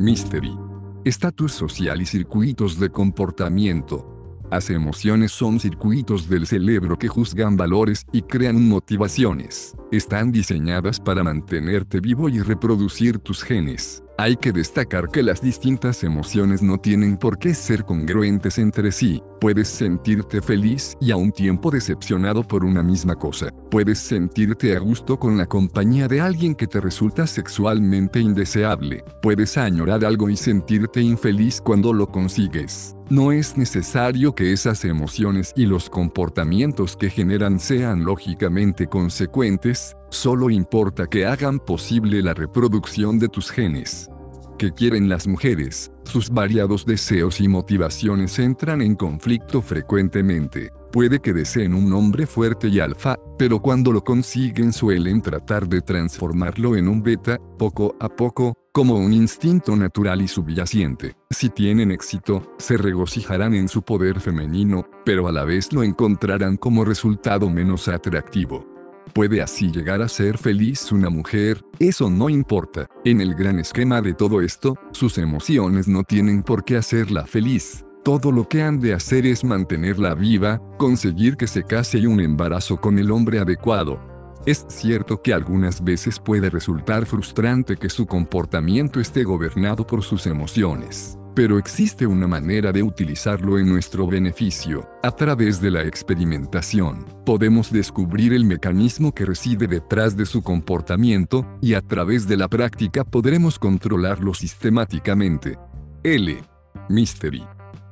Mystery. 0.00 0.56
Estatus 1.04 1.52
social 1.52 2.00
y 2.00 2.06
circuitos 2.06 2.80
de 2.80 2.88
comportamiento. 2.88 4.40
Las 4.50 4.70
emociones 4.70 5.30
son 5.30 5.60
circuitos 5.60 6.26
del 6.26 6.46
cerebro 6.46 6.98
que 6.98 7.06
juzgan 7.06 7.58
valores 7.58 8.06
y 8.10 8.22
crean 8.22 8.66
motivaciones. 8.66 9.76
Están 9.92 10.32
diseñadas 10.32 10.98
para 10.98 11.22
mantenerte 11.22 12.00
vivo 12.00 12.30
y 12.30 12.40
reproducir 12.40 13.18
tus 13.18 13.42
genes. 13.42 14.02
Hay 14.16 14.36
que 14.36 14.52
destacar 14.52 15.10
que 15.10 15.22
las 15.22 15.42
distintas 15.42 16.02
emociones 16.02 16.62
no 16.62 16.78
tienen 16.78 17.18
por 17.18 17.38
qué 17.38 17.52
ser 17.52 17.84
congruentes 17.84 18.56
entre 18.56 18.92
sí. 18.92 19.22
Puedes 19.40 19.68
sentirte 19.68 20.42
feliz 20.42 20.96
y 21.00 21.10
a 21.10 21.16
un 21.16 21.32
tiempo 21.32 21.70
decepcionado 21.70 22.42
por 22.42 22.64
una 22.64 22.82
misma 22.82 23.16
cosa. 23.16 23.50
Puedes 23.70 23.98
sentirte 23.98 24.76
a 24.76 24.78
gusto 24.78 25.18
con 25.18 25.38
la 25.38 25.46
compañía 25.46 26.08
de 26.08 26.20
alguien 26.20 26.54
que 26.54 26.66
te 26.66 26.80
resulta 26.80 27.26
sexualmente 27.26 28.20
indeseable. 28.20 29.02
Puedes 29.22 29.56
añorar 29.56 30.04
algo 30.04 30.28
y 30.28 30.36
sentirte 30.36 31.00
infeliz 31.00 31.60
cuando 31.60 31.92
lo 31.92 32.06
consigues. 32.06 32.94
No 33.08 33.32
es 33.32 33.56
necesario 33.56 34.34
que 34.34 34.52
esas 34.52 34.84
emociones 34.84 35.52
y 35.56 35.66
los 35.66 35.88
comportamientos 35.88 36.96
que 36.96 37.10
generan 37.10 37.58
sean 37.58 38.04
lógicamente 38.04 38.86
consecuentes, 38.86 39.96
Solo 40.10 40.50
importa 40.50 41.06
que 41.06 41.24
hagan 41.24 41.60
posible 41.60 42.20
la 42.20 42.34
reproducción 42.34 43.20
de 43.20 43.28
tus 43.28 43.48
genes. 43.48 44.10
¿Qué 44.58 44.72
quieren 44.72 45.08
las 45.08 45.28
mujeres? 45.28 45.92
Sus 46.10 46.28
variados 46.28 46.84
deseos 46.84 47.40
y 47.40 47.46
motivaciones 47.46 48.36
entran 48.40 48.82
en 48.82 48.96
conflicto 48.96 49.62
frecuentemente. 49.62 50.72
Puede 50.90 51.20
que 51.20 51.32
deseen 51.32 51.72
un 51.72 51.92
hombre 51.92 52.26
fuerte 52.26 52.66
y 52.66 52.80
alfa, 52.80 53.16
pero 53.38 53.60
cuando 53.60 53.92
lo 53.92 54.02
consiguen 54.02 54.72
suelen 54.72 55.22
tratar 55.22 55.68
de 55.68 55.82
transformarlo 55.82 56.74
en 56.74 56.88
un 56.88 57.00
beta, 57.00 57.38
poco 57.56 57.94
a 58.00 58.08
poco, 58.08 58.54
como 58.72 58.96
un 58.96 59.12
instinto 59.12 59.76
natural 59.76 60.20
y 60.20 60.26
subyacente. 60.26 61.14
Si 61.30 61.48
tienen 61.48 61.92
éxito, 61.92 62.54
se 62.58 62.76
regocijarán 62.76 63.54
en 63.54 63.68
su 63.68 63.82
poder 63.82 64.18
femenino, 64.18 64.84
pero 65.04 65.28
a 65.28 65.32
la 65.32 65.44
vez 65.44 65.72
lo 65.72 65.84
encontrarán 65.84 66.56
como 66.56 66.84
resultado 66.84 67.48
menos 67.48 67.86
atractivo. 67.86 68.69
¿Puede 69.12 69.42
así 69.42 69.72
llegar 69.72 70.02
a 70.02 70.08
ser 70.08 70.38
feliz 70.38 70.92
una 70.92 71.10
mujer? 71.10 71.64
Eso 71.80 72.08
no 72.08 72.28
importa. 72.28 72.86
En 73.04 73.20
el 73.20 73.34
gran 73.34 73.58
esquema 73.58 74.00
de 74.00 74.14
todo 74.14 74.40
esto, 74.40 74.76
sus 74.92 75.18
emociones 75.18 75.88
no 75.88 76.04
tienen 76.04 76.44
por 76.44 76.64
qué 76.64 76.76
hacerla 76.76 77.26
feliz. 77.26 77.84
Todo 78.04 78.30
lo 78.30 78.48
que 78.48 78.62
han 78.62 78.78
de 78.78 78.94
hacer 78.94 79.26
es 79.26 79.42
mantenerla 79.42 80.14
viva, 80.14 80.62
conseguir 80.78 81.36
que 81.36 81.48
se 81.48 81.64
case 81.64 81.98
y 81.98 82.06
un 82.06 82.20
embarazo 82.20 82.80
con 82.80 82.98
el 82.98 83.10
hombre 83.10 83.40
adecuado. 83.40 84.00
Es 84.46 84.64
cierto 84.68 85.20
que 85.20 85.34
algunas 85.34 85.82
veces 85.82 86.18
puede 86.18 86.48
resultar 86.48 87.04
frustrante 87.04 87.76
que 87.76 87.90
su 87.90 88.06
comportamiento 88.06 89.00
esté 89.00 89.24
gobernado 89.24 89.86
por 89.86 90.02
sus 90.02 90.26
emociones. 90.26 91.19
Pero 91.34 91.58
existe 91.58 92.06
una 92.06 92.26
manera 92.26 92.72
de 92.72 92.82
utilizarlo 92.82 93.58
en 93.58 93.68
nuestro 93.68 94.06
beneficio. 94.06 94.88
A 95.02 95.12
través 95.12 95.60
de 95.60 95.70
la 95.70 95.82
experimentación, 95.82 97.06
podemos 97.24 97.72
descubrir 97.72 98.32
el 98.32 98.44
mecanismo 98.44 99.14
que 99.14 99.24
reside 99.24 99.66
detrás 99.66 100.16
de 100.16 100.26
su 100.26 100.42
comportamiento, 100.42 101.46
y 101.60 101.74
a 101.74 101.82
través 101.82 102.26
de 102.26 102.36
la 102.36 102.48
práctica 102.48 103.04
podremos 103.04 103.58
controlarlo 103.58 104.34
sistemáticamente. 104.34 105.58
L. 106.02 106.42
Mystery. 106.88 107.44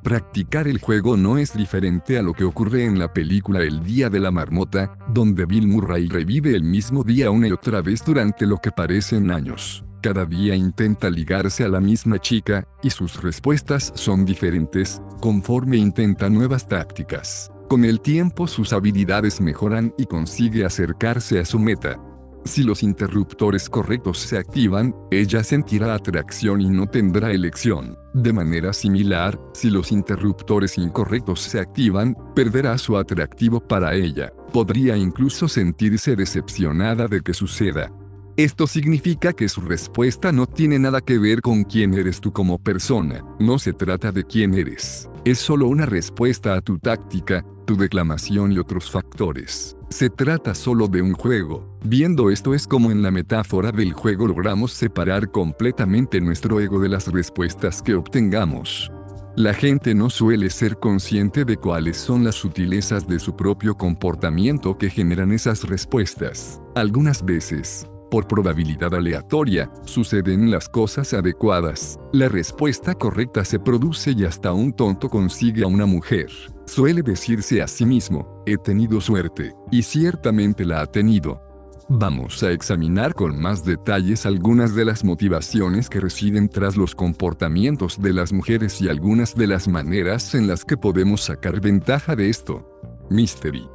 Practicar 0.02 0.68
el 0.68 0.78
juego 0.78 1.16
no 1.16 1.38
es 1.38 1.54
diferente 1.54 2.18
a 2.18 2.22
lo 2.22 2.32
que 2.32 2.44
ocurre 2.44 2.84
en 2.84 2.98
la 2.98 3.12
película 3.12 3.60
El 3.60 3.82
Día 3.82 4.08
de 4.08 4.20
la 4.20 4.30
Marmota, 4.30 4.96
donde 5.12 5.44
Bill 5.44 5.66
Murray 5.66 6.08
revive 6.08 6.54
el 6.54 6.64
mismo 6.64 7.04
día 7.04 7.30
una 7.30 7.48
y 7.48 7.52
otra 7.52 7.82
vez 7.82 8.04
durante 8.04 8.46
lo 8.46 8.58
que 8.58 8.70
parecen 8.70 9.30
años. 9.30 9.84
Cada 10.00 10.24
día 10.24 10.54
intenta 10.54 11.10
ligarse 11.10 11.64
a 11.64 11.68
la 11.68 11.80
misma 11.80 12.20
chica, 12.20 12.68
y 12.82 12.90
sus 12.90 13.20
respuestas 13.20 13.92
son 13.96 14.24
diferentes, 14.24 15.02
conforme 15.20 15.76
intenta 15.76 16.30
nuevas 16.30 16.68
tácticas. 16.68 17.50
Con 17.68 17.84
el 17.84 18.00
tiempo 18.00 18.46
sus 18.46 18.72
habilidades 18.72 19.40
mejoran 19.40 19.92
y 19.98 20.06
consigue 20.06 20.64
acercarse 20.64 21.40
a 21.40 21.44
su 21.44 21.58
meta. 21.58 22.00
Si 22.44 22.62
los 22.62 22.82
interruptores 22.82 23.68
correctos 23.68 24.20
se 24.20 24.38
activan, 24.38 24.94
ella 25.10 25.42
sentirá 25.42 25.92
atracción 25.92 26.60
y 26.60 26.70
no 26.70 26.86
tendrá 26.86 27.32
elección. 27.32 27.98
De 28.14 28.32
manera 28.32 28.72
similar, 28.72 29.38
si 29.52 29.68
los 29.68 29.90
interruptores 29.90 30.78
incorrectos 30.78 31.40
se 31.40 31.58
activan, 31.58 32.16
perderá 32.34 32.78
su 32.78 32.96
atractivo 32.96 33.60
para 33.60 33.94
ella. 33.94 34.32
Podría 34.52 34.96
incluso 34.96 35.48
sentirse 35.48 36.14
decepcionada 36.14 37.08
de 37.08 37.20
que 37.20 37.34
suceda. 37.34 37.92
Esto 38.38 38.68
significa 38.68 39.32
que 39.32 39.48
su 39.48 39.62
respuesta 39.62 40.30
no 40.30 40.46
tiene 40.46 40.78
nada 40.78 41.00
que 41.00 41.18
ver 41.18 41.42
con 41.42 41.64
quién 41.64 41.92
eres 41.94 42.20
tú 42.20 42.32
como 42.32 42.56
persona, 42.56 43.24
no 43.40 43.58
se 43.58 43.72
trata 43.72 44.12
de 44.12 44.22
quién 44.22 44.54
eres. 44.54 45.10
Es 45.24 45.40
solo 45.40 45.66
una 45.66 45.86
respuesta 45.86 46.54
a 46.54 46.60
tu 46.60 46.78
táctica, 46.78 47.44
tu 47.66 47.76
declamación 47.76 48.52
y 48.52 48.58
otros 48.58 48.92
factores. 48.92 49.76
Se 49.90 50.08
trata 50.08 50.54
solo 50.54 50.86
de 50.86 51.02
un 51.02 51.14
juego. 51.14 51.76
Viendo 51.84 52.30
esto 52.30 52.54
es 52.54 52.68
como 52.68 52.92
en 52.92 53.02
la 53.02 53.10
metáfora 53.10 53.72
del 53.72 53.92
juego 53.92 54.28
logramos 54.28 54.70
separar 54.70 55.32
completamente 55.32 56.20
nuestro 56.20 56.60
ego 56.60 56.78
de 56.78 56.90
las 56.90 57.08
respuestas 57.08 57.82
que 57.82 57.96
obtengamos. 57.96 58.92
La 59.34 59.52
gente 59.52 59.96
no 59.96 60.10
suele 60.10 60.50
ser 60.50 60.78
consciente 60.78 61.44
de 61.44 61.56
cuáles 61.56 61.96
son 61.96 62.22
las 62.22 62.36
sutilezas 62.36 63.08
de 63.08 63.18
su 63.18 63.34
propio 63.34 63.74
comportamiento 63.74 64.78
que 64.78 64.90
generan 64.90 65.32
esas 65.32 65.64
respuestas. 65.64 66.60
Algunas 66.76 67.24
veces, 67.24 67.88
por 68.10 68.26
probabilidad 68.26 68.94
aleatoria, 68.94 69.70
suceden 69.84 70.50
las 70.50 70.68
cosas 70.68 71.14
adecuadas. 71.14 71.98
La 72.12 72.28
respuesta 72.28 72.94
correcta 72.94 73.44
se 73.44 73.58
produce 73.58 74.12
y 74.12 74.24
hasta 74.24 74.52
un 74.52 74.72
tonto 74.72 75.08
consigue 75.08 75.64
a 75.64 75.66
una 75.66 75.86
mujer. 75.86 76.28
Suele 76.66 77.02
decirse 77.02 77.62
a 77.62 77.68
sí 77.68 77.86
mismo, 77.86 78.42
he 78.46 78.56
tenido 78.56 79.00
suerte, 79.00 79.54
y 79.70 79.82
ciertamente 79.82 80.64
la 80.64 80.82
ha 80.82 80.86
tenido. 80.86 81.42
Vamos 81.90 82.42
a 82.42 82.52
examinar 82.52 83.14
con 83.14 83.40
más 83.40 83.64
detalles 83.64 84.26
algunas 84.26 84.74
de 84.74 84.84
las 84.84 85.04
motivaciones 85.04 85.88
que 85.88 86.00
residen 86.00 86.50
tras 86.50 86.76
los 86.76 86.94
comportamientos 86.94 88.02
de 88.02 88.12
las 88.12 88.30
mujeres 88.30 88.82
y 88.82 88.90
algunas 88.90 89.34
de 89.34 89.46
las 89.46 89.68
maneras 89.68 90.34
en 90.34 90.46
las 90.46 90.66
que 90.66 90.76
podemos 90.76 91.22
sacar 91.22 91.62
ventaja 91.62 92.14
de 92.14 92.28
esto. 92.28 92.68
Mystery. 93.08 93.66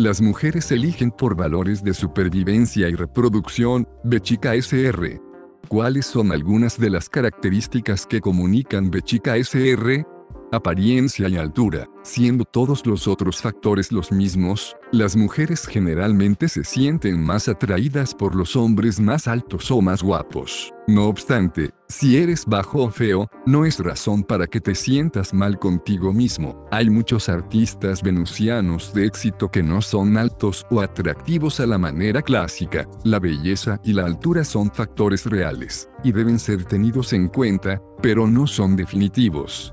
Las 0.00 0.22
mujeres 0.22 0.72
eligen 0.72 1.10
por 1.10 1.36
valores 1.36 1.84
de 1.84 1.92
supervivencia 1.92 2.88
y 2.88 2.94
reproducción, 2.94 3.86
Bechica 4.02 4.54
SR. 4.54 5.20
¿Cuáles 5.68 6.06
son 6.06 6.32
algunas 6.32 6.80
de 6.80 6.88
las 6.88 7.10
características 7.10 8.06
que 8.06 8.22
comunican 8.22 8.90
Bechica 8.90 9.36
SR? 9.36 10.06
Apariencia 10.52 11.28
y 11.28 11.36
altura. 11.36 11.88
Siendo 12.02 12.44
todos 12.44 12.86
los 12.86 13.06
otros 13.06 13.40
factores 13.40 13.92
los 13.92 14.10
mismos, 14.10 14.76
las 14.92 15.16
mujeres 15.16 15.66
generalmente 15.66 16.48
se 16.48 16.64
sienten 16.64 17.22
más 17.22 17.48
atraídas 17.48 18.14
por 18.14 18.34
los 18.34 18.56
hombres 18.56 18.98
más 18.98 19.28
altos 19.28 19.70
o 19.70 19.80
más 19.80 20.02
guapos. 20.02 20.72
No 20.88 21.06
obstante, 21.06 21.70
si 21.88 22.16
eres 22.16 22.44
bajo 22.46 22.82
o 22.82 22.90
feo, 22.90 23.28
no 23.46 23.64
es 23.64 23.78
razón 23.78 24.24
para 24.24 24.46
que 24.46 24.60
te 24.60 24.74
sientas 24.74 25.32
mal 25.32 25.58
contigo 25.58 26.12
mismo. 26.12 26.66
Hay 26.72 26.90
muchos 26.90 27.28
artistas 27.28 28.02
venusianos 28.02 28.92
de 28.92 29.06
éxito 29.06 29.50
que 29.50 29.62
no 29.62 29.82
son 29.82 30.16
altos 30.16 30.66
o 30.70 30.80
atractivos 30.80 31.60
a 31.60 31.66
la 31.66 31.78
manera 31.78 32.22
clásica. 32.22 32.88
La 33.04 33.20
belleza 33.20 33.80
y 33.84 33.92
la 33.92 34.06
altura 34.06 34.42
son 34.42 34.72
factores 34.72 35.26
reales, 35.26 35.88
y 36.02 36.10
deben 36.10 36.38
ser 36.38 36.64
tenidos 36.64 37.12
en 37.12 37.28
cuenta, 37.28 37.80
pero 38.02 38.26
no 38.26 38.48
son 38.48 38.74
definitivos. 38.74 39.72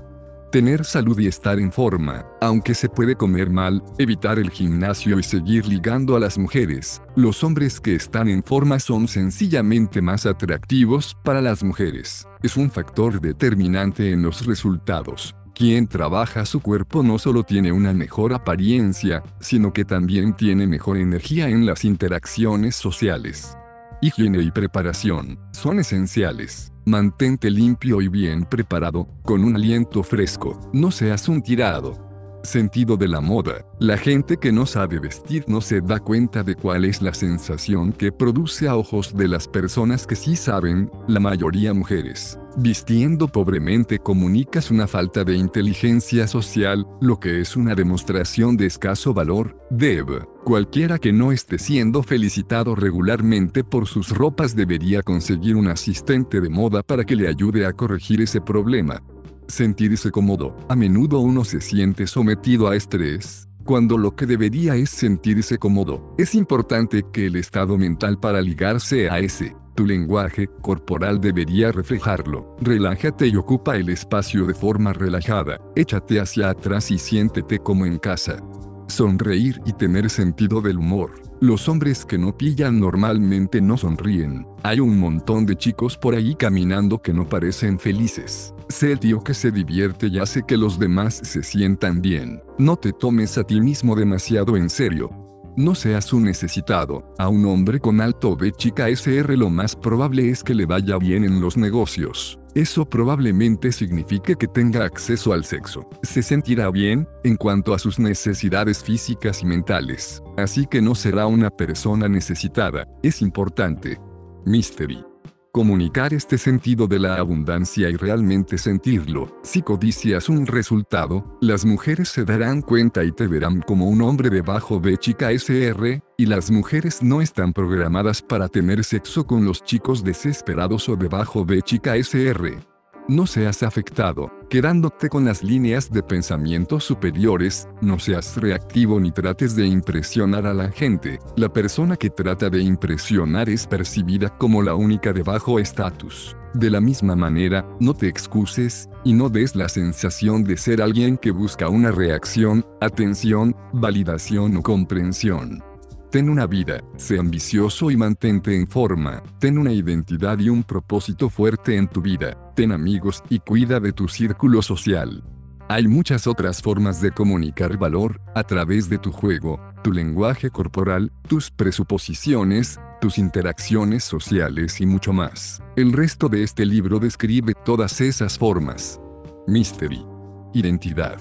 Tener 0.50 0.86
salud 0.86 1.18
y 1.18 1.26
estar 1.26 1.58
en 1.58 1.70
forma, 1.70 2.24
aunque 2.40 2.72
se 2.72 2.88
puede 2.88 3.16
comer 3.16 3.50
mal, 3.50 3.82
evitar 3.98 4.38
el 4.38 4.48
gimnasio 4.48 5.18
y 5.18 5.22
seguir 5.22 5.66
ligando 5.66 6.16
a 6.16 6.20
las 6.20 6.38
mujeres. 6.38 7.02
Los 7.16 7.44
hombres 7.44 7.80
que 7.80 7.94
están 7.94 8.30
en 8.30 8.42
forma 8.42 8.78
son 8.78 9.08
sencillamente 9.08 10.00
más 10.00 10.24
atractivos 10.24 11.14
para 11.22 11.42
las 11.42 11.62
mujeres. 11.62 12.26
Es 12.42 12.56
un 12.56 12.70
factor 12.70 13.20
determinante 13.20 14.10
en 14.10 14.22
los 14.22 14.46
resultados. 14.46 15.34
Quien 15.54 15.86
trabaja 15.86 16.46
su 16.46 16.60
cuerpo 16.60 17.02
no 17.02 17.18
solo 17.18 17.42
tiene 17.42 17.70
una 17.70 17.92
mejor 17.92 18.32
apariencia, 18.32 19.22
sino 19.40 19.74
que 19.74 19.84
también 19.84 20.34
tiene 20.34 20.66
mejor 20.66 20.96
energía 20.96 21.50
en 21.50 21.66
las 21.66 21.84
interacciones 21.84 22.74
sociales. 22.74 23.57
Higiene 24.00 24.40
y 24.42 24.52
preparación 24.52 25.40
son 25.50 25.80
esenciales. 25.80 26.72
Mantente 26.84 27.50
limpio 27.50 28.00
y 28.00 28.06
bien 28.06 28.44
preparado, 28.44 29.08
con 29.24 29.42
un 29.42 29.56
aliento 29.56 30.04
fresco, 30.04 30.60
no 30.72 30.92
seas 30.92 31.28
un 31.28 31.42
tirado. 31.42 32.07
Sentido 32.42 32.96
de 32.96 33.08
la 33.08 33.20
moda. 33.20 33.64
La 33.78 33.98
gente 33.98 34.36
que 34.36 34.52
no 34.52 34.64
sabe 34.64 34.98
vestir 35.00 35.44
no 35.48 35.60
se 35.60 35.80
da 35.80 35.98
cuenta 35.98 36.42
de 36.42 36.54
cuál 36.54 36.84
es 36.84 37.02
la 37.02 37.12
sensación 37.12 37.92
que 37.92 38.12
produce 38.12 38.68
a 38.68 38.76
ojos 38.76 39.16
de 39.16 39.28
las 39.28 39.48
personas 39.48 40.06
que 40.06 40.16
sí 40.16 40.36
saben, 40.36 40.90
la 41.08 41.20
mayoría 41.20 41.74
mujeres. 41.74 42.38
Vistiendo 42.56 43.28
pobremente 43.28 43.98
comunicas 43.98 44.70
una 44.70 44.86
falta 44.86 45.24
de 45.24 45.36
inteligencia 45.36 46.26
social, 46.26 46.86
lo 47.00 47.20
que 47.20 47.40
es 47.40 47.56
una 47.56 47.74
demostración 47.74 48.56
de 48.56 48.66
escaso 48.66 49.14
valor. 49.14 49.56
Deb. 49.70 50.26
Cualquiera 50.44 50.98
que 50.98 51.12
no 51.12 51.30
esté 51.30 51.58
siendo 51.58 52.02
felicitado 52.02 52.74
regularmente 52.74 53.62
por 53.64 53.86
sus 53.86 54.10
ropas 54.10 54.56
debería 54.56 55.02
conseguir 55.02 55.56
un 55.56 55.68
asistente 55.68 56.40
de 56.40 56.48
moda 56.48 56.82
para 56.82 57.04
que 57.04 57.16
le 57.16 57.28
ayude 57.28 57.66
a 57.66 57.72
corregir 57.72 58.22
ese 58.22 58.40
problema. 58.40 59.02
Sentirse 59.48 60.10
cómodo. 60.10 60.54
A 60.68 60.76
menudo 60.76 61.20
uno 61.20 61.42
se 61.42 61.62
siente 61.62 62.06
sometido 62.06 62.68
a 62.68 62.76
estrés, 62.76 63.48
cuando 63.64 63.96
lo 63.96 64.14
que 64.14 64.26
debería 64.26 64.76
es 64.76 64.90
sentirse 64.90 65.56
cómodo. 65.56 66.14
Es 66.18 66.34
importante 66.34 67.02
que 67.10 67.26
el 67.26 67.36
estado 67.36 67.78
mental 67.78 68.20
para 68.20 68.42
ligarse 68.42 69.08
a 69.08 69.20
ese. 69.20 69.56
Tu 69.74 69.86
lenguaje 69.86 70.48
corporal 70.60 71.18
debería 71.18 71.72
reflejarlo. 71.72 72.56
Relájate 72.60 73.26
y 73.26 73.36
ocupa 73.36 73.76
el 73.76 73.88
espacio 73.88 74.44
de 74.44 74.52
forma 74.52 74.92
relajada. 74.92 75.58
Échate 75.74 76.20
hacia 76.20 76.50
atrás 76.50 76.90
y 76.90 76.98
siéntete 76.98 77.58
como 77.58 77.86
en 77.86 77.98
casa. 77.98 78.42
Sonreír 78.86 79.62
y 79.64 79.72
tener 79.72 80.10
sentido 80.10 80.60
del 80.60 80.76
humor. 80.76 81.22
Los 81.40 81.68
hombres 81.68 82.04
que 82.04 82.18
no 82.18 82.36
pillan 82.36 82.80
normalmente 82.80 83.62
no 83.62 83.78
sonríen. 83.78 84.46
Hay 84.62 84.80
un 84.80 84.98
montón 84.98 85.46
de 85.46 85.56
chicos 85.56 85.96
por 85.96 86.14
ahí 86.14 86.34
caminando 86.34 87.00
que 87.00 87.14
no 87.14 87.26
parecen 87.26 87.78
felices. 87.78 88.52
Sé 88.68 88.92
el 88.92 89.00
tío 89.00 89.20
que 89.20 89.32
se 89.32 89.50
divierte 89.50 90.08
y 90.08 90.18
hace 90.18 90.42
que 90.46 90.58
los 90.58 90.78
demás 90.78 91.20
se 91.22 91.42
sientan 91.42 92.02
bien. 92.02 92.42
No 92.58 92.76
te 92.76 92.92
tomes 92.92 93.38
a 93.38 93.44
ti 93.44 93.60
mismo 93.60 93.96
demasiado 93.96 94.58
en 94.58 94.68
serio. 94.68 95.10
No 95.56 95.74
seas 95.74 96.12
un 96.12 96.24
necesitado. 96.24 97.14
A 97.18 97.28
un 97.28 97.46
hombre 97.46 97.80
con 97.80 98.00
alto 98.00 98.36
B 98.36 98.52
chica 98.52 98.88
SR 98.90 99.36
lo 99.38 99.48
más 99.48 99.74
probable 99.74 100.28
es 100.28 100.44
que 100.44 100.54
le 100.54 100.66
vaya 100.66 100.98
bien 100.98 101.24
en 101.24 101.40
los 101.40 101.56
negocios. 101.56 102.38
Eso 102.54 102.84
probablemente 102.84 103.72
signifique 103.72 104.36
que 104.36 104.46
tenga 104.46 104.84
acceso 104.84 105.32
al 105.32 105.44
sexo. 105.44 105.88
Se 106.02 106.22
sentirá 106.22 106.70
bien, 106.70 107.08
en 107.24 107.36
cuanto 107.36 107.72
a 107.72 107.78
sus 107.78 107.98
necesidades 107.98 108.84
físicas 108.84 109.42
y 109.42 109.46
mentales. 109.46 110.22
Así 110.36 110.66
que 110.66 110.82
no 110.82 110.94
será 110.94 111.26
una 111.26 111.50
persona 111.50 112.06
necesitada. 112.06 112.86
Es 113.02 113.22
importante. 113.22 113.98
Mystery 114.44 115.07
comunicar 115.52 116.14
este 116.14 116.38
sentido 116.38 116.86
de 116.86 116.98
la 116.98 117.16
abundancia 117.16 117.88
y 117.88 117.96
realmente 117.96 118.58
sentirlo. 118.58 119.38
Si 119.42 119.62
codicias 119.62 120.28
un 120.28 120.46
resultado, 120.46 121.36
las 121.40 121.64
mujeres 121.64 122.08
se 122.08 122.24
darán 122.24 122.62
cuenta 122.62 123.04
y 123.04 123.12
te 123.12 123.26
verán 123.26 123.62
como 123.62 123.88
un 123.88 124.02
hombre 124.02 124.30
de 124.30 124.42
bajo 124.42 124.80
B 124.80 124.96
chica 124.96 125.32
SR, 125.32 126.02
y 126.16 126.26
las 126.26 126.50
mujeres 126.50 127.02
no 127.02 127.20
están 127.20 127.52
programadas 127.52 128.22
para 128.22 128.48
tener 128.48 128.84
sexo 128.84 129.26
con 129.26 129.44
los 129.44 129.62
chicos 129.64 130.04
desesperados 130.04 130.88
o 130.88 130.96
de 130.96 131.08
bajo 131.08 131.44
B 131.44 131.62
chica 131.62 131.96
SR. 131.96 132.77
No 133.10 133.26
seas 133.26 133.62
afectado, 133.62 134.30
quedándote 134.50 135.08
con 135.08 135.24
las 135.24 135.42
líneas 135.42 135.90
de 135.90 136.02
pensamiento 136.02 136.78
superiores, 136.78 137.66
no 137.80 137.98
seas 137.98 138.36
reactivo 138.36 139.00
ni 139.00 139.10
trates 139.12 139.56
de 139.56 139.66
impresionar 139.66 140.46
a 140.46 140.52
la 140.52 140.70
gente. 140.70 141.18
La 141.34 141.50
persona 141.50 141.96
que 141.96 142.10
trata 142.10 142.50
de 142.50 142.60
impresionar 142.60 143.48
es 143.48 143.66
percibida 143.66 144.28
como 144.36 144.62
la 144.62 144.74
única 144.74 145.14
de 145.14 145.22
bajo 145.22 145.58
estatus. 145.58 146.36
De 146.52 146.70
la 146.70 146.82
misma 146.82 147.16
manera, 147.16 147.66
no 147.80 147.94
te 147.94 148.08
excuses, 148.08 148.90
y 149.04 149.14
no 149.14 149.30
des 149.30 149.56
la 149.56 149.70
sensación 149.70 150.44
de 150.44 150.58
ser 150.58 150.82
alguien 150.82 151.16
que 151.16 151.30
busca 151.30 151.70
una 151.70 151.90
reacción, 151.90 152.66
atención, 152.82 153.56
validación 153.72 154.54
o 154.58 154.62
comprensión. 154.62 155.64
Ten 156.10 156.30
una 156.30 156.46
vida, 156.46 156.82
sé 156.96 157.18
ambicioso 157.18 157.90
y 157.90 157.96
mantente 157.96 158.56
en 158.56 158.66
forma. 158.66 159.22
Ten 159.38 159.58
una 159.58 159.72
identidad 159.72 160.38
y 160.38 160.48
un 160.48 160.62
propósito 160.62 161.28
fuerte 161.28 161.76
en 161.76 161.86
tu 161.86 162.00
vida. 162.00 162.34
Ten 162.56 162.72
amigos 162.72 163.22
y 163.28 163.40
cuida 163.40 163.78
de 163.78 163.92
tu 163.92 164.08
círculo 164.08 164.62
social. 164.62 165.22
Hay 165.68 165.86
muchas 165.86 166.26
otras 166.26 166.62
formas 166.62 167.02
de 167.02 167.10
comunicar 167.10 167.76
valor, 167.76 168.22
a 168.34 168.42
través 168.42 168.88
de 168.88 168.96
tu 168.96 169.12
juego, 169.12 169.60
tu 169.84 169.92
lenguaje 169.92 170.48
corporal, 170.48 171.12
tus 171.28 171.50
presuposiciones, 171.50 172.80
tus 173.02 173.18
interacciones 173.18 174.02
sociales 174.02 174.80
y 174.80 174.86
mucho 174.86 175.12
más. 175.12 175.62
El 175.76 175.92
resto 175.92 176.30
de 176.30 176.42
este 176.42 176.64
libro 176.64 177.00
describe 177.00 177.52
todas 177.66 178.00
esas 178.00 178.38
formas. 178.38 178.98
Mystery. 179.46 180.06
Identidad. 180.54 181.18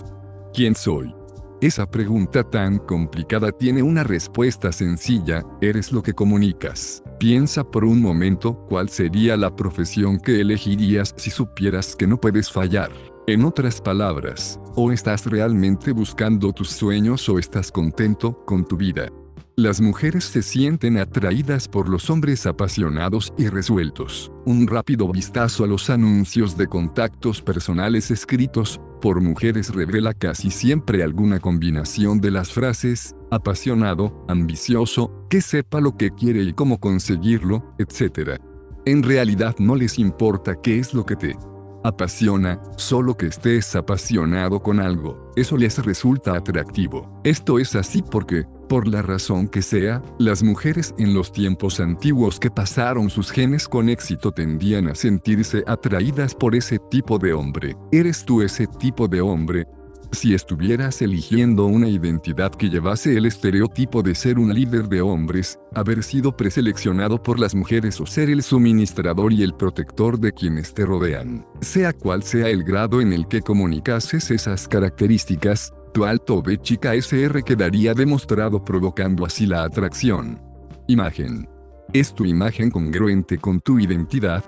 ¿Quién 0.53 0.75
soy? 0.75 1.13
Esa 1.59 1.89
pregunta 1.89 2.43
tan 2.43 2.77
complicada 2.77 3.51
tiene 3.51 3.81
una 3.81 4.03
respuesta 4.03 4.71
sencilla, 4.71 5.43
eres 5.59 5.91
lo 5.91 6.03
que 6.03 6.13
comunicas. 6.13 7.01
Piensa 7.17 7.63
por 7.63 7.83
un 7.83 7.99
momento 7.99 8.63
cuál 8.69 8.89
sería 8.89 9.35
la 9.35 9.55
profesión 9.55 10.19
que 10.19 10.39
elegirías 10.39 11.15
si 11.17 11.31
supieras 11.31 11.95
que 11.95 12.05
no 12.05 12.21
puedes 12.21 12.51
fallar. 12.51 12.91
En 13.25 13.43
otras 13.43 13.81
palabras, 13.81 14.59
o 14.75 14.91
estás 14.91 15.25
realmente 15.25 15.93
buscando 15.93 16.53
tus 16.53 16.69
sueños 16.69 17.27
o 17.27 17.39
estás 17.39 17.71
contento 17.71 18.45
con 18.45 18.63
tu 18.63 18.77
vida. 18.77 19.09
Las 19.55 19.81
mujeres 19.81 20.25
se 20.25 20.43
sienten 20.43 20.99
atraídas 20.99 21.67
por 21.67 21.89
los 21.89 22.11
hombres 22.11 22.45
apasionados 22.45 23.33
y 23.35 23.47
resueltos. 23.47 24.31
Un 24.45 24.67
rápido 24.67 25.11
vistazo 25.11 25.63
a 25.63 25.67
los 25.67 25.89
anuncios 25.89 26.55
de 26.55 26.67
contactos 26.67 27.41
personales 27.41 28.11
escritos 28.11 28.79
por 28.99 29.21
mujeres 29.21 29.73
revela 29.73 30.13
casi 30.13 30.51
siempre 30.51 31.03
alguna 31.03 31.39
combinación 31.39 32.19
de 32.19 32.31
las 32.31 32.51
frases, 32.51 33.15
apasionado, 33.31 34.25
ambicioso, 34.27 35.25
que 35.29 35.41
sepa 35.41 35.81
lo 35.81 35.97
que 35.97 36.11
quiere 36.11 36.41
y 36.43 36.53
cómo 36.53 36.79
conseguirlo, 36.79 37.75
etc. 37.77 38.39
En 38.85 39.03
realidad 39.03 39.55
no 39.59 39.75
les 39.75 39.99
importa 39.99 40.55
qué 40.61 40.79
es 40.79 40.93
lo 40.93 41.05
que 41.05 41.15
te 41.15 41.35
apasiona, 41.83 42.61
solo 42.75 43.15
que 43.15 43.27
estés 43.27 43.75
apasionado 43.75 44.61
con 44.61 44.79
algo, 44.79 45.31
eso 45.35 45.57
les 45.57 45.83
resulta 45.83 46.35
atractivo. 46.35 47.21
Esto 47.23 47.59
es 47.59 47.75
así 47.75 48.01
porque, 48.01 48.45
por 48.67 48.87
la 48.87 49.01
razón 49.01 49.47
que 49.47 49.61
sea, 49.61 50.03
las 50.19 50.43
mujeres 50.43 50.93
en 50.97 51.13
los 51.13 51.31
tiempos 51.31 51.79
antiguos 51.79 52.39
que 52.39 52.51
pasaron 52.51 53.09
sus 53.09 53.31
genes 53.31 53.67
con 53.67 53.89
éxito 53.89 54.31
tendían 54.31 54.87
a 54.87 54.95
sentirse 54.95 55.63
atraídas 55.67 56.35
por 56.35 56.55
ese 56.55 56.79
tipo 56.79 57.17
de 57.17 57.33
hombre. 57.33 57.75
¿Eres 57.91 58.25
tú 58.25 58.41
ese 58.41 58.67
tipo 58.67 59.07
de 59.07 59.21
hombre? 59.21 59.67
Si 60.11 60.33
estuvieras 60.33 61.01
eligiendo 61.01 61.65
una 61.65 61.89
identidad 61.89 62.51
que 62.51 62.69
llevase 62.69 63.17
el 63.17 63.25
estereotipo 63.25 64.01
de 64.01 64.15
ser 64.15 64.39
un 64.39 64.53
líder 64.53 64.87
de 64.87 65.01
hombres, 65.01 65.59
haber 65.75 66.01
sido 66.01 66.35
preseleccionado 66.35 67.21
por 67.21 67.39
las 67.39 67.53
mujeres 67.53 67.99
o 67.99 68.05
ser 68.05 68.29
el 68.29 68.41
suministrador 68.41 69.33
y 69.33 69.43
el 69.43 69.53
protector 69.53 70.17
de 70.17 70.31
quienes 70.31 70.73
te 70.73 70.85
rodean, 70.85 71.45
sea 71.59 71.91
cual 71.91 72.23
sea 72.23 72.47
el 72.47 72.63
grado 72.63 73.01
en 73.01 73.11
el 73.11 73.27
que 73.27 73.41
comunicases 73.41 74.31
esas 74.31 74.67
características, 74.67 75.73
tu 75.93 76.05
alto 76.05 76.41
B 76.41 76.57
chica 76.59 76.93
SR 76.93 77.43
quedaría 77.43 77.93
demostrado 77.93 78.63
provocando 78.63 79.25
así 79.25 79.45
la 79.45 79.63
atracción. 79.63 80.41
Imagen. 80.87 81.47
¿Es 81.93 82.13
tu 82.13 82.25
imagen 82.25 82.69
congruente 82.69 83.37
con 83.37 83.59
tu 83.59 83.79
identidad? 83.79 84.43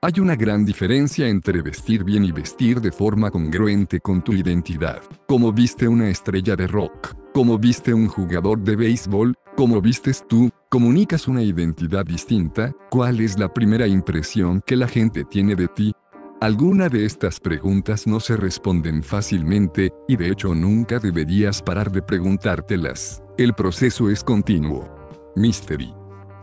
Hay 0.00 0.20
una 0.20 0.36
gran 0.36 0.64
diferencia 0.66 1.28
entre 1.28 1.62
vestir 1.62 2.04
bien 2.04 2.24
y 2.24 2.30
vestir 2.30 2.80
de 2.80 2.92
forma 2.92 3.30
congruente 3.30 4.00
con 4.00 4.22
tu 4.22 4.34
identidad. 4.34 5.00
Como 5.26 5.50
viste 5.52 5.88
una 5.88 6.10
estrella 6.10 6.56
de 6.56 6.66
rock, 6.66 7.14
como 7.32 7.58
viste 7.58 7.94
un 7.94 8.08
jugador 8.08 8.60
de 8.60 8.76
béisbol, 8.76 9.34
como 9.56 9.80
vistes 9.80 10.24
tú, 10.28 10.50
comunicas 10.68 11.26
una 11.26 11.42
identidad 11.42 12.04
distinta, 12.04 12.72
¿cuál 12.90 13.20
es 13.20 13.38
la 13.38 13.52
primera 13.52 13.86
impresión 13.86 14.60
que 14.66 14.76
la 14.76 14.88
gente 14.88 15.24
tiene 15.24 15.56
de 15.56 15.68
ti? 15.68 15.92
Alguna 16.44 16.90
de 16.90 17.06
estas 17.06 17.40
preguntas 17.40 18.06
no 18.06 18.20
se 18.20 18.36
responden 18.36 19.02
fácilmente, 19.02 19.90
y 20.06 20.16
de 20.16 20.28
hecho 20.28 20.54
nunca 20.54 20.98
deberías 20.98 21.62
parar 21.62 21.90
de 21.90 22.02
preguntártelas. 22.02 23.22
El 23.38 23.54
proceso 23.54 24.10
es 24.10 24.22
continuo. 24.22 24.86
Mystery. 25.36 25.94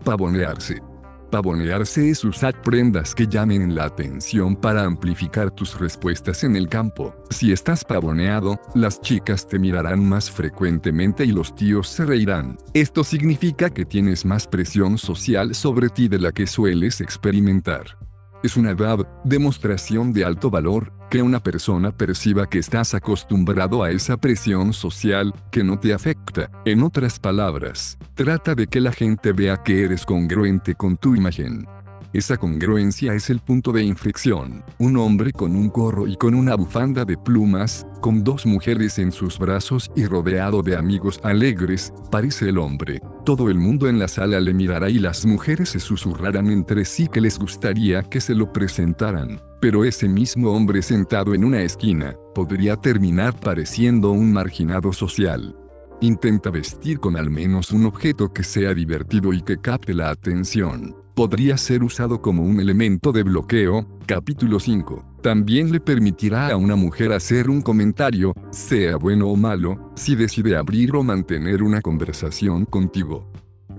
Pavonearse. 0.03 0.81
Pavonearse 1.29 2.09
es 2.09 2.23
usar 2.25 2.59
prendas 2.63 3.13
que 3.13 3.27
llamen 3.27 3.75
la 3.75 3.83
atención 3.83 4.55
para 4.55 4.85
amplificar 4.85 5.51
tus 5.51 5.79
respuestas 5.79 6.43
en 6.43 6.55
el 6.55 6.67
campo. 6.67 7.15
Si 7.29 7.51
estás 7.51 7.85
pavoneado, 7.85 8.59
las 8.73 9.01
chicas 9.01 9.47
te 9.47 9.59
mirarán 9.59 10.03
más 10.03 10.31
frecuentemente 10.31 11.25
y 11.25 11.31
los 11.31 11.53
tíos 11.53 11.87
se 11.87 12.05
reirán. 12.05 12.57
Esto 12.73 13.03
significa 13.03 13.69
que 13.69 13.85
tienes 13.85 14.25
más 14.25 14.47
presión 14.47 14.97
social 14.97 15.53
sobre 15.53 15.89
ti 15.89 16.07
de 16.07 16.17
la 16.17 16.31
que 16.31 16.47
sueles 16.47 17.01
experimentar. 17.01 18.01
Es 18.43 18.57
una 18.57 18.73
DAB, 18.73 19.05
demostración 19.23 20.13
de 20.13 20.25
alto 20.25 20.49
valor, 20.49 20.91
que 21.11 21.21
una 21.21 21.41
persona 21.41 21.91
perciba 21.91 22.49
que 22.49 22.57
estás 22.57 22.95
acostumbrado 22.95 23.83
a 23.83 23.91
esa 23.91 24.17
presión 24.17 24.73
social, 24.73 25.33
que 25.51 25.63
no 25.63 25.79
te 25.79 25.93
afecta. 25.93 26.49
En 26.65 26.81
otras 26.81 27.19
palabras, 27.19 27.99
trata 28.15 28.55
de 28.55 28.65
que 28.65 28.79
la 28.79 28.91
gente 28.91 29.31
vea 29.31 29.61
que 29.61 29.83
eres 29.83 30.05
congruente 30.05 30.73
con 30.73 30.97
tu 30.97 31.15
imagen. 31.15 31.67
Esa 32.13 32.35
congruencia 32.35 33.13
es 33.13 33.29
el 33.29 33.39
punto 33.39 33.71
de 33.71 33.83
inflexión. 33.83 34.65
Un 34.79 34.97
hombre 34.97 35.31
con 35.31 35.55
un 35.55 35.69
gorro 35.69 36.07
y 36.07 36.17
con 36.17 36.35
una 36.35 36.55
bufanda 36.55 37.05
de 37.05 37.17
plumas, 37.17 37.87
con 38.01 38.21
dos 38.21 38.45
mujeres 38.45 38.99
en 38.99 39.13
sus 39.13 39.39
brazos 39.39 39.89
y 39.95 40.05
rodeado 40.05 40.61
de 40.61 40.75
amigos 40.75 41.21
alegres, 41.23 41.93
parece 42.11 42.49
el 42.49 42.57
hombre. 42.57 42.99
Todo 43.23 43.49
el 43.49 43.57
mundo 43.57 43.87
en 43.87 43.97
la 43.97 44.09
sala 44.09 44.41
le 44.41 44.53
mirará 44.53 44.89
y 44.89 44.99
las 44.99 45.25
mujeres 45.25 45.69
se 45.69 45.79
susurrarán 45.79 46.47
entre 46.47 46.83
sí 46.83 47.07
que 47.07 47.21
les 47.21 47.39
gustaría 47.39 48.03
que 48.03 48.19
se 48.19 48.35
lo 48.35 48.51
presentaran. 48.51 49.39
Pero 49.61 49.85
ese 49.85 50.09
mismo 50.09 50.51
hombre 50.51 50.81
sentado 50.81 51.33
en 51.33 51.45
una 51.45 51.61
esquina, 51.61 52.17
podría 52.35 52.75
terminar 52.75 53.39
pareciendo 53.39 54.11
un 54.11 54.33
marginado 54.33 54.91
social. 54.91 55.55
Intenta 56.01 56.49
vestir 56.49 56.99
con 56.99 57.15
al 57.15 57.29
menos 57.29 57.71
un 57.71 57.85
objeto 57.85 58.33
que 58.33 58.43
sea 58.43 58.73
divertido 58.73 59.31
y 59.31 59.41
que 59.41 59.61
capte 59.61 59.93
la 59.93 60.09
atención 60.09 61.00
podría 61.21 61.55
ser 61.55 61.83
usado 61.83 62.19
como 62.19 62.41
un 62.41 62.59
elemento 62.59 63.11
de 63.11 63.21
bloqueo. 63.21 63.85
Capítulo 64.07 64.59
5. 64.59 65.19
También 65.21 65.71
le 65.71 65.79
permitirá 65.79 66.47
a 66.47 66.57
una 66.57 66.75
mujer 66.75 67.13
hacer 67.13 67.47
un 67.47 67.61
comentario, 67.61 68.33
sea 68.49 68.95
bueno 68.95 69.27
o 69.27 69.35
malo, 69.35 69.91
si 69.95 70.15
decide 70.15 70.57
abrir 70.57 70.95
o 70.95 71.03
mantener 71.03 71.61
una 71.61 71.79
conversación 71.79 72.65
contigo. 72.65 73.31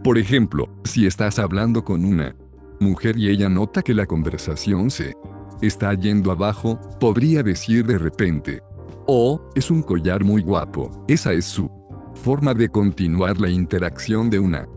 Por 0.05 0.19
ejemplo, 0.19 0.69
si 0.85 1.05
estás 1.05 1.41
hablando 1.41 1.85
con 1.85 2.05
una 2.05 2.37
mujer 2.79 3.19
y 3.19 3.29
ella 3.29 3.49
nota 3.49 3.83
que 3.83 3.93
la 3.93 4.07
conversación 4.07 4.89
se 4.89 5.17
está 5.63 5.95
yendo 5.95 6.31
abajo, 6.31 6.79
podría 7.01 7.43
decir 7.43 7.85
de 7.85 7.99
repente, 7.99 8.63
oh, 9.09 9.51
es 9.57 9.69
un 9.69 9.83
collar 9.83 10.23
muy 10.23 10.43
guapo. 10.43 11.05
Esa 11.09 11.33
es 11.33 11.47
su 11.47 11.69
forma 12.15 12.55
de 12.55 12.69
continuar 12.69 13.41
la 13.41 13.51
interacción 13.51 14.31
de 14.31 14.39
una 14.39 14.69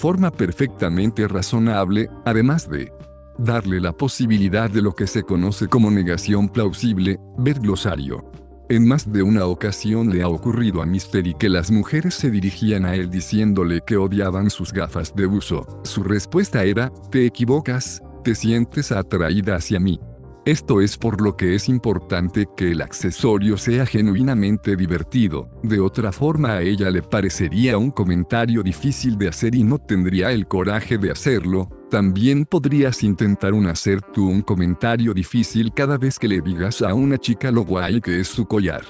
forma 0.00 0.30
perfectamente 0.30 1.28
razonable, 1.28 2.08
además 2.24 2.70
de 2.70 2.90
darle 3.36 3.80
la 3.80 3.92
posibilidad 3.92 4.70
de 4.70 4.80
lo 4.80 4.94
que 4.94 5.06
se 5.06 5.24
conoce 5.24 5.68
como 5.68 5.90
negación 5.90 6.48
plausible, 6.48 7.18
ver 7.36 7.60
glosario. 7.60 8.24
En 8.70 8.88
más 8.88 9.12
de 9.12 9.22
una 9.22 9.44
ocasión 9.44 10.08
le 10.08 10.22
ha 10.22 10.28
ocurrido 10.28 10.80
a 10.80 10.86
Mystery 10.86 11.34
que 11.34 11.50
las 11.50 11.70
mujeres 11.70 12.14
se 12.14 12.30
dirigían 12.30 12.86
a 12.86 12.94
él 12.94 13.10
diciéndole 13.10 13.82
que 13.86 13.98
odiaban 13.98 14.48
sus 14.48 14.72
gafas 14.72 15.14
de 15.14 15.26
uso. 15.26 15.66
Su 15.84 16.02
respuesta 16.02 16.64
era, 16.64 16.90
te 17.10 17.26
equivocas, 17.26 18.00
te 18.24 18.34
sientes 18.34 18.92
atraída 18.92 19.56
hacia 19.56 19.80
mí. 19.80 20.00
Esto 20.46 20.80
es 20.80 20.96
por 20.96 21.20
lo 21.20 21.36
que 21.36 21.54
es 21.54 21.68
importante 21.68 22.46
que 22.56 22.70
el 22.70 22.80
accesorio 22.80 23.58
sea 23.58 23.84
genuinamente 23.84 24.74
divertido, 24.74 25.50
de 25.62 25.80
otra 25.80 26.12
forma 26.12 26.54
a 26.54 26.62
ella 26.62 26.90
le 26.90 27.02
parecería 27.02 27.76
un 27.76 27.90
comentario 27.90 28.62
difícil 28.62 29.18
de 29.18 29.28
hacer 29.28 29.54
y 29.54 29.64
no 29.64 29.78
tendría 29.78 30.32
el 30.32 30.48
coraje 30.48 30.96
de 30.96 31.10
hacerlo, 31.10 31.68
también 31.90 32.46
podrías 32.46 33.02
intentar 33.02 33.52
hacer 33.68 34.00
tú 34.00 34.28
un 34.28 34.40
comentario 34.40 35.12
difícil 35.12 35.72
cada 35.74 35.98
vez 35.98 36.18
que 36.18 36.28
le 36.28 36.40
digas 36.40 36.80
a 36.80 36.94
una 36.94 37.18
chica 37.18 37.50
lo 37.50 37.64
guay 37.64 38.00
que 38.00 38.20
es 38.20 38.28
su 38.28 38.46
collar. 38.46 38.82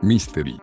Mystery. 0.00 0.56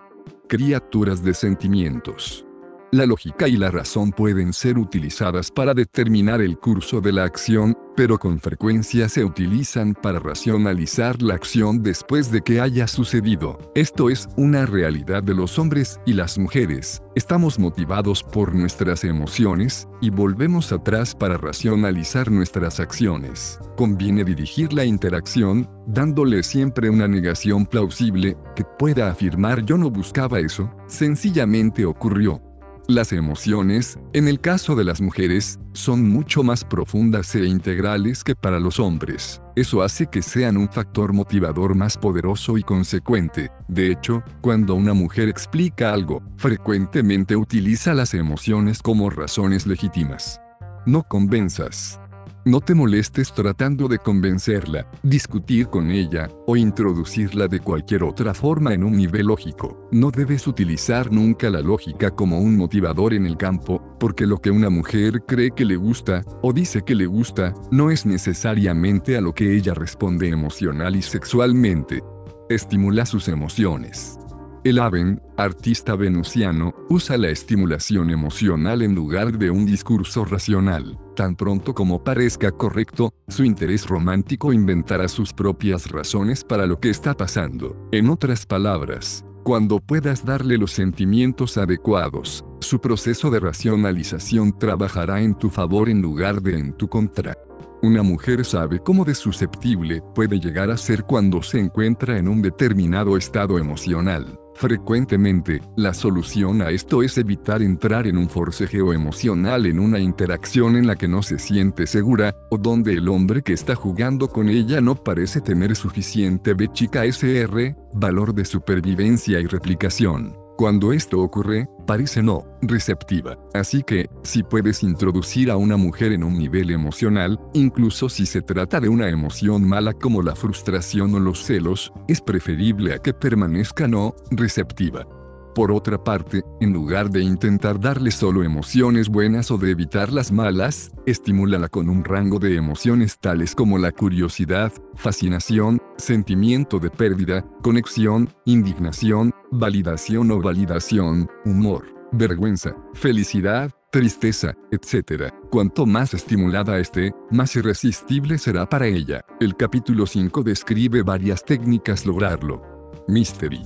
Criaturas 0.48 1.24
de 1.24 1.34
sentimientos. 1.34 2.46
La 2.92 3.06
lógica 3.06 3.48
y 3.48 3.58
la 3.58 3.72
razón 3.72 4.12
pueden 4.12 4.54
ser 4.54 4.78
utilizadas 4.78 5.50
para 5.50 5.74
determinar 5.74 6.42
el 6.42 6.58
curso 6.60 7.02
de 7.02 7.12
la 7.12 7.24
acción, 7.24 7.76
pero 7.96 8.18
con 8.20 8.40
frecuencia 8.40 9.10
se 9.10 9.24
utilizan 9.24 9.94
para 9.94 10.20
racionalizar 10.20 11.22
la 11.22 11.36
acción 11.36 11.84
después 11.84 12.32
de 12.32 12.42
que 12.42 12.60
haya 12.60 12.88
sucedido. 12.88 13.60
Esto 13.76 14.10
es 14.10 14.28
una 14.36 14.66
realidad 14.66 15.24
de 15.24 15.36
los 15.36 15.60
hombres 15.60 16.00
y 16.06 16.14
las 16.14 16.38
mujeres. 16.38 17.02
Estamos 17.16 17.60
motivados 17.60 18.24
por 18.24 18.56
nuestras 18.56 19.04
emociones, 19.04 19.88
y 20.02 20.10
volvemos 20.10 20.74
atrás 20.74 21.16
para 21.16 21.38
racionalizar 21.38 22.30
nuestras 22.30 22.82
acciones. 22.82 23.58
Conviene 23.78 24.26
dirigir 24.26 24.74
la 24.74 24.84
interacción, 24.84 25.70
dándole 25.88 26.44
siempre 26.44 26.90
una 26.90 27.08
negación 27.08 27.66
plausible, 27.66 28.36
que 28.56 28.66
pueda 28.78 29.10
afirmar 29.10 29.64
yo 29.64 29.78
no 29.78 29.90
buscaba 29.90 30.40
eso, 30.40 30.70
sencillamente 30.88 31.86
ocurrió. 31.86 32.42
Las 32.90 33.14
emociones, 33.14 33.98
en 34.12 34.28
el 34.28 34.42
caso 34.42 34.76
de 34.76 34.84
las 34.84 35.00
mujeres, 35.00 35.58
son 35.72 36.10
mucho 36.10 36.44
más 36.44 36.66
profundas 36.66 37.34
e 37.34 37.46
integrales 37.46 38.26
que 38.26 38.36
para 38.36 38.60
los 38.60 38.78
hombres. 38.78 39.42
Eso 39.56 39.82
hace 39.84 40.08
que 40.08 40.22
sean 40.22 40.58
un 40.58 40.68
factor 40.68 41.14
motivador 41.14 41.76
más 41.76 41.98
poderoso 41.98 42.58
y 42.58 42.64
consecuente. 42.64 43.50
De 43.70 43.90
hecho, 43.90 44.22
cuando 44.42 44.76
una 44.76 44.94
mujer 44.94 45.30
explica 45.30 45.94
algo, 45.94 46.22
frecuentemente 46.36 47.38
utiliza 47.38 47.94
las 47.94 48.14
emociones 48.14 48.82
como 48.82 49.10
razones 49.10 49.66
legítimas. 49.66 50.42
No 50.86 51.04
convenzas. 51.04 52.02
No 52.46 52.60
te 52.60 52.76
molestes 52.76 53.34
tratando 53.34 53.88
de 53.88 54.00
convencerla, 54.00 54.86
discutir 55.02 55.68
con 55.68 55.90
ella, 55.90 56.28
o 56.46 56.58
introducirla 56.58 57.48
de 57.48 57.62
cualquier 57.62 58.04
otra 58.04 58.34
forma 58.34 58.74
en 58.74 58.84
un 58.84 58.98
nivel 58.98 59.28
lógico. 59.28 59.88
No 59.94 60.12
debes 60.12 60.46
utilizar 60.46 61.10
nunca 61.10 61.50
la 61.50 61.62
lógica 61.62 62.12
como 62.12 62.40
un 62.40 62.58
motivador 62.58 63.14
en 63.14 63.26
el 63.26 63.38
campo, 63.38 63.96
porque 63.98 64.28
lo 64.28 64.40
que 64.40 64.52
una 64.52 64.70
mujer 64.70 65.24
cree 65.26 65.52
que 65.52 65.64
le 65.64 65.78
gusta, 65.78 66.22
o 66.42 66.52
dice 66.52 66.82
que 66.82 66.96
le 66.96 67.06
gusta, 67.06 67.54
no 67.72 67.90
es 67.90 68.06
necesariamente 68.06 69.16
a 69.16 69.22
lo 69.22 69.34
que 69.34 69.56
ella 69.56 69.74
responde 69.74 70.28
emocional 70.28 70.98
y 70.98 71.02
sexualmente. 71.02 72.04
Estimula 72.50 73.06
sus 73.06 73.30
emociones. 73.30 74.20
El 74.64 74.80
Aven, 74.80 75.22
artista 75.36 75.98
venusiano, 75.98 76.74
usa 76.90 77.18
la 77.18 77.28
estimulación 77.28 78.10
emocional 78.12 78.82
en 78.82 78.96
lugar 78.96 79.38
de 79.38 79.50
un 79.52 79.66
discurso 79.66 80.24
racional. 80.24 80.98
Tan 81.18 81.36
pronto 81.36 81.74
como 81.74 82.02
parezca 82.02 82.50
correcto, 82.50 83.14
su 83.28 83.44
interés 83.44 83.86
romántico 83.86 84.54
inventará 84.54 85.10
sus 85.10 85.34
propias 85.34 85.92
razones 85.92 86.46
para 86.46 86.66
lo 86.66 86.80
que 86.80 86.90
está 86.90 87.14
pasando. 87.14 87.76
En 87.92 88.10
otras 88.10 88.46
palabras, 88.46 89.26
cuando 89.44 89.82
puedas 89.82 90.24
darle 90.24 90.58
los 90.58 90.72
sentimientos 90.72 91.58
adecuados, 91.58 92.46
su 92.62 92.80
proceso 92.80 93.30
de 93.30 93.42
racionalización 93.42 94.58
trabajará 94.58 95.22
en 95.22 95.38
tu 95.38 95.50
favor 95.50 95.90
en 95.90 96.02
lugar 96.02 96.42
de 96.42 96.58
en 96.58 96.72
tu 96.72 96.88
contra. 96.88 97.38
Una 97.82 98.02
mujer 98.02 98.46
sabe 98.46 98.80
cómo 98.80 99.04
de 99.04 99.14
susceptible 99.14 100.02
puede 100.16 100.40
llegar 100.40 100.72
a 100.72 100.78
ser 100.78 101.04
cuando 101.04 101.42
se 101.42 101.60
encuentra 101.60 102.18
en 102.18 102.30
un 102.30 102.42
determinado 102.42 103.18
estado 103.18 103.60
emocional. 103.60 104.40
Frecuentemente, 104.56 105.62
la 105.76 105.94
solución 105.94 106.62
a 106.62 106.70
esto 106.70 107.04
es 107.04 107.18
evitar 107.18 107.62
entrar 107.62 108.08
en 108.08 108.18
un 108.18 108.30
forcejeo 108.30 108.94
emocional 108.94 109.66
en 109.66 109.80
una 109.80 110.00
interacción 110.00 110.76
en 110.76 110.88
la 110.88 110.96
que 110.96 111.08
no 111.08 111.24
se 111.24 111.40
siente 111.40 111.88
segura, 111.88 112.36
o 112.50 112.58
donde 112.58 112.94
el 112.94 113.10
hombre 113.10 113.42
que 113.42 113.54
está 113.54 113.76
jugando 113.76 114.28
con 114.28 114.50
ella 114.50 114.80
no 114.80 114.96
parece 114.96 115.42
tener 115.42 115.76
suficiente 115.76 116.54
B 116.54 116.70
chica 116.72 117.06
SR, 117.06 117.76
valor 117.94 118.34
de 118.34 118.46
supervivencia 118.46 119.40
y 119.40 119.48
replicación. 119.48 120.43
Cuando 120.56 120.94
esto 120.94 121.20
ocurre, 121.20 121.68
parece 121.88 122.22
no 122.22 122.46
receptiva. 122.62 123.38
Así 123.56 123.82
que, 123.82 124.08
si 124.22 124.44
puedes 124.44 124.84
introducir 124.84 125.50
a 125.50 125.58
una 125.58 125.78
mujer 125.78 126.12
en 126.12 126.24
un 126.24 126.38
nivel 126.38 126.70
emocional, 126.70 127.40
incluso 127.54 128.08
si 128.08 128.28
se 128.28 128.42
trata 128.42 128.80
de 128.80 128.88
una 128.88 129.10
emoción 129.10 129.68
mala 129.68 129.94
como 129.94 130.22
la 130.22 130.36
frustración 130.36 131.16
o 131.16 131.20
los 131.20 131.44
celos, 131.44 131.92
es 132.08 132.22
preferible 132.22 132.94
a 132.94 133.00
que 133.00 133.14
permanezca 133.14 133.88
no 133.88 134.14
receptiva. 134.30 135.08
Por 135.56 135.72
otra 135.72 136.04
parte, 136.04 136.44
en 136.62 136.74
lugar 136.74 137.12
de 137.12 137.22
intentar 137.22 137.80
darle 137.80 138.10
solo 138.10 138.44
emociones 138.44 139.08
buenas 139.08 139.52
o 139.52 139.58
de 139.60 139.70
evitar 139.70 140.12
las 140.12 140.32
malas, 140.32 140.92
estimúlala 141.06 141.70
con 141.70 141.90
un 141.90 142.04
rango 142.04 142.40
de 142.40 142.56
emociones 142.56 143.20
tales 143.20 143.54
como 143.54 143.78
la 143.78 143.92
curiosidad, 143.92 144.72
fascinación, 144.96 145.80
sentimiento 145.98 146.80
de 146.80 146.90
pérdida, 146.90 147.46
conexión, 147.62 148.30
indignación, 148.46 149.32
validación 149.54 150.32
o 150.32 150.42
validación, 150.42 151.30
humor, 151.46 151.86
vergüenza, 152.12 152.76
felicidad, 152.94 153.72
tristeza, 153.92 154.56
etc. 154.72 155.32
Cuanto 155.52 155.86
más 155.86 156.14
estimulada 156.14 156.80
esté, 156.80 157.14
más 157.30 157.56
irresistible 157.56 158.40
será 158.40 158.68
para 158.68 158.88
ella. 158.88 159.24
El 159.40 159.56
capítulo 159.56 160.08
5 160.08 160.44
describe 160.44 161.04
varias 161.04 161.46
técnicas 161.46 162.06
lograrlo. 162.06 162.62
Mystery. 163.08 163.62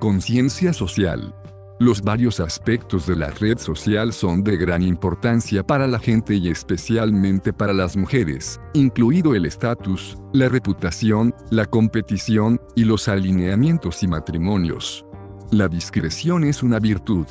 Conciencia 0.00 0.72
social. 0.72 1.34
Los 1.80 2.02
varios 2.02 2.40
aspectos 2.40 3.06
de 3.06 3.14
la 3.14 3.30
red 3.30 3.56
social 3.58 4.12
son 4.12 4.42
de 4.42 4.56
gran 4.56 4.82
importancia 4.82 5.64
para 5.64 5.86
la 5.86 6.00
gente 6.00 6.34
y 6.34 6.48
especialmente 6.48 7.52
para 7.52 7.72
las 7.72 7.96
mujeres, 7.96 8.60
incluido 8.74 9.36
el 9.36 9.46
estatus, 9.46 10.18
la 10.32 10.48
reputación, 10.48 11.32
la 11.52 11.66
competición, 11.66 12.60
y 12.74 12.82
los 12.82 13.06
alineamientos 13.06 14.02
y 14.02 14.08
matrimonios. 14.08 15.07
La 15.50 15.66
discreción 15.66 16.44
es 16.44 16.62
una 16.62 16.78
virtud. 16.78 17.26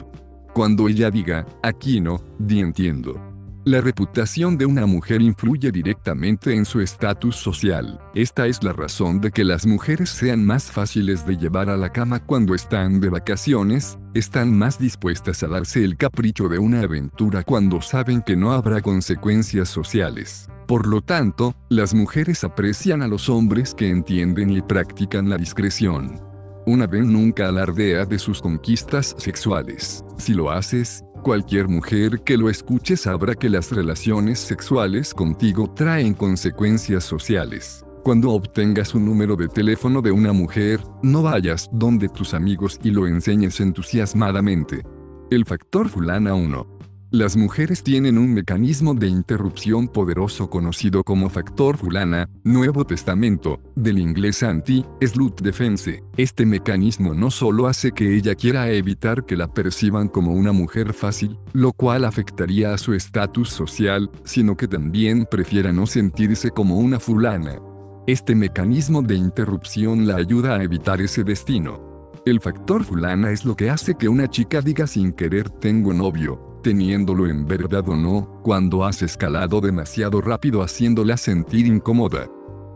Cuando 0.51 0.89
ella 0.89 1.12
diga, 1.12 1.45
aquí 1.62 2.01
no, 2.01 2.19
di 2.39 2.62
entiendo. 2.62 3.21
La 3.63 3.79
reputación 3.79 4.57
de 4.57 4.65
una 4.65 4.88
mujer 4.88 5.21
influye 5.21 5.71
directamente 5.71 6.55
en 6.55 6.65
su 6.65 6.81
estatus 6.81 7.36
social. 7.36 8.00
Esta 8.15 8.47
es 8.47 8.63
la 8.63 8.74
razón 8.74 9.21
de 9.21 9.29
que 9.29 9.43
las 9.43 9.67
mujeres 9.67 10.09
sean 10.09 10.43
más 10.43 10.71
fáciles 10.71 11.27
de 11.27 11.38
llevar 11.38 11.69
a 11.69 11.77
la 11.77 11.91
cama 11.91 12.19
cuando 12.19 12.55
están 12.55 13.00
de 13.00 13.09
vacaciones, 13.09 14.00
están 14.15 14.57
más 14.57 14.79
dispuestas 14.79 15.43
a 15.43 15.47
darse 15.47 15.83
el 15.83 15.95
capricho 15.95 16.50
de 16.50 16.57
una 16.57 16.81
aventura 16.81 17.43
cuando 17.43 17.81
saben 17.81 18.24
que 18.24 18.36
no 18.36 18.51
habrá 18.51 18.81
consecuencias 18.81 19.69
sociales. 19.69 20.50
Por 20.65 20.88
lo 20.88 21.01
tanto, 21.01 21.53
las 21.69 21.93
mujeres 21.93 22.43
aprecian 22.43 23.03
a 23.03 23.07
los 23.07 23.29
hombres 23.29 23.75
que 23.75 23.89
entienden 23.89 24.50
y 24.50 24.63
practican 24.63 25.29
la 25.29 25.38
discreción. 25.38 26.26
Una 26.67 26.86
vez 26.86 27.05
nunca 27.05 27.47
alardea 27.47 28.05
de 28.05 28.19
sus 28.19 28.41
conquistas 28.41 29.15
sexuales. 29.17 30.03
Si 30.17 30.33
lo 30.33 30.51
haces, 30.51 31.01
cualquier 31.24 31.69
mujer 31.69 32.19
que 32.25 32.36
lo 32.36 32.50
escuche 32.50 32.97
sabrá 32.97 33.36
que 33.36 33.50
las 33.50 33.71
relaciones 33.71 34.39
sexuales 34.39 35.13
contigo 35.13 35.74
traen 35.74 36.13
consecuencias 36.13 37.05
sociales. 37.05 37.86
Cuando 38.03 38.31
obtengas 38.31 38.93
un 38.95 39.05
número 39.05 39.38
de 39.38 39.47
teléfono 39.47 40.01
de 40.01 40.12
una 40.12 40.33
mujer, 40.33 40.81
no 41.01 41.24
vayas 41.24 41.69
donde 41.71 42.09
tus 42.09 42.33
amigos 42.33 42.81
y 42.83 42.91
lo 42.91 43.07
enseñes 43.07 43.62
entusiasmadamente. 43.62 44.83
El 45.31 45.45
factor 45.45 45.88
fulana 45.88 46.33
1. 46.33 46.76
Las 47.11 47.37
mujeres 47.37 47.83
tienen 47.83 48.17
un 48.17 48.33
mecanismo 48.33 48.93
de 48.93 49.07
interrupción 49.07 49.87
poderoso 49.87 50.49
conocido 50.49 51.05
como 51.05 51.29
factor 51.29 51.77
fulana, 51.77 52.29
Nuevo 52.43 52.85
Testamento, 52.85 53.61
del 53.77 53.97
inglés 53.97 54.43
anti, 54.43 54.83
slut 54.99 55.39
defense. 55.39 56.03
Este 56.17 56.45
mecanismo 56.45 57.13
no 57.13 57.31
solo 57.31 57.67
hace 57.67 57.93
que 57.93 58.13
ella 58.13 58.35
quiera 58.35 58.69
evitar 58.71 59.25
que 59.25 59.37
la 59.37 59.47
perciban 59.47 60.09
como 60.09 60.33
una 60.33 60.51
mujer 60.51 60.93
fácil, 60.93 61.39
lo 61.53 61.71
cual 61.71 62.03
afectaría 62.03 62.73
a 62.73 62.77
su 62.77 62.93
estatus 62.93 63.47
social, 63.51 64.11
sino 64.25 64.57
que 64.57 64.67
también 64.67 65.25
prefiera 65.31 65.71
no 65.71 65.87
sentirse 65.87 66.51
como 66.51 66.77
una 66.77 66.99
fulana. 66.99 67.61
Este 68.05 68.35
mecanismo 68.35 69.01
de 69.01 69.15
interrupción 69.15 70.07
la 70.07 70.17
ayuda 70.17 70.57
a 70.57 70.63
evitar 70.63 70.99
ese 70.99 71.23
destino. 71.23 72.11
El 72.25 72.41
factor 72.41 72.83
fulana 72.83 73.31
es 73.31 73.45
lo 73.45 73.55
que 73.55 73.69
hace 73.69 73.95
que 73.95 74.09
una 74.09 74.29
chica 74.29 74.61
diga 74.61 74.85
sin 74.87 75.13
querer 75.13 75.49
tengo 75.49 75.93
novio, 75.93 76.47
teniéndolo 76.61 77.27
en 77.27 77.45
verdad 77.45 77.87
o 77.89 77.95
no, 77.95 78.41
cuando 78.43 78.85
has 78.85 79.01
escalado 79.01 79.61
demasiado 79.61 80.21
rápido 80.21 80.61
haciéndola 80.61 81.17
sentir 81.17 81.65
incómoda. 81.65 82.27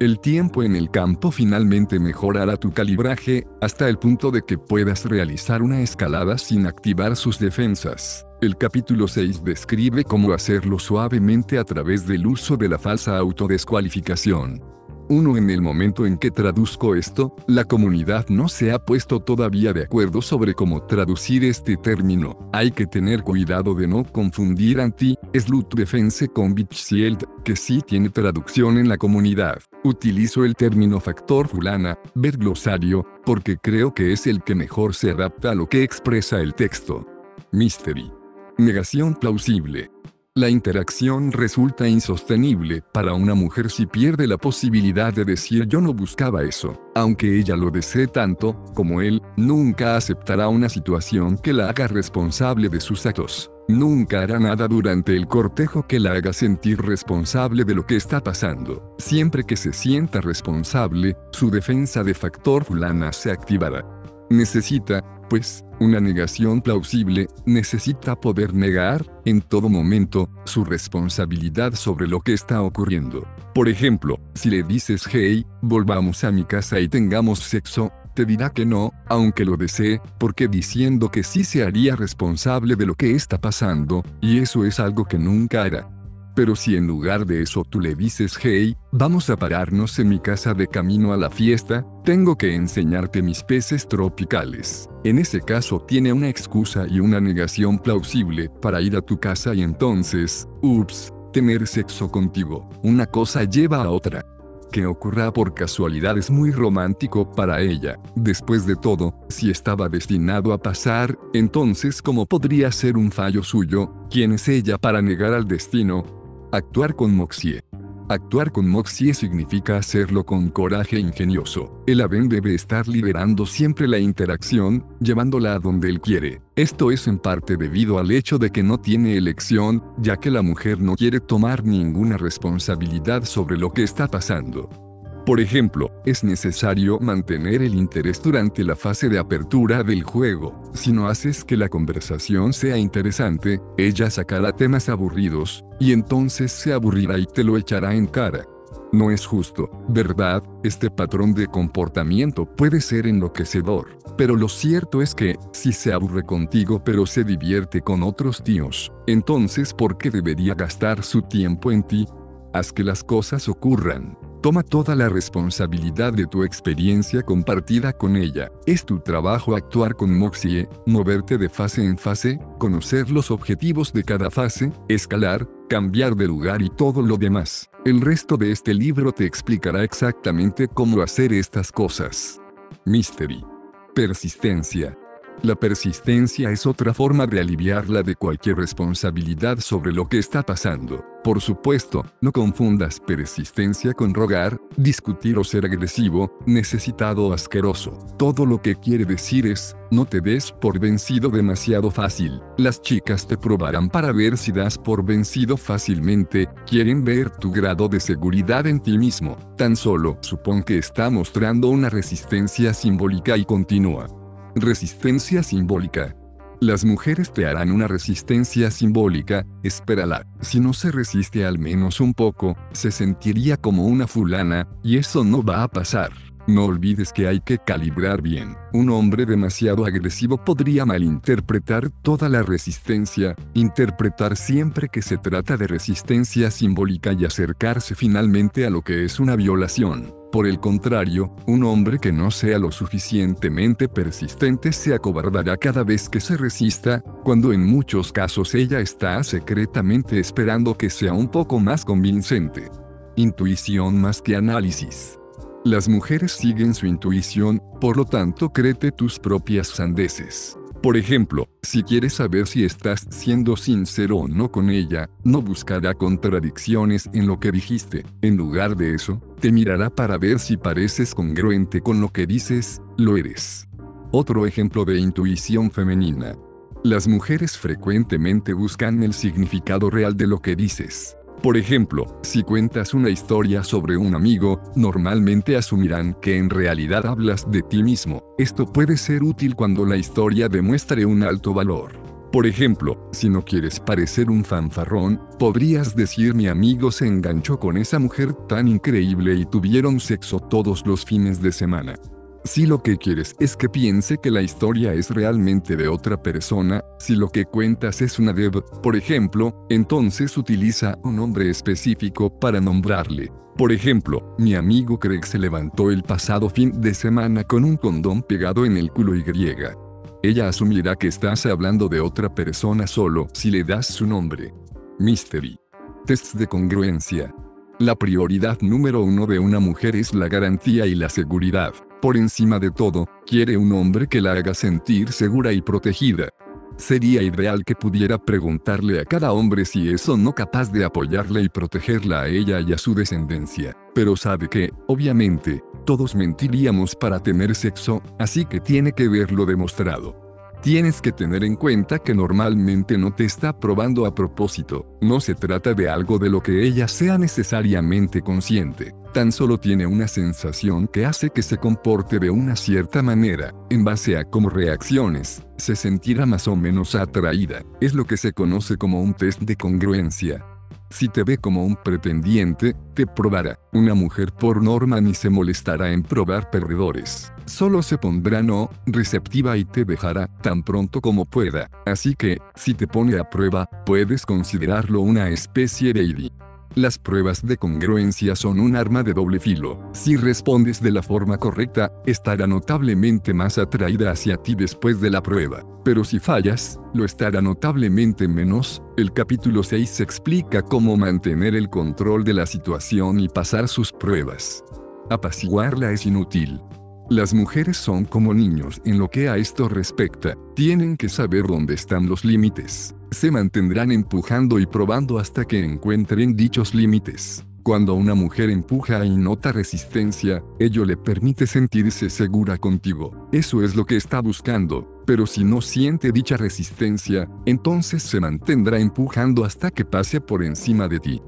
El 0.02 0.20
tiempo 0.20 0.64
en 0.64 0.76
el 0.76 0.90
campo 0.90 1.30
finalmente 1.30 2.00
mejorará 2.00 2.58
tu 2.58 2.72
calibraje, 2.72 3.46
hasta 3.62 3.88
el 3.88 4.00
punto 4.00 4.32
de 4.32 4.42
que 4.42 4.58
puedas 4.58 5.06
realizar 5.06 5.62
una 5.62 5.82
escalada 5.82 6.40
sin 6.40 6.66
activar 6.66 7.16
sus 7.16 7.38
defensas. 7.38 8.26
El 8.42 8.58
capítulo 8.58 9.08
6 9.08 9.44
describe 9.44 10.04
cómo 10.04 10.34
hacerlo 10.34 10.80
suavemente 10.80 11.60
a 11.60 11.64
través 11.64 12.08
del 12.08 12.26
uso 12.26 12.58
de 12.58 12.70
la 12.70 12.80
falsa 12.80 13.16
autodescualificación. 13.16 14.64
Uno 15.12 15.36
en 15.36 15.50
el 15.50 15.62
momento 15.62 16.06
en 16.06 16.18
que 16.18 16.32
traduzco 16.32 16.96
esto, 16.96 17.36
la 17.46 17.66
comunidad 17.66 18.30
no 18.30 18.48
se 18.48 18.72
ha 18.72 18.80
puesto 18.80 19.20
todavía 19.20 19.74
de 19.74 19.84
acuerdo 19.84 20.22
sobre 20.22 20.54
cómo 20.54 20.84
traducir 20.84 21.44
este 21.44 21.76
término. 21.76 22.50
Hay 22.54 22.72
que 22.72 22.86
tener 22.86 23.22
cuidado 23.22 23.76
de 23.76 23.90
no 23.90 24.06
confundir 24.06 24.80
anti, 24.80 25.18
slut 25.34 25.76
defense 25.76 26.30
con 26.30 26.56
Shield, 26.56 27.26
que 27.44 27.58
sí 27.58 27.82
tiene 27.86 28.08
traducción 28.10 28.78
en 28.78 28.88
la 28.88 28.98
comunidad. 28.98 29.60
Utilizo 29.84 30.46
el 30.46 30.56
término 30.56 31.02
factor 31.02 31.50
fulana, 31.50 32.00
ver 32.16 32.38
glosario, 32.38 33.06
porque 33.26 33.58
creo 33.58 33.94
que 33.94 34.14
es 34.14 34.28
el 34.28 34.42
que 34.42 34.56
mejor 34.56 34.96
se 34.96 35.12
adapta 35.12 35.52
a 35.52 35.56
lo 35.56 35.68
que 35.68 35.84
expresa 35.84 36.40
el 36.40 36.54
texto. 36.54 37.06
Mystery. 37.52 38.10
Negación 38.58 39.16
plausible. 39.16 39.92
La 40.34 40.48
interacción 40.48 41.34
resulta 41.34 41.90
insostenible 41.90 42.82
para 42.94 43.14
una 43.14 43.36
mujer 43.36 43.70
si 43.70 43.86
pierde 43.86 44.28
la 44.28 44.38
posibilidad 44.38 45.14
de 45.14 45.26
decir 45.26 45.68
yo 45.68 45.82
no 45.82 45.94
buscaba 45.94 46.42
eso. 46.44 46.80
Aunque 46.96 47.38
ella 47.38 47.58
lo 47.58 47.70
desee 47.70 48.08
tanto, 48.08 48.64
como 48.74 49.02
él, 49.02 49.22
nunca 49.36 49.98
aceptará 49.98 50.48
una 50.48 50.70
situación 50.70 51.38
que 51.38 51.52
la 51.52 51.68
haga 51.68 51.88
responsable 51.88 52.70
de 52.70 52.80
sus 52.80 53.06
actos. 53.06 53.52
Nunca 53.68 54.22
hará 54.22 54.40
nada 54.40 54.70
durante 54.70 55.18
el 55.18 55.28
cortejo 55.28 55.86
que 55.86 56.00
la 56.00 56.14
haga 56.14 56.32
sentir 56.32 56.82
responsable 56.82 57.66
de 57.66 57.76
lo 57.76 57.86
que 57.86 57.98
está 57.98 58.24
pasando. 58.24 58.96
Siempre 59.00 59.44
que 59.44 59.58
se 59.58 59.74
sienta 59.74 60.22
responsable, 60.22 61.18
su 61.34 61.52
defensa 61.52 62.06
de 62.06 62.14
factor 62.14 62.64
fulana 62.64 63.12
se 63.12 63.32
activará. 63.32 64.01
Necesita, 64.32 65.04
pues, 65.30 65.66
una 65.82 66.00
negación 66.00 66.62
plausible, 66.62 67.28
necesita 67.46 68.16
poder 68.16 68.54
negar, 68.54 69.06
en 69.26 69.42
todo 69.42 69.68
momento, 69.68 70.30
su 70.46 70.64
responsabilidad 70.64 71.74
sobre 71.74 72.08
lo 72.08 72.22
que 72.22 72.32
está 72.32 72.62
ocurriendo. 72.62 73.28
Por 73.54 73.68
ejemplo, 73.68 74.22
si 74.34 74.50
le 74.50 74.64
dices 74.64 75.04
hey, 75.12 75.46
volvamos 75.62 76.24
a 76.24 76.32
mi 76.32 76.46
casa 76.46 76.80
y 76.80 76.88
tengamos 76.88 77.40
sexo, 77.40 77.92
te 78.16 78.24
dirá 78.26 78.52
que 78.52 78.66
no, 78.66 78.94
aunque 79.10 79.44
lo 79.44 79.58
desee, 79.58 80.00
porque 80.18 80.48
diciendo 80.48 81.12
que 81.12 81.24
sí 81.24 81.44
se 81.44 81.64
haría 81.64 81.98
responsable 81.98 82.78
de 82.78 82.86
lo 82.86 82.96
que 82.96 83.12
está 83.12 83.38
pasando, 83.38 84.02
y 84.22 84.40
eso 84.40 84.64
es 84.64 84.80
algo 84.80 85.04
que 85.04 85.18
nunca 85.18 85.64
hará. 85.64 85.90
Pero 86.36 86.56
si 86.56 86.76
en 86.76 86.88
lugar 86.88 87.26
de 87.26 87.42
eso 87.42 87.64
tú 87.64 87.80
le 87.80 87.96
dices, 87.96 88.38
hey, 88.42 88.76
vamos 88.92 89.30
a 89.30 89.38
pararnos 89.38 90.00
en 90.00 90.10
mi 90.10 90.20
casa 90.20 90.54
de 90.54 90.68
camino 90.68 91.14
a 91.14 91.18
la 91.18 91.30
fiesta, 91.30 91.86
tengo 92.04 92.38
que 92.38 92.56
enseñarte 92.56 93.22
mis 93.22 93.44
peces 93.44 93.88
tropicales. 93.88 94.90
En 95.04 95.20
ese 95.20 95.42
caso 95.42 95.82
tiene 95.82 96.14
una 96.14 96.30
excusa 96.30 96.86
y 96.88 97.00
una 97.00 97.20
negación 97.20 97.80
plausible 97.80 98.50
para 98.62 98.82
ir 98.82 98.96
a 98.96 99.02
tu 99.02 99.20
casa 99.20 99.54
y 99.54 99.62
entonces, 99.62 100.48
ups, 100.62 101.12
tener 101.34 101.68
sexo 101.68 102.10
contigo. 102.10 102.70
Una 102.84 103.06
cosa 103.06 103.44
lleva 103.44 103.84
a 103.84 103.90
otra. 103.90 104.26
Que 104.72 104.86
ocurra 104.86 105.34
por 105.34 105.54
casualidad 105.54 106.18
es 106.18 106.32
muy 106.32 106.52
romántico 106.52 107.30
para 107.30 107.60
ella. 107.60 108.00
Después 108.16 108.66
de 108.66 108.78
todo, 108.78 109.14
si 109.28 109.52
estaba 109.52 109.90
destinado 109.90 110.54
a 110.54 110.58
pasar, 110.60 111.18
entonces 111.34 112.02
¿cómo 112.02 112.26
podría 112.26 112.72
ser 112.72 112.96
un 112.96 113.12
fallo 113.12 113.44
suyo? 113.44 113.92
¿Quién 114.10 114.32
es 114.32 114.48
ella 114.48 114.78
para 114.78 115.02
negar 115.02 115.34
al 115.34 115.46
destino? 115.46 116.21
Actuar 116.54 116.98
con 116.98 117.16
Moxie. 117.16 117.62
Actuar 118.10 118.52
con 118.52 118.68
Moxie 118.68 119.14
significa 119.14 119.78
hacerlo 119.78 120.26
con 120.26 120.50
coraje 120.50 121.00
ingenioso. 121.00 121.82
El 121.88 122.02
Aven 122.02 122.28
debe 122.28 122.54
estar 122.54 122.90
liderando 122.90 123.46
siempre 123.46 123.88
la 123.88 124.00
interacción, 124.00 124.86
llevándola 125.00 125.54
a 125.54 125.60
donde 125.60 125.88
él 125.88 126.02
quiere. 126.02 126.42
Esto 126.58 126.92
es 126.92 127.08
en 127.08 127.20
parte 127.20 127.56
debido 127.56 128.00
al 128.00 128.12
hecho 128.12 128.38
de 128.38 128.50
que 128.50 128.64
no 128.64 128.82
tiene 128.82 129.16
elección, 129.16 129.82
ya 129.98 130.18
que 130.18 130.30
la 130.30 130.42
mujer 130.42 130.82
no 130.82 130.98
quiere 130.98 131.22
tomar 131.22 131.64
ninguna 131.64 132.18
responsabilidad 132.18 133.24
sobre 133.24 133.58
lo 133.58 133.72
que 133.72 133.84
está 133.84 134.10
pasando. 134.10 134.91
Por 135.26 135.40
ejemplo, 135.40 135.92
es 136.04 136.24
necesario 136.24 137.00
mantener 137.00 137.62
el 137.62 137.76
interés 137.76 138.22
durante 138.22 138.64
la 138.64 138.76
fase 138.76 139.08
de 139.08 139.20
apertura 139.20 139.84
del 139.84 140.04
juego. 140.04 140.60
Si 140.74 140.92
no 140.92 141.08
haces 141.08 141.44
que 141.44 141.58
la 141.58 141.70
conversación 141.70 142.54
sea 142.54 142.78
interesante, 142.78 143.62
ella 143.78 144.10
sacará 144.10 144.52
temas 144.52 144.90
aburridos, 144.90 145.64
y 145.80 145.94
entonces 145.94 146.52
se 146.52 146.74
aburrirá 146.74 147.20
y 147.20 147.28
te 147.28 147.44
lo 147.44 147.56
echará 147.58 147.94
en 147.94 148.08
cara. 148.08 148.46
No 148.92 149.12
es 149.12 149.26
justo, 149.26 149.70
¿verdad? 149.88 150.44
Este 150.64 150.90
patrón 150.90 151.34
de 151.34 151.48
comportamiento 151.48 152.46
puede 152.46 152.82
ser 152.82 153.06
enloquecedor. 153.06 154.00
Pero 154.18 154.36
lo 154.36 154.50
cierto 154.50 155.02
es 155.02 155.16
que, 155.16 155.38
si 155.54 155.72
se 155.72 155.94
aburre 155.94 156.24
contigo 156.24 156.84
pero 156.84 157.06
se 157.06 157.24
divierte 157.24 157.82
con 157.82 158.04
otros 158.04 158.44
tíos, 158.44 158.92
entonces 159.08 159.74
¿por 159.74 159.98
qué 159.98 160.10
debería 160.10 160.56
gastar 160.56 161.04
su 161.04 161.22
tiempo 161.22 161.72
en 161.72 161.84
ti? 161.84 162.08
Haz 162.54 162.74
que 162.74 162.84
las 162.84 163.04
cosas 163.04 163.48
ocurran. 163.48 164.18
Toma 164.42 164.64
toda 164.64 164.96
la 164.96 165.08
responsabilidad 165.08 166.14
de 166.14 166.26
tu 166.26 166.44
experiencia 166.44 167.22
compartida 167.22 167.94
con 167.94 168.16
ella. 168.16 168.52
Es 168.66 168.84
tu 168.84 169.00
trabajo 169.00 169.56
actuar 169.56 169.96
con 169.96 170.18
Moxie, 170.18 170.68
moverte 170.88 171.38
de 171.38 171.48
fase 171.48 171.86
en 171.86 171.96
fase, 171.96 172.40
conocer 172.58 173.12
los 173.12 173.30
objetivos 173.30 173.94
de 173.94 174.04
cada 174.04 174.32
fase, 174.32 174.72
escalar, 174.88 175.48
cambiar 175.70 176.16
de 176.16 176.26
lugar 176.28 176.64
y 176.64 176.70
todo 176.70 177.04
lo 177.04 177.18
demás. 177.18 177.70
El 177.86 178.02
resto 178.02 178.36
de 178.36 178.52
este 178.52 178.74
libro 178.74 179.12
te 179.12 179.26
explicará 179.26 179.84
exactamente 179.84 180.68
cómo 180.68 181.04
hacer 181.04 181.34
estas 181.34 181.72
cosas. 181.72 182.42
Mystery. 182.84 183.46
Persistencia. 183.94 184.98
La 185.44 185.56
persistencia 185.56 186.52
es 186.52 186.68
otra 186.68 186.94
forma 186.94 187.26
de 187.26 187.40
aliviarla 187.40 188.04
de 188.04 188.16
cualquier 188.16 188.58
responsabilidad 188.58 189.58
sobre 189.60 189.92
lo 189.92 190.08
que 190.08 190.20
está 190.20 190.44
pasando. 190.44 191.04
Por 191.24 191.42
supuesto, 191.42 192.06
no 192.22 192.32
confundas 192.32 193.00
persistencia 193.00 193.94
con 193.94 194.14
rogar, 194.14 194.60
discutir 194.78 195.40
o 195.40 195.44
ser 195.44 195.66
agresivo, 195.66 196.38
necesitado 196.46 197.26
o 197.26 197.34
asqueroso. 197.34 197.98
Todo 198.20 198.46
lo 198.46 198.62
que 198.62 198.76
quiere 198.76 199.04
decir 199.04 199.48
es, 199.48 199.76
no 199.90 200.06
te 200.06 200.22
des 200.22 200.52
por 200.52 200.78
vencido 200.78 201.30
demasiado 201.30 201.90
fácil. 201.90 202.40
Las 202.58 202.80
chicas 202.80 203.26
te 203.26 203.36
probarán 203.36 203.90
para 203.90 204.12
ver 204.12 204.38
si 204.38 204.52
das 204.52 204.78
por 204.78 205.04
vencido 205.04 205.58
fácilmente, 205.58 206.50
quieren 206.68 207.04
ver 207.04 207.32
tu 207.32 207.52
grado 207.52 207.90
de 207.90 208.00
seguridad 208.00 208.68
en 208.68 208.80
ti 208.80 208.96
mismo. 208.96 209.38
Tan 209.58 209.76
solo 209.76 210.20
supón 210.22 210.62
que 210.62 210.78
está 210.78 211.10
mostrando 211.10 211.70
una 211.70 211.90
resistencia 211.90 212.76
simbólica 212.76 213.38
y 213.38 213.46
continúa. 213.46 214.21
Resistencia 214.56 215.44
simbólica. 215.44 216.14
Las 216.60 216.84
mujeres 216.84 217.32
te 217.32 217.46
harán 217.46 217.72
una 217.72 217.88
resistencia 217.88 218.70
simbólica, 218.70 219.46
espérala. 219.64 220.28
Si 220.42 220.60
no 220.60 220.74
se 220.74 220.92
resiste 220.92 221.46
al 221.46 221.58
menos 221.58 222.02
un 222.02 222.14
poco, 222.14 222.58
se 222.74 222.92
sentiría 222.92 223.56
como 223.56 223.86
una 223.86 224.08
fulana, 224.08 224.68
y 224.84 224.98
eso 224.98 225.24
no 225.24 225.42
va 225.42 225.64
a 225.64 225.70
pasar. 225.70 226.12
No 226.48 226.66
olvides 226.66 227.14
que 227.14 227.28
hay 227.28 227.40
que 227.40 227.60
calibrar 227.60 228.22
bien. 228.22 228.58
Un 228.74 228.90
hombre 228.90 229.26
demasiado 229.26 229.86
agresivo 229.86 230.44
podría 230.44 230.86
malinterpretar 230.86 231.90
toda 231.90 232.28
la 232.28 232.44
resistencia, 232.44 233.36
interpretar 233.54 234.36
siempre 234.36 234.90
que 234.90 235.02
se 235.02 235.18
trata 235.18 235.56
de 235.56 235.68
resistencia 235.68 236.52
simbólica 236.52 237.14
y 237.14 237.24
acercarse 237.24 237.96
finalmente 237.96 238.66
a 238.66 238.70
lo 238.70 238.82
que 238.82 239.06
es 239.06 239.20
una 239.20 239.38
violación. 239.38 240.21
Por 240.32 240.48
el 240.48 240.62
contrario, 240.62 241.36
un 241.46 241.66
hombre 241.66 242.00
que 242.00 242.14
no 242.14 242.32
sea 242.32 242.58
lo 242.58 242.72
suficientemente 242.72 243.90
persistente 243.90 244.72
se 244.72 244.94
acobardará 244.94 245.58
cada 245.58 245.84
vez 245.84 246.08
que 246.08 246.22
se 246.22 246.38
resista, 246.38 247.02
cuando 247.26 247.52
en 247.52 247.66
muchos 247.66 248.14
casos 248.14 248.56
ella 248.56 248.80
está 248.80 249.22
secretamente 249.24 250.20
esperando 250.20 250.78
que 250.78 250.90
sea 250.90 251.12
un 251.12 251.28
poco 251.28 251.60
más 251.60 251.84
convincente. 251.84 252.70
Intuición 253.18 254.00
más 254.00 254.22
que 254.22 254.38
análisis. 254.38 255.20
Las 255.66 255.90
mujeres 255.90 256.32
siguen 256.32 256.74
su 256.76 256.86
intuición, 256.86 257.62
por 257.82 257.98
lo 257.98 258.06
tanto 258.06 258.52
créete 258.52 258.94
tus 258.94 259.20
propias 259.20 259.68
sandeces. 259.68 260.58
Por 260.82 260.98
ejemplo, 260.98 261.48
si 261.62 261.84
quieres 261.84 262.14
saber 262.14 262.48
si 262.48 262.66
estás 262.66 263.06
siendo 263.12 263.56
sincero 263.56 264.18
o 264.18 264.28
no 264.28 264.52
con 264.52 264.72
ella, 264.72 265.12
no 265.24 265.40
buscará 265.40 265.94
contradicciones 265.94 267.08
en 267.14 267.28
lo 267.28 267.40
que 267.40 267.52
dijiste. 267.52 268.04
En 268.24 268.36
lugar 268.36 268.76
de 268.76 268.96
eso, 268.96 269.22
te 269.40 269.52
mirará 269.52 269.92
para 269.92 270.18
ver 270.18 270.40
si 270.40 270.58
pareces 270.58 271.14
congruente 271.14 271.82
con 271.82 272.02
lo 272.02 272.10
que 272.10 272.26
dices, 272.26 272.82
lo 272.98 273.16
eres. 273.16 273.68
Otro 274.12 274.48
ejemplo 274.48 274.84
de 274.84 275.00
intuición 275.00 275.70
femenina. 275.70 276.36
Las 276.84 277.08
mujeres 277.08 277.60
frecuentemente 277.60 278.54
buscan 278.54 279.04
el 279.04 279.14
significado 279.14 279.92
real 279.92 280.18
de 280.18 280.26
lo 280.26 280.42
que 280.42 280.56
dices. 280.56 281.16
Por 281.42 281.58
ejemplo, 281.58 282.06
si 282.22 282.44
cuentas 282.44 282.94
una 282.94 283.10
historia 283.10 283.64
sobre 283.64 283.98
un 283.98 284.14
amigo, 284.14 284.62
normalmente 284.76 285.58
asumirán 285.58 286.14
que 286.22 286.38
en 286.38 286.52
realidad 286.52 287.08
hablas 287.08 287.50
de 287.50 287.64
ti 287.64 287.82
mismo. 287.82 288.24
Esto 288.38 288.68
puede 288.68 288.96
ser 288.96 289.24
útil 289.24 289.56
cuando 289.56 289.84
la 289.84 289.98
historia 289.98 290.48
demuestre 290.50 291.04
un 291.04 291.24
alto 291.24 291.52
valor. 291.52 291.94
Por 292.32 292.46
ejemplo, 292.46 293.10
si 293.12 293.28
no 293.28 293.44
quieres 293.44 293.80
parecer 293.80 294.30
un 294.30 294.46
fanfarrón, 294.46 295.20
podrías 295.40 295.96
decir 295.96 296.36
mi 296.36 296.48
amigo 296.48 296.92
se 296.92 297.08
enganchó 297.08 297.60
con 297.60 297.76
esa 297.76 297.98
mujer 297.98 298.34
tan 298.48 298.68
increíble 298.68 299.34
y 299.34 299.46
tuvieron 299.46 300.00
sexo 300.00 300.40
todos 300.40 300.86
los 300.86 301.04
fines 301.04 301.42
de 301.42 301.52
semana. 301.52 301.96
Si 302.44 302.66
lo 302.66 302.82
que 302.82 302.98
quieres 302.98 303.36
es 303.40 303.56
que 303.56 303.70
piense 303.70 304.18
que 304.18 304.32
la 304.32 304.42
historia 304.42 304.94
es 304.94 305.12
realmente 305.12 305.76
de 305.76 305.88
otra 305.88 306.22
persona, 306.22 306.84
si 306.98 307.16
lo 307.16 307.30
que 307.30 307.46
cuentas 307.46 308.02
es 308.02 308.18
una 308.18 308.34
dev, 308.34 308.64
por 308.82 308.96
ejemplo, 308.96 309.68
entonces 309.70 310.36
utiliza 310.38 310.98
un 311.04 311.18
nombre 311.18 311.52
específico 311.52 312.40
para 312.40 312.60
nombrarle. 312.60 313.32
Por 313.58 313.72
ejemplo, 313.72 314.36
mi 314.40 314.56
amigo 314.56 315.00
Craig 315.00 315.24
se 315.24 315.38
levantó 315.38 315.92
el 315.92 316.02
pasado 316.02 316.50
fin 316.50 316.82
de 316.82 316.96
semana 316.96 317.44
con 317.44 317.64
un 317.64 317.78
condón 317.78 318.24
pegado 318.24 318.66
en 318.66 318.76
el 318.76 318.90
culo 318.90 319.16
y 319.16 319.22
griega. 319.22 319.76
Ella 320.24 320.48
asumirá 320.48 320.96
que 320.96 321.08
estás 321.08 321.46
hablando 321.46 321.90
de 321.90 322.00
otra 322.00 322.34
persona 322.34 322.88
solo 322.88 323.28
si 323.34 323.52
le 323.52 323.64
das 323.64 323.86
su 323.86 324.08
nombre. 324.08 324.52
Mystery. 324.98 325.60
Tests 326.08 326.36
de 326.36 326.48
congruencia. 326.48 327.36
La 327.78 327.96
prioridad 327.96 328.60
número 328.62 329.04
uno 329.04 329.28
de 329.28 329.38
una 329.38 329.60
mujer 329.60 329.96
es 329.96 330.14
la 330.16 330.28
garantía 330.28 330.88
y 330.88 330.96
la 330.96 331.10
seguridad. 331.10 331.74
Por 332.02 332.18
encima 332.18 332.58
de 332.58 332.72
todo, 332.72 333.08
quiere 333.28 333.58
un 333.58 333.72
hombre 333.74 334.08
que 334.08 334.22
la 334.22 334.32
haga 334.32 334.56
sentir 334.56 335.12
segura 335.12 335.54
y 335.54 335.62
protegida. 335.62 336.30
Sería 336.76 337.22
ideal 337.22 337.64
que 337.64 337.76
pudiera 337.76 338.18
preguntarle 338.18 339.00
a 339.00 339.06
cada 339.06 339.34
hombre 339.34 339.66
si 339.66 339.90
es 339.90 340.10
o 340.10 340.18
no 340.18 340.34
capaz 340.34 340.72
de 340.72 340.84
apoyarla 340.84 341.42
y 341.42 341.50
protegerla 341.50 342.22
a 342.22 342.28
ella 342.28 342.60
y 342.60 342.74
a 342.74 342.80
su 342.80 342.96
descendencia. 342.96 343.78
Pero 343.94 344.16
sabe 344.16 344.50
que, 344.50 344.72
obviamente, 344.88 345.62
todos 345.86 346.16
mentiríamos 346.16 346.96
para 346.96 347.20
tener 347.20 347.54
sexo, 347.54 348.02
así 348.18 348.46
que 348.46 348.60
tiene 348.60 348.94
que 348.94 349.08
verlo 349.08 349.46
demostrado. 349.46 350.16
Tienes 350.64 351.02
que 351.02 351.12
tener 351.12 351.44
en 351.44 351.56
cuenta 351.56 352.00
que 352.00 352.16
normalmente 352.16 352.98
no 352.98 353.14
te 353.14 353.26
está 353.26 353.60
probando 353.60 354.08
a 354.08 354.16
propósito, 354.16 354.88
no 355.02 355.20
se 355.20 355.36
trata 355.36 355.76
de 355.76 355.90
algo 355.90 356.18
de 356.18 356.30
lo 356.30 356.42
que 356.42 356.64
ella 356.64 356.88
sea 356.88 357.18
necesariamente 357.18 358.22
consciente, 358.22 358.94
tan 359.12 359.32
solo 359.32 359.58
tiene 359.58 359.86
una 359.86 360.08
sensación 360.08 360.88
que 360.88 361.06
hace 361.06 361.30
que 361.30 361.42
se 361.42 361.58
comporte 361.58 362.20
de 362.20 362.30
una 362.30 362.56
cierta 362.56 363.02
manera, 363.02 363.54
en 363.70 363.84
base 363.84 364.18
a 364.18 364.24
cómo 364.24 364.50
reacciones, 364.50 365.44
se 365.58 365.76
sentirá 365.76 366.26
más 366.26 366.48
o 366.48 366.56
menos 366.56 366.96
atraída, 366.96 367.64
es 367.80 367.94
lo 367.94 368.06
que 368.06 368.18
se 368.18 368.34
conoce 368.34 368.78
como 368.78 369.02
un 369.02 369.14
test 369.14 369.42
de 369.42 369.56
congruencia. 369.56 370.46
Si 370.92 371.08
te 371.08 371.24
ve 371.24 371.38
como 371.38 371.66
un 371.66 371.78
pretendiente, 371.78 372.76
te 372.94 373.08
probará. 373.08 373.58
Una 373.72 373.94
mujer 373.94 374.34
por 374.34 374.62
norma 374.62 375.00
ni 375.00 375.14
se 375.14 375.30
molestará 375.30 375.94
en 375.94 376.04
probar 376.04 376.50
perdedores. 376.50 377.32
Solo 377.46 377.82
se 377.82 377.98
pondrá 377.98 378.44
no 378.44 378.70
receptiva 378.86 379.56
y 379.56 379.64
te 379.64 379.86
dejará 379.86 380.28
tan 380.42 380.64
pronto 380.64 381.00
como 381.00 381.26
pueda. 381.26 381.70
Así 381.86 382.14
que, 382.14 382.40
si 382.56 382.74
te 382.74 382.88
pone 382.88 383.18
a 383.18 383.30
prueba, 383.30 383.70
puedes 383.86 384.26
considerarlo 384.26 385.00
una 385.00 385.30
especie 385.30 385.94
de 385.94 386.04
ID. 386.04 386.32
Las 386.76 386.98
pruebas 386.98 387.46
de 387.46 387.58
congruencia 387.58 388.34
son 388.34 388.58
un 388.58 388.78
arma 388.78 389.04
de 389.04 389.14
doble 389.14 389.42
filo. 389.42 389.78
Si 389.92 390.16
respondes 390.16 390.82
de 390.82 390.92
la 390.92 391.04
forma 391.04 391.38
correcta, 391.38 391.92
estará 392.06 392.48
notablemente 392.48 393.34
más 393.34 393.58
atraída 393.58 394.10
hacia 394.10 394.38
ti 394.38 394.56
después 394.56 395.02
de 395.02 395.10
la 395.10 395.22
prueba. 395.22 395.66
Pero 395.84 396.06
si 396.06 396.18
fallas, 396.18 396.80
lo 396.94 397.04
estará 397.04 397.42
notablemente 397.42 398.26
menos. 398.26 398.82
El 398.96 399.12
capítulo 399.12 399.64
6 399.64 400.00
explica 400.00 400.62
cómo 400.62 400.96
mantener 400.96 401.56
el 401.56 401.70
control 401.70 402.24
de 402.24 402.36
la 402.36 402.46
situación 402.46 403.20
y 403.20 403.28
pasar 403.28 403.68
sus 403.68 403.92
pruebas. 403.92 404.64
Apaciguarla 405.10 405.92
es 405.92 406.06
inútil. 406.06 406.62
Las 407.12 407.34
mujeres 407.34 407.76
son 407.76 408.06
como 408.06 408.34
niños 408.34 408.82
en 408.86 408.98
lo 408.98 409.10
que 409.10 409.28
a 409.28 409.36
esto 409.36 409.68
respecta, 409.68 410.38
tienen 410.56 410.96
que 410.96 411.10
saber 411.10 411.46
dónde 411.46 411.74
están 411.74 412.08
los 412.08 412.24
límites. 412.24 412.96
Se 413.12 413.30
mantendrán 413.30 413.92
empujando 413.92 414.60
y 414.60 414.66
probando 414.66 415.20
hasta 415.20 415.44
que 415.44 415.62
encuentren 415.62 416.38
dichos 416.38 416.74
límites. 416.74 417.46
Cuando 417.64 417.96
una 417.96 418.16
mujer 418.16 418.50
empuja 418.50 419.04
y 419.06 419.18
nota 419.18 419.52
resistencia, 419.52 420.42
ello 420.58 420.86
le 420.86 420.96
permite 420.96 421.48
sentirse 421.48 422.10
segura 422.10 422.58
contigo. 422.58 423.28
Eso 423.34 423.62
es 423.62 423.76
lo 423.76 423.84
que 423.84 423.98
está 423.98 424.22
buscando, 424.22 425.04
pero 425.06 425.28
si 425.28 425.44
no 425.44 425.60
siente 425.60 426.14
dicha 426.14 426.38
resistencia, 426.38 427.30
entonces 427.46 428.04
se 428.04 428.22
mantendrá 428.22 428.80
empujando 428.80 429.44
hasta 429.44 429.70
que 429.70 429.84
pase 429.84 430.22
por 430.22 430.46
encima 430.46 430.88
de 430.88 431.00
ti. 431.02 431.22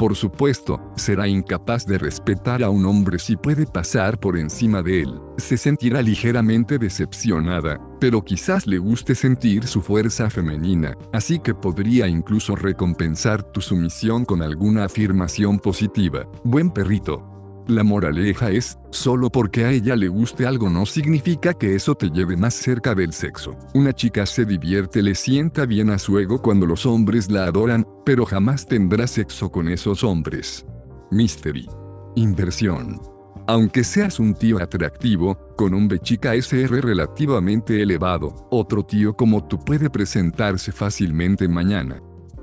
Por 0.00 0.16
supuesto, 0.16 0.80
será 0.96 1.28
incapaz 1.28 1.84
de 1.84 1.98
respetar 1.98 2.62
a 2.62 2.70
un 2.70 2.86
hombre 2.86 3.18
si 3.18 3.36
puede 3.36 3.66
pasar 3.66 4.18
por 4.18 4.38
encima 4.38 4.82
de 4.82 5.02
él. 5.02 5.20
Se 5.36 5.58
sentirá 5.58 6.00
ligeramente 6.00 6.78
decepcionada, 6.78 7.78
pero 8.00 8.24
quizás 8.24 8.66
le 8.66 8.78
guste 8.78 9.14
sentir 9.14 9.66
su 9.66 9.82
fuerza 9.82 10.30
femenina, 10.30 10.96
así 11.12 11.38
que 11.38 11.54
podría 11.54 12.08
incluso 12.08 12.56
recompensar 12.56 13.42
tu 13.42 13.60
sumisión 13.60 14.24
con 14.24 14.40
alguna 14.40 14.86
afirmación 14.86 15.58
positiva. 15.58 16.26
Buen 16.44 16.70
perrito, 16.70 17.22
la 17.70 17.84
moraleja 17.84 18.50
es, 18.50 18.78
solo 18.90 19.30
porque 19.30 19.64
a 19.64 19.70
ella 19.70 19.96
le 19.96 20.08
guste 20.08 20.46
algo 20.46 20.68
no 20.68 20.86
significa 20.86 21.54
que 21.54 21.74
eso 21.74 21.94
te 21.94 22.10
lleve 22.10 22.36
más 22.36 22.54
cerca 22.54 22.94
del 22.94 23.12
sexo. 23.12 23.56
Una 23.74 23.92
chica 23.92 24.26
se 24.26 24.44
divierte, 24.44 25.02
le 25.02 25.14
sienta 25.14 25.66
bien 25.66 25.90
a 25.90 25.98
su 25.98 26.18
ego 26.18 26.42
cuando 26.42 26.66
los 26.66 26.86
hombres 26.86 27.30
la 27.30 27.44
adoran, 27.44 27.86
pero 28.04 28.26
jamás 28.26 28.66
tendrá 28.66 29.06
sexo 29.06 29.50
con 29.50 29.68
esos 29.68 30.04
hombres. 30.04 30.66
Mystery. 31.10 31.68
Inversión. 32.16 33.00
Aunque 33.46 33.84
seas 33.84 34.20
un 34.20 34.34
tío 34.34 34.62
atractivo, 34.62 35.36
con 35.56 35.74
un 35.74 35.88
chica 36.00 36.34
SR 36.34 36.80
relativamente 36.80 37.82
elevado, 37.82 38.46
otro 38.50 38.84
tío 38.84 39.14
como 39.14 39.46
tú 39.46 39.58
puede 39.58 39.90
presentarse 39.90 40.72
fácilmente 40.72 41.48
mañana 41.48 42.00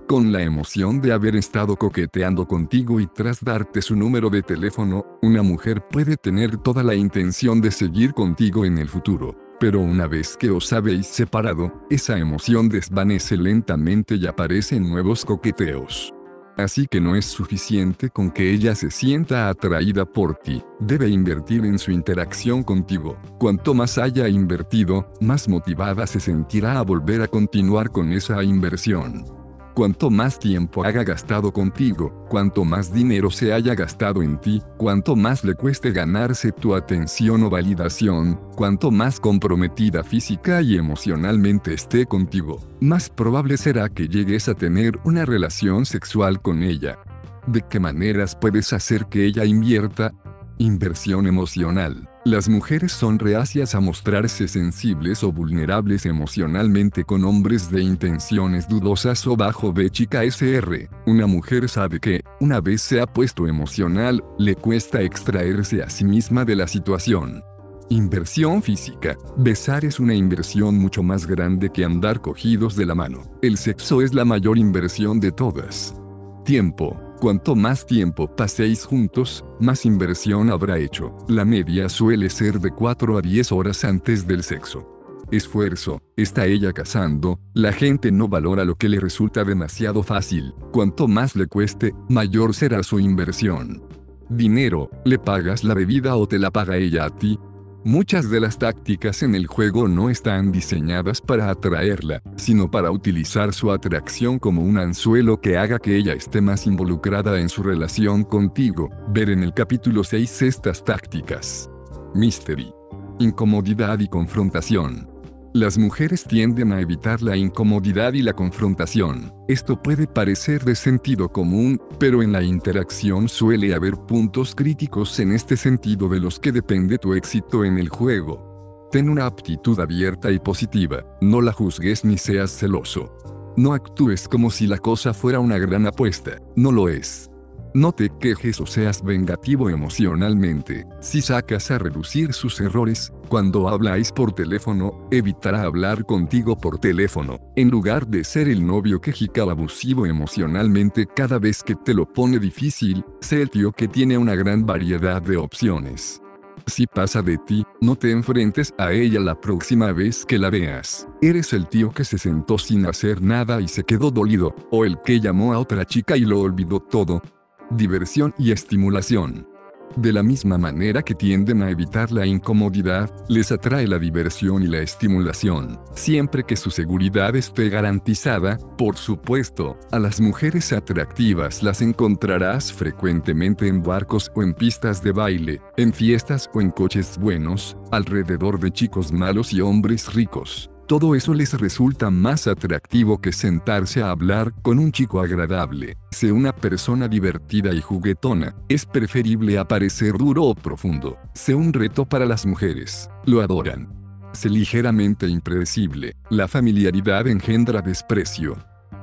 con 0.07 0.31
la 0.31 0.41
emoción 0.41 1.01
de 1.01 1.11
haber 1.11 1.35
estado 1.35 1.75
coqueteando 1.75 2.47
contigo 2.47 3.01
y 3.01 3.07
tras 3.07 3.43
darte 3.43 3.81
su 3.81 3.95
número 3.95 4.29
de 4.29 4.41
teléfono, 4.41 5.05
una 5.21 5.43
mujer 5.43 5.85
puede 5.91 6.15
tener 6.15 6.57
toda 6.57 6.81
la 6.81 6.95
intención 6.95 7.59
de 7.59 7.71
seguir 7.71 8.13
contigo 8.13 8.63
en 8.63 8.77
el 8.77 8.87
futuro. 8.87 9.35
Pero 9.59 9.81
una 9.81 10.07
vez 10.07 10.37
que 10.37 10.49
os 10.49 10.71
habéis 10.71 11.07
separado, 11.07 11.73
esa 11.89 12.17
emoción 12.17 12.69
desvanece 12.69 13.35
lentamente 13.35 14.15
y 14.15 14.27
aparecen 14.27 14.89
nuevos 14.89 15.25
coqueteos. 15.25 16.13
Así 16.55 16.87
que 16.87 17.01
no 17.01 17.15
es 17.15 17.25
suficiente 17.25 18.09
con 18.09 18.31
que 18.31 18.51
ella 18.51 18.75
se 18.75 18.89
sienta 18.89 19.49
atraída 19.49 20.05
por 20.05 20.35
ti, 20.35 20.63
debe 20.79 21.09
invertir 21.09 21.65
en 21.65 21.77
su 21.77 21.91
interacción 21.91 22.63
contigo. 22.63 23.17
Cuanto 23.37 23.73
más 23.73 23.97
haya 23.97 24.27
invertido, 24.27 25.11
más 25.21 25.47
motivada 25.47 26.07
se 26.07 26.19
sentirá 26.19 26.79
a 26.79 26.83
volver 26.83 27.21
a 27.21 27.27
continuar 27.27 27.91
con 27.91 28.11
esa 28.11 28.41
inversión. 28.43 29.36
Cuanto 29.77 30.09
más 30.09 30.39
tiempo 30.39 30.83
haga 30.83 31.03
gastado 31.03 31.53
contigo, 31.53 32.25
cuanto 32.29 32.65
más 32.65 32.91
dinero 32.91 33.29
se 33.29 33.53
haya 33.53 33.75
gastado 33.75 34.23
en 34.23 34.41
ti, 34.41 34.59
cuanto 34.75 35.15
más 35.15 35.43
le 35.43 35.53
cueste 35.53 35.91
ganarse 35.91 36.51
tu 36.51 36.73
atención 36.73 37.43
o 37.43 37.49
validación, 37.51 38.41
cuanto 38.55 38.89
más 38.89 39.19
comprometida 39.19 40.03
física 40.03 40.63
y 40.63 40.77
emocionalmente 40.77 41.75
esté 41.75 42.07
contigo, 42.07 42.59
más 42.79 43.11
probable 43.11 43.55
será 43.55 43.87
que 43.87 44.07
llegues 44.07 44.49
a 44.49 44.55
tener 44.55 44.97
una 45.03 45.25
relación 45.25 45.85
sexual 45.85 46.41
con 46.41 46.63
ella. 46.63 46.97
¿De 47.45 47.61
qué 47.61 47.79
maneras 47.79 48.35
puedes 48.35 48.73
hacer 48.73 49.05
que 49.05 49.25
ella 49.25 49.45
invierta? 49.45 50.11
Inversión 50.59 51.27
emocional. 51.27 52.09
Las 52.25 52.49
mujeres 52.49 52.91
son 52.91 53.19
reacias 53.19 53.75
a 53.75 53.79
mostrarse 53.79 54.47
sensibles 54.47 55.23
o 55.23 55.31
vulnerables 55.31 56.07
emocionalmente 56.07 57.03
con 57.03 57.25
hombres 57.25 57.69
de 57.69 57.83
intenciones 57.83 58.67
dudosas 58.67 59.27
o 59.27 59.37
bajo 59.37 59.71
B 59.71 59.91
chica 59.91 60.23
SR. 60.23 60.89
Una 61.05 61.27
mujer 61.27 61.69
sabe 61.69 61.99
que, 61.99 62.23
una 62.39 62.59
vez 62.59 62.81
se 62.81 62.99
ha 62.99 63.05
puesto 63.05 63.47
emocional, 63.47 64.23
le 64.39 64.55
cuesta 64.55 65.03
extraerse 65.03 65.83
a 65.83 65.91
sí 65.91 66.05
misma 66.05 66.43
de 66.43 66.55
la 66.55 66.67
situación. 66.67 67.43
Inversión 67.89 68.63
física. 68.63 69.15
Besar 69.37 69.85
es 69.85 69.99
una 69.99 70.15
inversión 70.15 70.75
mucho 70.79 71.03
más 71.03 71.27
grande 71.27 71.71
que 71.71 71.85
andar 71.85 72.19
cogidos 72.19 72.75
de 72.75 72.87
la 72.87 72.95
mano. 72.95 73.21
El 73.43 73.57
sexo 73.57 74.01
es 74.01 74.11
la 74.11 74.25
mayor 74.25 74.57
inversión 74.57 75.19
de 75.19 75.31
todas. 75.31 75.95
Tiempo. 76.43 77.06
Cuanto 77.19 77.55
más 77.55 77.87
tiempo 77.87 78.27
paséis 78.35 78.85
juntos, 78.85 79.43
más 79.59 79.85
inversión 79.85 80.51
habrá 80.51 80.77
hecho. 80.77 81.15
La 81.27 81.45
media 81.45 81.89
suele 81.89 82.29
ser 82.29 82.59
de 82.59 82.69
4 82.69 83.17
a 83.17 83.21
10 83.21 83.51
horas 83.53 83.83
antes 83.85 84.27
del 84.27 84.43
sexo. 84.43 84.87
Esfuerzo, 85.31 85.99
está 86.15 86.45
ella 86.45 86.71
casando, 86.73 87.39
la 87.55 87.73
gente 87.73 88.11
no 88.11 88.27
valora 88.27 88.63
lo 88.65 88.75
que 88.75 88.87
le 88.87 88.99
resulta 88.99 89.43
demasiado 89.43 90.03
fácil. 90.03 90.53
Cuanto 90.71 91.07
más 91.07 91.35
le 91.35 91.47
cueste, 91.47 91.95
mayor 92.07 92.53
será 92.53 92.83
su 92.83 92.99
inversión. 92.99 93.81
Dinero, 94.29 94.91
le 95.03 95.17
pagas 95.17 95.63
la 95.63 95.73
bebida 95.73 96.15
o 96.17 96.27
te 96.27 96.37
la 96.37 96.51
paga 96.51 96.77
ella 96.77 97.05
a 97.05 97.09
ti, 97.09 97.39
Muchas 97.87 98.29
de 98.29 98.41
las 98.41 98.59
tácticas 98.59 99.23
en 99.23 99.33
el 99.33 99.47
juego 99.47 99.87
no 99.87 100.09
están 100.09 100.51
diseñadas 100.51 101.21
para 101.21 101.49
atraerla, 101.49 102.21
sino 102.35 102.69
para 102.69 102.91
utilizar 102.91 103.53
su 103.53 103.71
atracción 103.71 104.39
como 104.39 104.61
un 104.61 104.77
anzuelo 104.77 105.39
que 105.39 105.57
haga 105.57 105.79
que 105.79 105.95
ella 105.95 106.11
esté 106.11 106.41
más 106.41 106.67
involucrada 106.67 107.39
en 107.39 107.47
su 107.47 107.63
relación 107.63 108.25
contigo. 108.25 108.89
Ver 109.07 109.29
en 109.29 109.41
el 109.41 109.53
capítulo 109.53 110.03
6 110.03 110.41
estas 110.41 110.83
tácticas. 110.83 111.69
Mystery. 112.13 112.73
Incomodidad 113.19 113.99
y 113.99 114.09
confrontación. 114.09 115.16
Las 115.57 115.79
mujeres 115.79 116.23
tienden 116.23 116.71
a 116.71 116.81
evitar 116.81 117.23
la 117.23 117.35
incomodidad 117.35 118.13
y 118.13 118.21
la 118.21 118.33
confrontación. 118.33 119.33
Esto 119.47 119.81
puede 119.81 120.05
parecer 120.05 120.63
de 120.63 120.75
sentido 120.75 121.29
común, 121.29 121.81
pero 121.97 122.21
en 122.21 122.31
la 122.31 122.43
interacción 122.43 123.27
suele 123.27 123.73
haber 123.73 123.95
puntos 123.95 124.53
críticos 124.53 125.19
en 125.19 125.31
este 125.31 125.57
sentido 125.57 126.09
de 126.09 126.19
los 126.19 126.39
que 126.39 126.51
depende 126.51 126.99
tu 126.99 127.15
éxito 127.15 127.65
en 127.65 127.79
el 127.79 127.89
juego. 127.89 128.87
Ten 128.91 129.09
una 129.09 129.25
aptitud 129.25 129.79
abierta 129.79 130.29
y 130.29 130.37
positiva, 130.37 131.03
no 131.21 131.41
la 131.41 131.53
juzgues 131.53 132.05
ni 132.05 132.19
seas 132.19 132.51
celoso. 132.51 133.17
No 133.57 133.73
actúes 133.73 134.27
como 134.27 134.51
si 134.51 134.67
la 134.67 134.77
cosa 134.77 135.11
fuera 135.11 135.39
una 135.39 135.57
gran 135.57 135.87
apuesta, 135.87 136.39
no 136.55 136.71
lo 136.71 136.87
es. 136.87 137.31
No 137.77 137.91
te 137.91 138.09
quejes 138.09 138.59
o 138.59 138.65
seas 138.65 139.03
vengativo 139.03 139.69
emocionalmente. 139.69 140.87
Si 140.99 141.21
sacas 141.21 141.69
a 141.69 141.77
reducir 141.77 142.33
sus 142.33 142.59
errores, 142.59 143.13
cuando 143.29 143.69
habláis 143.69 144.11
por 144.11 144.31
teléfono, 144.31 145.07
evitará 145.11 145.61
hablar 145.61 146.03
contigo 146.03 146.57
por 146.57 146.79
teléfono, 146.79 147.37
en 147.55 147.69
lugar 147.69 148.07
de 148.07 148.23
ser 148.23 148.47
el 148.47 148.65
novio 148.65 148.99
quejical 148.99 149.51
abusivo 149.51 150.07
emocionalmente 150.07 151.05
cada 151.05 151.37
vez 151.37 151.61
que 151.61 151.75
te 151.75 151.93
lo 151.93 152.11
pone 152.11 152.39
difícil, 152.39 153.05
sé 153.21 153.43
el 153.43 153.51
tío 153.51 153.71
que 153.71 153.87
tiene 153.87 154.17
una 154.17 154.33
gran 154.33 154.65
variedad 154.65 155.21
de 155.21 155.37
opciones. 155.37 156.19
Si 156.65 156.87
pasa 156.87 157.21
de 157.21 157.37
ti, 157.37 157.63
no 157.79 157.95
te 157.95 158.09
enfrentes 158.09 158.73
a 158.79 158.91
ella 158.91 159.19
la 159.19 159.39
próxima 159.39 159.91
vez 159.91 160.25
que 160.25 160.39
la 160.39 160.49
veas. 160.49 161.07
Eres 161.21 161.53
el 161.53 161.67
tío 161.67 161.91
que 161.91 162.03
se 162.03 162.17
sentó 162.17 162.57
sin 162.57 162.87
hacer 162.87 163.21
nada 163.21 163.61
y 163.61 163.67
se 163.67 163.83
quedó 163.83 164.09
dolido, 164.09 164.55
o 164.71 164.83
el 164.83 164.99
que 165.05 165.19
llamó 165.19 165.53
a 165.53 165.59
otra 165.59 165.85
chica 165.85 166.17
y 166.17 166.21
lo 166.21 166.39
olvidó 166.39 166.79
todo, 166.79 167.21
diversión 167.71 168.33
y 168.37 168.51
estimulación. 168.51 169.47
De 169.95 170.13
la 170.13 170.21
misma 170.21 170.57
manera 170.57 171.01
que 171.01 171.15
tienden 171.15 171.63
a 171.63 171.71
evitar 171.71 172.11
la 172.11 172.25
incomodidad, 172.25 173.09
les 173.29 173.51
atrae 173.51 173.87
la 173.87 173.97
diversión 173.97 174.61
y 174.61 174.67
la 174.67 174.79
estimulación, 174.79 175.79
siempre 175.95 176.43
que 176.43 176.55
su 176.55 176.69
seguridad 176.69 177.35
esté 177.35 177.69
garantizada, 177.69 178.57
por 178.77 178.97
supuesto, 178.97 179.79
a 179.91 179.97
las 179.97 180.19
mujeres 180.19 180.71
atractivas 180.71 181.63
las 181.63 181.81
encontrarás 181.81 182.71
frecuentemente 182.71 183.67
en 183.67 183.81
barcos 183.81 184.29
o 184.35 184.43
en 184.43 184.53
pistas 184.53 185.01
de 185.01 185.13
baile, 185.13 185.61
en 185.77 185.93
fiestas 185.93 186.49
o 186.53 186.61
en 186.61 186.69
coches 186.69 187.17
buenos, 187.17 187.75
alrededor 187.91 188.59
de 188.59 188.71
chicos 188.71 189.11
malos 189.11 189.51
y 189.51 189.61
hombres 189.61 190.13
ricos. 190.13 190.69
Todo 190.87 191.15
eso 191.15 191.33
les 191.33 191.53
resulta 191.59 192.09
más 192.09 192.47
atractivo 192.47 193.19
que 193.19 193.33
sentarse 193.33 194.01
a 194.01 194.09
hablar 194.09 194.53
con 194.61 194.79
un 194.79 194.93
chico 194.93 195.19
agradable. 195.19 195.97
Sé 196.11 196.31
una 196.31 196.55
persona 196.55 197.09
divertida 197.09 197.73
y 197.73 197.81
juguetona. 197.81 198.55
Es 198.69 198.85
preferible 198.85 199.57
aparecer 199.57 200.13
duro 200.13 200.45
o 200.45 200.55
profundo. 200.55 201.17
Sé 201.33 201.53
un 201.53 201.73
reto 201.73 202.05
para 202.05 202.25
las 202.25 202.45
mujeres. 202.45 203.09
Lo 203.25 203.41
adoran. 203.41 203.89
Sé 204.31 204.49
ligeramente 204.49 205.27
impredecible. 205.27 206.15
La 206.29 206.47
familiaridad 206.47 207.27
engendra 207.27 207.81
desprecio. 207.81 208.55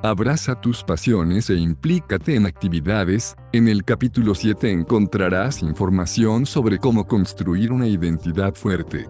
Abraza 0.03 0.59
tus 0.59 0.83
pasiones 0.83 1.51
e 1.51 1.57
implícate 1.57 2.35
en 2.35 2.47
actividades. 2.47 3.35
En 3.53 3.69
el 3.69 3.85
capítulo 3.85 4.35
7 4.35 4.71
encontrarás 4.71 5.63
información 5.63 6.47
sobre 6.47 6.79
cómo 6.79 7.07
construir 7.07 7.73
una 7.73 7.87
identidad 7.87 8.55
fuerte. 8.55 9.07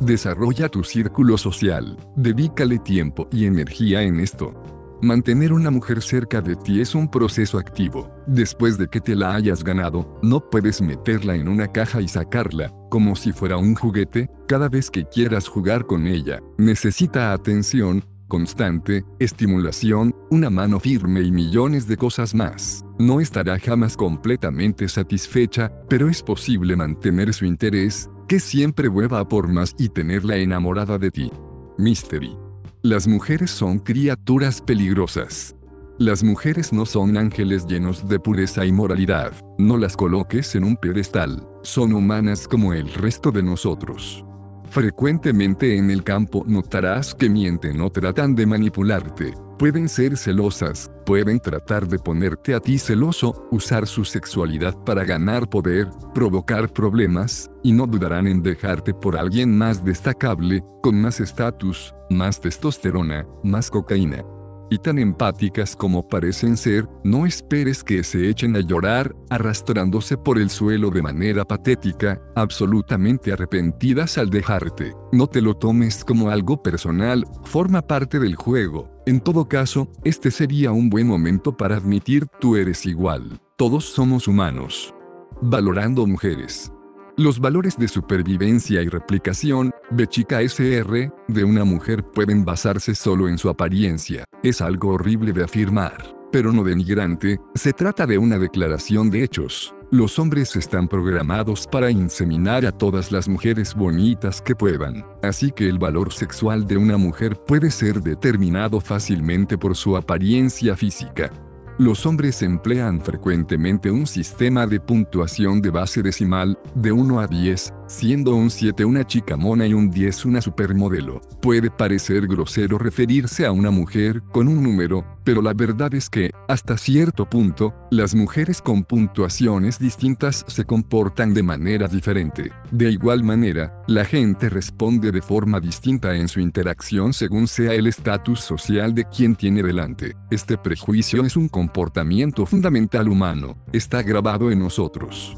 Desarrolla 0.00 0.68
tu 0.68 0.84
círculo 0.84 1.36
social, 1.36 1.96
dedícale 2.14 2.78
tiempo 2.78 3.28
y 3.32 3.46
energía 3.46 4.02
en 4.02 4.20
esto. 4.20 4.54
Mantener 5.02 5.52
una 5.52 5.72
mujer 5.72 6.02
cerca 6.02 6.40
de 6.40 6.54
ti 6.54 6.80
es 6.80 6.94
un 6.94 7.10
proceso 7.10 7.58
activo. 7.58 8.08
Después 8.26 8.78
de 8.78 8.86
que 8.86 9.00
te 9.00 9.16
la 9.16 9.34
hayas 9.34 9.64
ganado, 9.64 10.18
no 10.22 10.38
puedes 10.50 10.80
meterla 10.80 11.34
en 11.34 11.48
una 11.48 11.66
caja 11.72 12.00
y 12.00 12.06
sacarla, 12.06 12.72
como 12.90 13.16
si 13.16 13.32
fuera 13.32 13.56
un 13.56 13.74
juguete, 13.74 14.30
cada 14.46 14.68
vez 14.68 14.88
que 14.88 15.04
quieras 15.04 15.48
jugar 15.48 15.84
con 15.84 16.06
ella. 16.06 16.40
Necesita 16.58 17.32
atención, 17.32 18.04
constante, 18.28 19.04
estimulación, 19.18 20.14
una 20.30 20.48
mano 20.48 20.78
firme 20.78 21.22
y 21.22 21.32
millones 21.32 21.88
de 21.88 21.96
cosas 21.96 22.34
más. 22.34 22.84
No 22.98 23.20
estará 23.20 23.58
jamás 23.58 23.96
completamente 23.96 24.88
satisfecha, 24.88 25.72
pero 25.88 26.08
es 26.08 26.22
posible 26.22 26.76
mantener 26.76 27.34
su 27.34 27.46
interés, 27.46 28.08
que 28.28 28.40
siempre 28.40 28.88
vuelva 28.88 29.26
por 29.26 29.48
más 29.48 29.74
y 29.78 29.88
tenerla 29.88 30.36
enamorada 30.36 30.98
de 30.98 31.10
ti. 31.10 31.32
Mystery. 31.78 32.36
Las 32.82 33.08
mujeres 33.08 33.50
son 33.50 33.78
criaturas 33.78 34.60
peligrosas. 34.60 35.56
Las 35.98 36.22
mujeres 36.22 36.72
no 36.72 36.86
son 36.86 37.16
ángeles 37.16 37.66
llenos 37.66 38.06
de 38.06 38.20
pureza 38.20 38.64
y 38.64 38.70
moralidad, 38.70 39.32
no 39.58 39.78
las 39.78 39.96
coloques 39.96 40.54
en 40.54 40.62
un 40.62 40.76
pedestal, 40.76 41.44
son 41.62 41.92
humanas 41.92 42.46
como 42.46 42.72
el 42.72 42.92
resto 42.92 43.32
de 43.32 43.42
nosotros. 43.42 44.24
Frecuentemente 44.70 45.76
en 45.76 45.90
el 45.90 46.04
campo 46.04 46.44
notarás 46.46 47.14
que 47.14 47.28
mienten 47.28 47.80
o 47.80 47.90
tratan 47.90 48.34
de 48.36 48.46
manipularte, 48.46 49.34
pueden 49.58 49.88
ser 49.88 50.16
celosas, 50.16 50.90
pueden 51.08 51.40
tratar 51.40 51.88
de 51.88 51.98
ponerte 51.98 52.54
a 52.54 52.60
ti 52.60 52.76
celoso, 52.76 53.48
usar 53.50 53.86
su 53.86 54.04
sexualidad 54.04 54.74
para 54.84 55.04
ganar 55.04 55.48
poder, 55.48 55.88
provocar 56.12 56.70
problemas, 56.70 57.50
y 57.62 57.72
no 57.72 57.86
dudarán 57.86 58.26
en 58.26 58.42
dejarte 58.42 58.92
por 58.92 59.16
alguien 59.16 59.56
más 59.56 59.82
destacable, 59.82 60.62
con 60.82 61.00
más 61.00 61.20
estatus, 61.20 61.94
más 62.10 62.42
testosterona, 62.42 63.26
más 63.42 63.70
cocaína 63.70 64.22
y 64.70 64.78
tan 64.78 64.98
empáticas 64.98 65.74
como 65.76 66.06
parecen 66.06 66.56
ser, 66.56 66.88
no 67.04 67.26
esperes 67.26 67.82
que 67.82 68.02
se 68.04 68.28
echen 68.28 68.56
a 68.56 68.60
llorar, 68.60 69.14
arrastrándose 69.30 70.16
por 70.16 70.38
el 70.38 70.50
suelo 70.50 70.90
de 70.90 71.02
manera 71.02 71.44
patética, 71.44 72.20
absolutamente 72.34 73.32
arrepentidas 73.32 74.18
al 74.18 74.30
dejarte. 74.30 74.94
No 75.12 75.26
te 75.26 75.40
lo 75.40 75.54
tomes 75.54 76.04
como 76.04 76.30
algo 76.30 76.62
personal, 76.62 77.24
forma 77.44 77.82
parte 77.82 78.18
del 78.18 78.34
juego. 78.34 78.90
En 79.06 79.20
todo 79.20 79.48
caso, 79.48 79.90
este 80.04 80.30
sería 80.30 80.72
un 80.72 80.90
buen 80.90 81.06
momento 81.06 81.56
para 81.56 81.76
admitir 81.76 82.26
tú 82.40 82.56
eres 82.56 82.84
igual. 82.86 83.40
Todos 83.56 83.86
somos 83.86 84.28
humanos. 84.28 84.94
Valorando 85.40 86.06
mujeres. 86.06 86.72
Los 87.18 87.40
valores 87.40 87.76
de 87.76 87.88
supervivencia 87.88 88.80
y 88.80 88.86
replicación, 88.86 89.72
de 89.90 90.06
chica 90.06 90.40
SR, 90.40 91.10
de 91.26 91.42
una 91.42 91.64
mujer 91.64 92.04
pueden 92.04 92.44
basarse 92.44 92.94
solo 92.94 93.28
en 93.28 93.38
su 93.38 93.48
apariencia. 93.48 94.22
Es 94.44 94.60
algo 94.60 94.90
horrible 94.90 95.32
de 95.32 95.42
afirmar, 95.42 96.14
pero 96.30 96.52
no 96.52 96.62
denigrante, 96.62 97.40
se 97.56 97.72
trata 97.72 98.06
de 98.06 98.18
una 98.18 98.38
declaración 98.38 99.10
de 99.10 99.24
hechos. 99.24 99.74
Los 99.90 100.20
hombres 100.20 100.54
están 100.54 100.86
programados 100.86 101.66
para 101.66 101.90
inseminar 101.90 102.64
a 102.64 102.70
todas 102.70 103.10
las 103.10 103.26
mujeres 103.26 103.74
bonitas 103.74 104.40
que 104.40 104.54
puedan, 104.54 105.04
así 105.20 105.50
que 105.50 105.68
el 105.68 105.80
valor 105.80 106.12
sexual 106.12 106.68
de 106.68 106.76
una 106.76 106.98
mujer 106.98 107.36
puede 107.48 107.72
ser 107.72 108.00
determinado 108.00 108.80
fácilmente 108.80 109.58
por 109.58 109.74
su 109.74 109.96
apariencia 109.96 110.76
física. 110.76 111.32
Los 111.78 112.06
hombres 112.06 112.42
emplean 112.42 113.00
frecuentemente 113.00 113.88
un 113.88 114.08
sistema 114.08 114.66
de 114.66 114.80
puntuación 114.80 115.62
de 115.62 115.70
base 115.70 116.02
decimal, 116.02 116.58
de 116.74 116.90
1 116.90 117.20
a 117.20 117.28
10, 117.28 117.72
siendo 117.88 118.34
un 118.34 118.50
7 118.50 118.84
una 118.84 119.04
chica 119.06 119.36
mona 119.36 119.66
y 119.66 119.74
un 119.74 119.90
10 119.90 120.26
una 120.26 120.40
supermodelo. 120.40 121.20
Puede 121.42 121.70
parecer 121.70 122.26
grosero 122.26 122.78
referirse 122.78 123.46
a 123.46 123.52
una 123.52 123.70
mujer 123.70 124.22
con 124.30 124.46
un 124.46 124.62
número, 124.62 125.04
pero 125.24 125.42
la 125.42 125.54
verdad 125.54 125.94
es 125.94 126.08
que, 126.08 126.30
hasta 126.46 126.76
cierto 126.76 127.28
punto, 127.28 127.74
las 127.90 128.14
mujeres 128.14 128.62
con 128.62 128.84
puntuaciones 128.84 129.78
distintas 129.78 130.44
se 130.46 130.64
comportan 130.64 131.34
de 131.34 131.42
manera 131.42 131.88
diferente. 131.88 132.52
De 132.70 132.90
igual 132.90 133.24
manera, 133.24 133.82
la 133.86 134.04
gente 134.04 134.48
responde 134.48 135.10
de 135.10 135.22
forma 135.22 135.60
distinta 135.60 136.14
en 136.14 136.28
su 136.28 136.40
interacción 136.40 137.12
según 137.12 137.48
sea 137.48 137.72
el 137.74 137.86
estatus 137.86 138.40
social 138.40 138.94
de 138.94 139.04
quien 139.04 139.34
tiene 139.34 139.62
delante. 139.62 140.14
Este 140.30 140.58
prejuicio 140.58 141.24
es 141.24 141.36
un 141.36 141.48
comportamiento 141.48 142.46
fundamental 142.46 143.08
humano, 143.08 143.56
está 143.72 144.02
grabado 144.02 144.50
en 144.50 144.58
nosotros. 144.58 145.36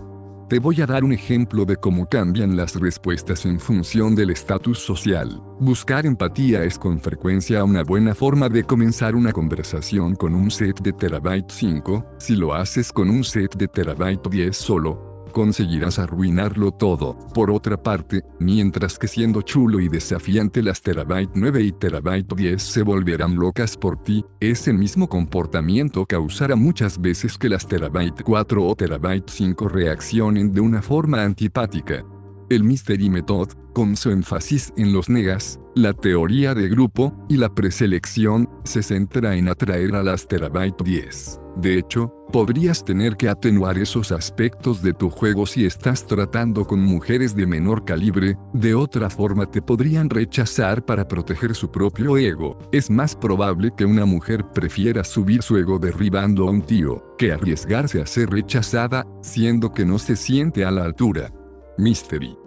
Te 0.51 0.59
voy 0.59 0.81
a 0.81 0.87
dar 0.87 1.05
un 1.05 1.13
ejemplo 1.13 1.65
de 1.65 1.77
cómo 1.77 2.07
cambian 2.07 2.57
las 2.57 2.75
respuestas 2.75 3.47
en 3.47 3.61
función 3.61 4.17
del 4.17 4.31
estatus 4.31 4.81
social. 4.81 5.41
Buscar 5.61 6.07
empatía 6.07 6.65
es 6.65 6.77
con 6.77 6.99
frecuencia 6.99 7.63
una 7.63 7.85
buena 7.85 8.17
forma 8.17 8.49
de 8.49 8.65
comenzar 8.65 9.15
una 9.15 9.31
conversación 9.31 10.17
con 10.17 10.35
un 10.35 10.51
set 10.51 10.81
de 10.81 10.93
terabyte 10.93 11.53
5, 11.53 12.05
si 12.19 12.35
lo 12.35 12.53
haces 12.53 12.91
con 12.91 13.11
un 13.11 13.23
set 13.23 13.55
de 13.55 13.69
terabyte 13.69 14.29
10 14.29 14.57
solo, 14.57 15.10
conseguirás 15.31 15.99
arruinarlo 15.99 16.73
todo. 16.73 17.17
Por 17.35 17.51
otra 17.51 17.83
parte, 17.83 18.23
mientras 18.39 18.99
que 18.99 19.09
siendo 19.09 19.43
chulo 19.43 19.81
y 19.81 19.89
desafiante 19.89 20.63
las 20.63 20.83
terabyte 20.83 21.31
9 21.35 21.63
y 21.63 21.73
terabyte 21.73 22.35
10 22.35 22.63
se 22.63 22.83
volverán 22.83 23.37
locas 23.37 23.77
por 23.77 24.03
ti, 24.03 24.25
ese 24.41 24.73
mismo 24.73 25.09
comportamiento 25.09 26.07
causará 26.07 26.57
muchas 26.57 27.01
veces 27.01 27.39
que 27.39 27.49
las 27.49 27.67
terabyte 27.67 28.23
4 28.23 28.67
o 28.67 28.75
terabyte 28.75 29.29
5 29.29 29.69
reaccionen 29.69 30.53
de 30.53 30.61
una 30.61 30.83
forma 30.83 31.23
antipática. 31.23 32.05
El 32.51 32.65
Mystery 32.65 33.09
Method, 33.09 33.51
con 33.73 33.97
su 33.97 34.11
énfasis 34.11 34.73
en 34.77 34.93
los 34.93 35.09
negas, 35.09 35.61
la 35.77 35.93
teoría 35.93 36.53
de 36.53 36.69
grupo 36.69 37.15
y 37.29 37.37
la 37.37 37.55
preselección, 37.55 38.51
se 38.65 38.83
centra 38.83 39.37
en 39.37 39.49
atraer 39.49 39.95
a 39.95 40.03
las 40.03 40.27
terabyte 40.27 40.83
10. 40.83 41.41
De 41.59 41.79
hecho, 41.79 42.13
podrías 42.33 42.85
tener 42.85 43.17
que 43.17 43.29
atenuar 43.29 43.79
esos 43.79 44.11
aspectos 44.11 44.83
de 44.83 44.95
tu 44.95 45.11
juego 45.11 45.47
si 45.47 45.65
estás 45.65 46.05
tratando 46.09 46.67
con 46.67 46.81
mujeres 46.81 47.37
de 47.37 47.47
menor 47.47 47.85
calibre, 47.85 48.37
de 48.53 48.75
otra 48.75 49.11
forma 49.11 49.47
te 49.47 49.63
podrían 49.63 50.11
rechazar 50.11 50.85
para 50.85 51.07
proteger 51.07 51.55
su 51.55 51.71
propio 51.71 52.17
ego. 52.17 52.59
Es 52.73 52.91
más 52.91 53.15
probable 53.15 53.71
que 53.77 53.85
una 53.85 54.07
mujer 54.07 54.45
prefiera 54.53 55.05
subir 55.05 55.43
su 55.43 55.57
ego 55.57 55.79
derribando 55.79 56.49
a 56.49 56.51
un 56.51 56.63
tío, 56.63 57.15
que 57.17 57.31
arriesgarse 57.31 58.03
a 58.03 58.07
ser 58.07 58.29
rechazada, 58.31 59.07
siendo 59.23 59.73
que 59.73 59.85
no 59.85 60.01
se 60.01 60.17
siente 60.17 60.65
a 60.65 60.73
la 60.73 60.85
altura. 60.85 61.33
Mystery. 61.79 62.40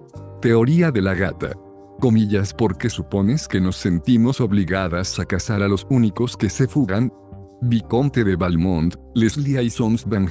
Teoría 0.43 0.91
de 0.91 1.01
la 1.01 1.15
gata. 1.15 1.53
Comillas 2.01 2.53
porque 2.53 2.89
supones 2.89 3.47
que 3.47 3.61
nos 3.61 3.77
sentimos 3.77 4.41
obligadas 4.41 5.17
a 5.17 5.23
cazar 5.23 5.63
a 5.63 5.69
los 5.69 5.87
únicos 5.89 6.35
que 6.35 6.49
se 6.49 6.67
fugan, 6.67 7.13
Viconte 7.61 8.25
de 8.25 8.35
Valmont, 8.35 8.93
Leslie 9.15 9.63
y 9.63 9.69
Sons 9.69 10.03
Van 10.05 10.27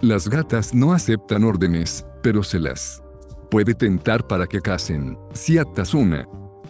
Las 0.00 0.28
gatas 0.28 0.72
no 0.72 0.92
aceptan 0.92 1.42
órdenes, 1.42 2.06
pero 2.22 2.44
se 2.44 2.60
las 2.60 3.02
puede 3.50 3.74
tentar 3.74 4.28
para 4.28 4.46
que 4.46 4.60
casen. 4.60 5.18
Si 5.32 5.58
atas 5.58 5.92
una 5.92 6.28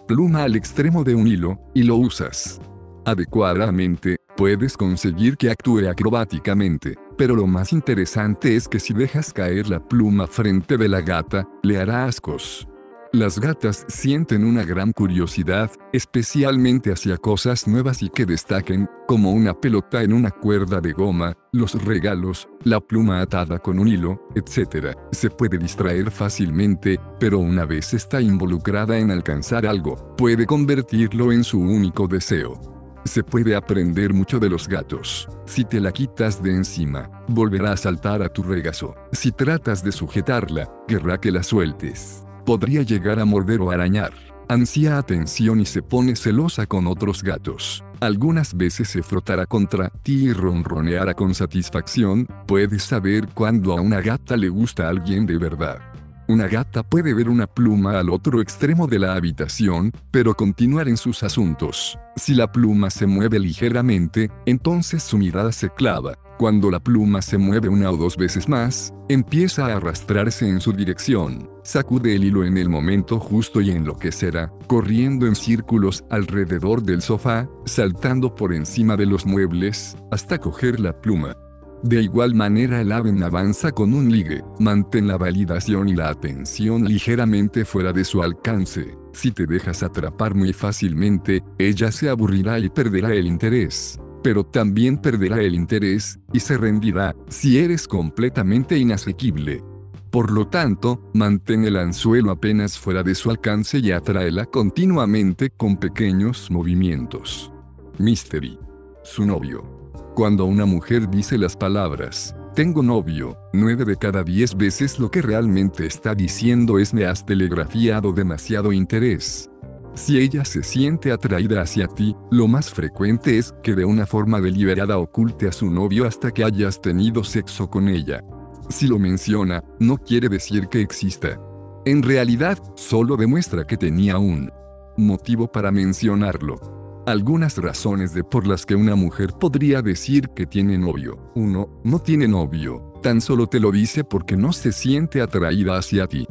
pluma 0.08 0.44
al 0.44 0.56
extremo 0.56 1.04
de 1.04 1.14
un 1.14 1.26
hilo, 1.26 1.60
y 1.74 1.82
lo 1.82 1.96
usas 1.96 2.58
adecuadamente, 3.04 4.16
puedes 4.36 4.76
conseguir 4.76 5.36
que 5.36 5.50
actúe 5.50 5.88
acrobáticamente. 5.88 6.96
Pero 7.16 7.36
lo 7.36 7.46
más 7.46 7.72
interesante 7.72 8.56
es 8.56 8.68
que 8.68 8.80
si 8.80 8.92
dejas 8.92 9.32
caer 9.32 9.68
la 9.68 9.80
pluma 9.80 10.26
frente 10.26 10.76
de 10.76 10.88
la 10.88 11.00
gata, 11.00 11.48
le 11.62 11.78
hará 11.78 12.06
ascos. 12.06 12.66
Las 13.14 13.38
gatas 13.38 13.86
sienten 13.86 14.44
una 14.44 14.64
gran 14.64 14.90
curiosidad, 14.90 15.70
especialmente 15.92 16.90
hacia 16.90 17.16
cosas 17.16 17.68
nuevas 17.68 18.02
y 18.02 18.08
que 18.08 18.26
destaquen, 18.26 18.90
como 19.06 19.30
una 19.30 19.54
pelota 19.54 20.02
en 20.02 20.12
una 20.12 20.32
cuerda 20.32 20.80
de 20.80 20.94
goma, 20.94 21.32
los 21.52 21.80
regalos, 21.84 22.48
la 22.64 22.80
pluma 22.80 23.20
atada 23.20 23.60
con 23.60 23.78
un 23.78 23.86
hilo, 23.86 24.20
etc. 24.34 24.96
Se 25.12 25.30
puede 25.30 25.58
distraer 25.58 26.10
fácilmente, 26.10 26.98
pero 27.20 27.38
una 27.38 27.64
vez 27.64 27.94
está 27.94 28.20
involucrada 28.20 28.98
en 28.98 29.12
alcanzar 29.12 29.64
algo, 29.64 30.16
puede 30.16 30.44
convertirlo 30.44 31.30
en 31.30 31.44
su 31.44 31.60
único 31.60 32.08
deseo. 32.08 32.73
Se 33.04 33.22
puede 33.22 33.54
aprender 33.54 34.14
mucho 34.14 34.38
de 34.38 34.48
los 34.48 34.66
gatos. 34.66 35.28
Si 35.46 35.64
te 35.64 35.80
la 35.80 35.92
quitas 35.92 36.42
de 36.42 36.54
encima, 36.54 37.10
volverá 37.28 37.72
a 37.72 37.76
saltar 37.76 38.22
a 38.22 38.28
tu 38.28 38.42
regazo. 38.42 38.94
Si 39.12 39.30
tratas 39.30 39.84
de 39.84 39.92
sujetarla, 39.92 40.70
querrá 40.88 41.20
que 41.20 41.30
la 41.30 41.42
sueltes 41.42 42.24
podría 42.44 42.82
llegar 42.82 43.18
a 43.18 43.24
morder 43.24 43.60
o 43.60 43.70
arañar. 43.70 44.12
Ansía 44.48 44.98
atención 44.98 45.60
y 45.60 45.64
se 45.66 45.82
pone 45.82 46.16
celosa 46.16 46.66
con 46.66 46.86
otros 46.86 47.22
gatos. 47.22 47.82
Algunas 48.00 48.54
veces 48.54 48.88
se 48.88 49.02
frotará 49.02 49.46
contra 49.46 49.88
ti 49.88 50.26
y 50.26 50.32
ronroneará 50.32 51.14
con 51.14 51.34
satisfacción, 51.34 52.28
puedes 52.46 52.82
saber 52.82 53.28
cuando 53.32 53.72
a 53.72 53.80
una 53.80 54.02
gata 54.02 54.36
le 54.36 54.50
gusta 54.50 54.88
alguien 54.88 55.24
de 55.24 55.38
verdad. 55.38 55.93
Una 56.26 56.48
gata 56.48 56.82
puede 56.82 57.12
ver 57.12 57.28
una 57.28 57.46
pluma 57.46 57.98
al 57.98 58.08
otro 58.08 58.40
extremo 58.40 58.86
de 58.86 58.98
la 58.98 59.14
habitación, 59.14 59.92
pero 60.10 60.34
continuar 60.34 60.88
en 60.88 60.96
sus 60.96 61.22
asuntos. 61.22 61.98
Si 62.16 62.34
la 62.34 62.50
pluma 62.50 62.88
se 62.88 63.06
mueve 63.06 63.38
ligeramente, 63.38 64.30
entonces 64.46 65.02
su 65.02 65.18
mirada 65.18 65.52
se 65.52 65.68
clava. 65.68 66.14
Cuando 66.38 66.70
la 66.70 66.80
pluma 66.80 67.20
se 67.20 67.36
mueve 67.36 67.68
una 67.68 67.90
o 67.90 67.96
dos 67.98 68.16
veces 68.16 68.48
más, 68.48 68.92
empieza 69.10 69.66
a 69.66 69.76
arrastrarse 69.76 70.48
en 70.48 70.60
su 70.60 70.72
dirección, 70.72 71.50
sacude 71.62 72.16
el 72.16 72.24
hilo 72.24 72.44
en 72.44 72.56
el 72.56 72.70
momento 72.70 73.20
justo 73.20 73.60
y 73.60 73.70
enloquecerá, 73.70 74.50
corriendo 74.66 75.26
en 75.26 75.36
círculos 75.36 76.04
alrededor 76.10 76.82
del 76.82 77.02
sofá, 77.02 77.48
saltando 77.66 78.34
por 78.34 78.54
encima 78.54 78.96
de 78.96 79.06
los 79.06 79.26
muebles, 79.26 79.96
hasta 80.10 80.38
coger 80.38 80.80
la 80.80 80.98
pluma. 81.00 81.36
De 81.84 82.02
igual 82.02 82.34
manera 82.34 82.80
el 82.80 82.90
aven 82.90 83.22
avanza 83.22 83.70
con 83.70 83.94
un 83.94 84.10
ligue, 84.10 84.42
mantén 84.58 85.06
la 85.06 85.18
validación 85.18 85.88
y 85.88 85.94
la 85.94 86.08
atención 86.08 86.84
ligeramente 86.84 87.64
fuera 87.64 87.92
de 87.92 88.04
su 88.04 88.22
alcance. 88.22 88.96
Si 89.12 89.30
te 89.30 89.46
dejas 89.46 89.82
atrapar 89.82 90.34
muy 90.34 90.52
fácilmente, 90.52 91.44
ella 91.58 91.92
se 91.92 92.08
aburrirá 92.08 92.58
y 92.58 92.68
perderá 92.70 93.12
el 93.12 93.26
interés 93.26 94.00
pero 94.24 94.42
también 94.42 94.96
perderá 94.96 95.42
el 95.42 95.54
interés, 95.54 96.18
y 96.32 96.40
se 96.40 96.56
rendirá, 96.56 97.14
si 97.28 97.58
eres 97.58 97.86
completamente 97.86 98.78
inasequible. 98.78 99.62
Por 100.10 100.30
lo 100.30 100.48
tanto, 100.48 101.10
mantén 101.12 101.66
el 101.66 101.76
anzuelo 101.76 102.30
apenas 102.30 102.78
fuera 102.78 103.02
de 103.02 103.14
su 103.14 103.28
alcance 103.28 103.80
y 103.80 103.90
atráela 103.92 104.46
continuamente 104.46 105.50
con 105.50 105.76
pequeños 105.76 106.50
movimientos. 106.50 107.52
Mystery. 107.98 108.58
Su 109.02 109.26
novio. 109.26 109.73
Cuando 110.14 110.44
una 110.44 110.64
mujer 110.64 111.10
dice 111.10 111.36
las 111.36 111.56
palabras, 111.56 112.36
tengo 112.54 112.84
novio, 112.84 113.36
nueve 113.52 113.84
de 113.84 113.96
cada 113.96 114.22
diez 114.22 114.56
veces 114.56 115.00
lo 115.00 115.10
que 115.10 115.20
realmente 115.20 115.86
está 115.86 116.14
diciendo 116.14 116.78
es 116.78 116.94
me 116.94 117.04
has 117.04 117.26
telegrafiado 117.26 118.12
demasiado 118.12 118.72
interés. 118.72 119.50
Si 119.94 120.20
ella 120.20 120.44
se 120.44 120.62
siente 120.62 121.10
atraída 121.10 121.62
hacia 121.62 121.88
ti, 121.88 122.14
lo 122.30 122.46
más 122.46 122.70
frecuente 122.70 123.38
es 123.38 123.52
que 123.60 123.74
de 123.74 123.84
una 123.84 124.06
forma 124.06 124.40
deliberada 124.40 124.98
oculte 124.98 125.48
a 125.48 125.52
su 125.52 125.68
novio 125.68 126.06
hasta 126.06 126.30
que 126.30 126.44
hayas 126.44 126.80
tenido 126.80 127.24
sexo 127.24 127.68
con 127.68 127.88
ella. 127.88 128.22
Si 128.68 128.86
lo 128.86 129.00
menciona, 129.00 129.64
no 129.80 129.96
quiere 129.96 130.28
decir 130.28 130.68
que 130.68 130.80
exista. 130.80 131.40
En 131.86 132.04
realidad, 132.04 132.56
solo 132.76 133.16
demuestra 133.16 133.66
que 133.66 133.76
tenía 133.76 134.18
un 134.18 134.52
motivo 134.96 135.50
para 135.50 135.72
mencionarlo. 135.72 136.83
Algunas 137.06 137.58
razones 137.58 138.14
de 138.14 138.24
por 138.24 138.46
las 138.46 138.64
que 138.64 138.74
una 138.74 138.94
mujer 138.94 139.34
podría 139.38 139.82
decir 139.82 140.30
que 140.30 140.46
tiene 140.46 140.78
novio. 140.78 141.30
1. 141.34 141.82
No 141.84 141.98
tiene 141.98 142.26
novio. 142.26 142.94
Tan 143.02 143.20
solo 143.20 143.46
te 143.46 143.60
lo 143.60 143.70
dice 143.70 144.04
porque 144.04 144.38
no 144.38 144.54
se 144.54 144.72
siente 144.72 145.20
atraída 145.20 145.76
hacia 145.76 146.06
ti. 146.06 146.26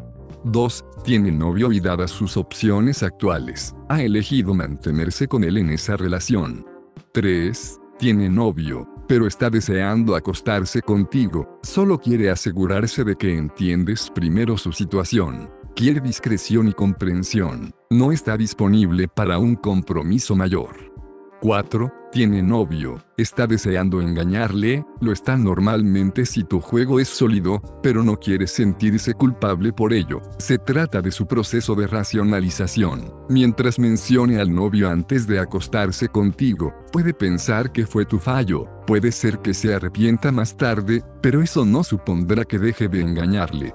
2. 0.45 0.85
Tiene 1.03 1.31
novio 1.31 1.71
y 1.71 1.79
dadas 1.79 2.09
sus 2.09 2.37
opciones 2.37 3.03
actuales, 3.03 3.75
ha 3.87 4.01
elegido 4.01 4.55
mantenerse 4.55 5.27
con 5.27 5.43
él 5.43 5.57
en 5.57 5.69
esa 5.69 5.95
relación. 5.95 6.65
3. 7.11 7.79
Tiene 7.99 8.27
novio, 8.27 8.87
pero 9.07 9.27
está 9.27 9.51
deseando 9.51 10.15
acostarse 10.15 10.81
contigo, 10.81 11.59
solo 11.61 11.99
quiere 11.99 12.31
asegurarse 12.31 13.03
de 13.03 13.15
que 13.15 13.37
entiendes 13.37 14.09
primero 14.13 14.57
su 14.57 14.71
situación. 14.71 15.49
Quiere 15.75 15.99
discreción 15.99 16.67
y 16.67 16.73
comprensión, 16.73 17.73
no 17.89 18.11
está 18.11 18.37
disponible 18.37 19.07
para 19.07 19.39
un 19.39 19.55
compromiso 19.55 20.35
mayor. 20.35 20.93
4. 21.41 21.91
Tiene 22.11 22.43
novio, 22.43 23.03
está 23.17 23.47
deseando 23.47 23.99
engañarle, 23.99 24.85
lo 25.01 25.11
está 25.11 25.35
normalmente 25.35 26.27
si 26.27 26.43
tu 26.43 26.61
juego 26.61 26.99
es 26.99 27.07
sólido, 27.07 27.59
pero 27.81 28.03
no 28.03 28.17
quiere 28.17 28.45
sentirse 28.45 29.15
culpable 29.15 29.73
por 29.73 29.93
ello. 29.93 30.21
Se 30.37 30.59
trata 30.59 31.01
de 31.01 31.11
su 31.11 31.25
proceso 31.25 31.73
de 31.73 31.87
racionalización. 31.87 33.11
Mientras 33.27 33.79
mencione 33.79 34.39
al 34.39 34.53
novio 34.53 34.91
antes 34.91 35.25
de 35.25 35.39
acostarse 35.39 36.07
contigo, 36.07 36.71
puede 36.91 37.15
pensar 37.15 37.71
que 37.71 37.87
fue 37.87 38.05
tu 38.05 38.19
fallo, 38.19 38.69
puede 38.85 39.11
ser 39.11 39.39
que 39.39 39.55
se 39.55 39.73
arrepienta 39.73 40.31
más 40.31 40.55
tarde, 40.55 41.03
pero 41.19 41.41
eso 41.41 41.65
no 41.65 41.83
supondrá 41.83 42.45
que 42.45 42.59
deje 42.59 42.87
de 42.87 43.01
engañarle. 43.01 43.73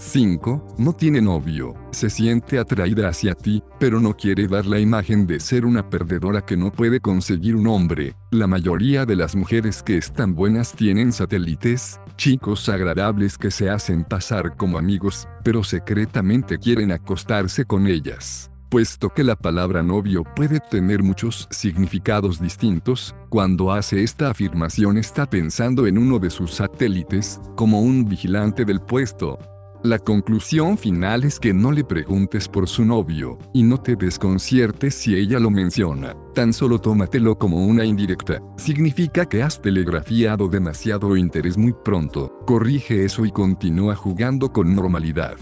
5. 0.00 0.76
No 0.78 0.94
tiene 0.94 1.20
novio, 1.20 1.74
se 1.90 2.08
siente 2.08 2.58
atraída 2.58 3.08
hacia 3.08 3.34
ti, 3.34 3.62
pero 3.78 4.00
no 4.00 4.16
quiere 4.16 4.48
dar 4.48 4.64
la 4.64 4.78
imagen 4.78 5.26
de 5.26 5.38
ser 5.38 5.66
una 5.66 5.90
perdedora 5.90 6.40
que 6.40 6.56
no 6.56 6.72
puede 6.72 7.00
conseguir 7.00 7.54
un 7.54 7.66
hombre. 7.66 8.14
La 8.30 8.46
mayoría 8.46 9.04
de 9.04 9.14
las 9.14 9.36
mujeres 9.36 9.82
que 9.82 9.98
están 9.98 10.34
buenas 10.34 10.72
tienen 10.72 11.12
satélites, 11.12 12.00
chicos 12.16 12.68
agradables 12.70 13.36
que 13.36 13.50
se 13.50 13.68
hacen 13.68 14.04
pasar 14.04 14.56
como 14.56 14.78
amigos, 14.78 15.28
pero 15.44 15.62
secretamente 15.62 16.58
quieren 16.58 16.92
acostarse 16.92 17.66
con 17.66 17.86
ellas 17.86 18.50
puesto 18.70 19.10
que 19.10 19.24
la 19.24 19.34
palabra 19.34 19.82
novio 19.82 20.22
puede 20.36 20.60
tener 20.60 21.02
muchos 21.02 21.48
significados 21.50 22.40
distintos, 22.40 23.16
cuando 23.28 23.72
hace 23.72 24.04
esta 24.04 24.30
afirmación 24.30 24.96
está 24.96 25.28
pensando 25.28 25.88
en 25.88 25.98
uno 25.98 26.20
de 26.20 26.30
sus 26.30 26.52
satélites, 26.52 27.40
como 27.56 27.80
un 27.80 28.08
vigilante 28.08 28.64
del 28.64 28.80
puesto. 28.80 29.40
La 29.82 29.98
conclusión 29.98 30.76
final 30.76 31.24
es 31.24 31.40
que 31.40 31.54
no 31.54 31.72
le 31.72 31.84
preguntes 31.84 32.48
por 32.48 32.68
su 32.68 32.84
novio, 32.84 33.38
y 33.54 33.62
no 33.62 33.78
te 33.78 33.96
desconciertes 33.96 34.94
si 34.94 35.14
ella 35.14 35.40
lo 35.40 35.50
menciona, 35.50 36.14
tan 36.34 36.52
solo 36.52 36.78
tómatelo 36.78 37.38
como 37.38 37.64
una 37.64 37.86
indirecta. 37.86 38.42
Significa 38.58 39.24
que 39.24 39.42
has 39.42 39.62
telegrafiado 39.62 40.48
demasiado 40.48 41.16
interés 41.16 41.56
muy 41.56 41.72
pronto, 41.72 42.40
corrige 42.46 43.06
eso 43.06 43.24
y 43.24 43.30
continúa 43.30 43.94
jugando 43.94 44.52
con 44.52 44.74
normalidad. 44.74 45.38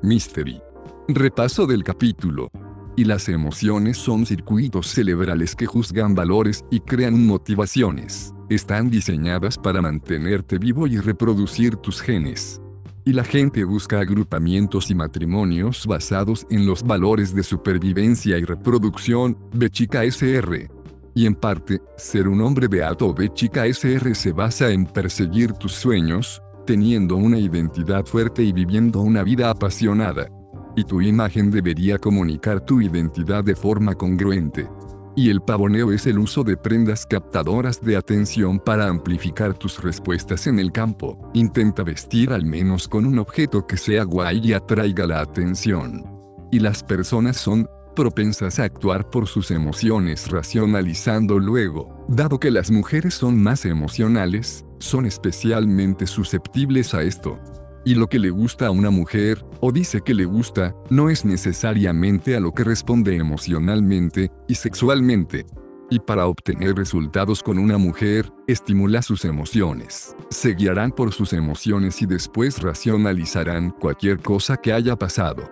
Mystery. 0.00 0.62
Repaso 1.08 1.66
del 1.66 1.84
capítulo. 1.84 2.48
Y 2.96 3.04
las 3.04 3.28
emociones 3.28 3.98
son 3.98 4.24
circuitos 4.24 4.86
cerebrales 4.88 5.54
que 5.54 5.66
juzgan 5.66 6.14
valores 6.14 6.64
y 6.70 6.80
crean 6.80 7.26
motivaciones. 7.26 8.32
Están 8.48 8.88
diseñadas 8.88 9.58
para 9.58 9.82
mantenerte 9.82 10.56
vivo 10.56 10.86
y 10.86 10.96
reproducir 10.96 11.76
tus 11.76 12.00
genes. 12.00 12.58
Y 13.04 13.12
la 13.12 13.24
gente 13.24 13.64
busca 13.64 14.00
agrupamientos 14.00 14.90
y 14.90 14.94
matrimonios 14.94 15.86
basados 15.86 16.46
en 16.50 16.66
los 16.66 16.82
valores 16.82 17.34
de 17.34 17.42
supervivencia 17.42 18.38
y 18.38 18.44
reproducción, 18.44 19.36
B 19.52 19.70
chica 19.70 20.04
SR. 20.04 20.70
Y 21.14 21.26
en 21.26 21.34
parte, 21.34 21.80
ser 21.96 22.28
un 22.28 22.40
hombre 22.40 22.68
beato 22.68 23.12
B 23.12 23.32
chica 23.34 23.66
SR 23.66 24.14
se 24.14 24.32
basa 24.32 24.70
en 24.70 24.86
perseguir 24.86 25.52
tus 25.52 25.72
sueños, 25.72 26.40
teniendo 26.64 27.16
una 27.16 27.38
identidad 27.38 28.06
fuerte 28.06 28.42
y 28.42 28.52
viviendo 28.52 29.00
una 29.00 29.24
vida 29.24 29.50
apasionada 29.50 30.28
y 30.76 30.84
tu 30.84 31.00
imagen 31.00 31.50
debería 31.50 31.98
comunicar 31.98 32.64
tu 32.64 32.80
identidad 32.80 33.44
de 33.44 33.54
forma 33.54 33.94
congruente. 33.94 34.68
Y 35.14 35.28
el 35.28 35.42
pavoneo 35.42 35.92
es 35.92 36.06
el 36.06 36.18
uso 36.18 36.42
de 36.42 36.56
prendas 36.56 37.04
captadoras 37.04 37.80
de 37.82 37.96
atención 37.96 38.58
para 38.58 38.88
amplificar 38.88 39.52
tus 39.52 39.82
respuestas 39.82 40.46
en 40.46 40.58
el 40.58 40.72
campo. 40.72 41.18
Intenta 41.34 41.82
vestir 41.82 42.32
al 42.32 42.46
menos 42.46 42.88
con 42.88 43.04
un 43.04 43.18
objeto 43.18 43.66
que 43.66 43.76
sea 43.76 44.04
guay 44.04 44.40
y 44.42 44.52
atraiga 44.54 45.06
la 45.06 45.20
atención. 45.20 46.04
Y 46.50 46.60
las 46.60 46.82
personas 46.82 47.36
son 47.36 47.68
propensas 47.94 48.58
a 48.58 48.64
actuar 48.64 49.10
por 49.10 49.28
sus 49.28 49.50
emociones 49.50 50.30
racionalizando 50.30 51.38
luego, 51.38 52.06
dado 52.08 52.40
que 52.40 52.50
las 52.50 52.70
mujeres 52.70 53.14
son 53.14 53.42
más 53.42 53.66
emocionales, 53.66 54.64
son 54.78 55.04
especialmente 55.04 56.06
susceptibles 56.06 56.94
a 56.94 57.02
esto. 57.02 57.38
Y 57.84 57.96
lo 57.96 58.08
que 58.08 58.18
le 58.18 58.30
gusta 58.30 58.68
a 58.68 58.70
una 58.70 58.90
mujer, 58.90 59.44
o 59.60 59.72
dice 59.72 60.02
que 60.02 60.14
le 60.14 60.24
gusta, 60.24 60.74
no 60.88 61.10
es 61.10 61.24
necesariamente 61.24 62.36
a 62.36 62.40
lo 62.40 62.52
que 62.52 62.62
responde 62.62 63.16
emocionalmente 63.16 64.30
y 64.46 64.54
sexualmente. 64.54 65.46
Y 65.90 65.98
para 65.98 66.26
obtener 66.26 66.76
resultados 66.76 67.42
con 67.42 67.58
una 67.58 67.78
mujer, 67.78 68.32
estimula 68.46 69.02
sus 69.02 69.24
emociones. 69.24 70.16
Se 70.30 70.54
guiarán 70.54 70.92
por 70.92 71.12
sus 71.12 71.32
emociones 71.32 72.00
y 72.00 72.06
después 72.06 72.62
racionalizarán 72.62 73.70
cualquier 73.70 74.20
cosa 74.20 74.56
que 74.56 74.72
haya 74.72 74.96
pasado. 74.96 75.42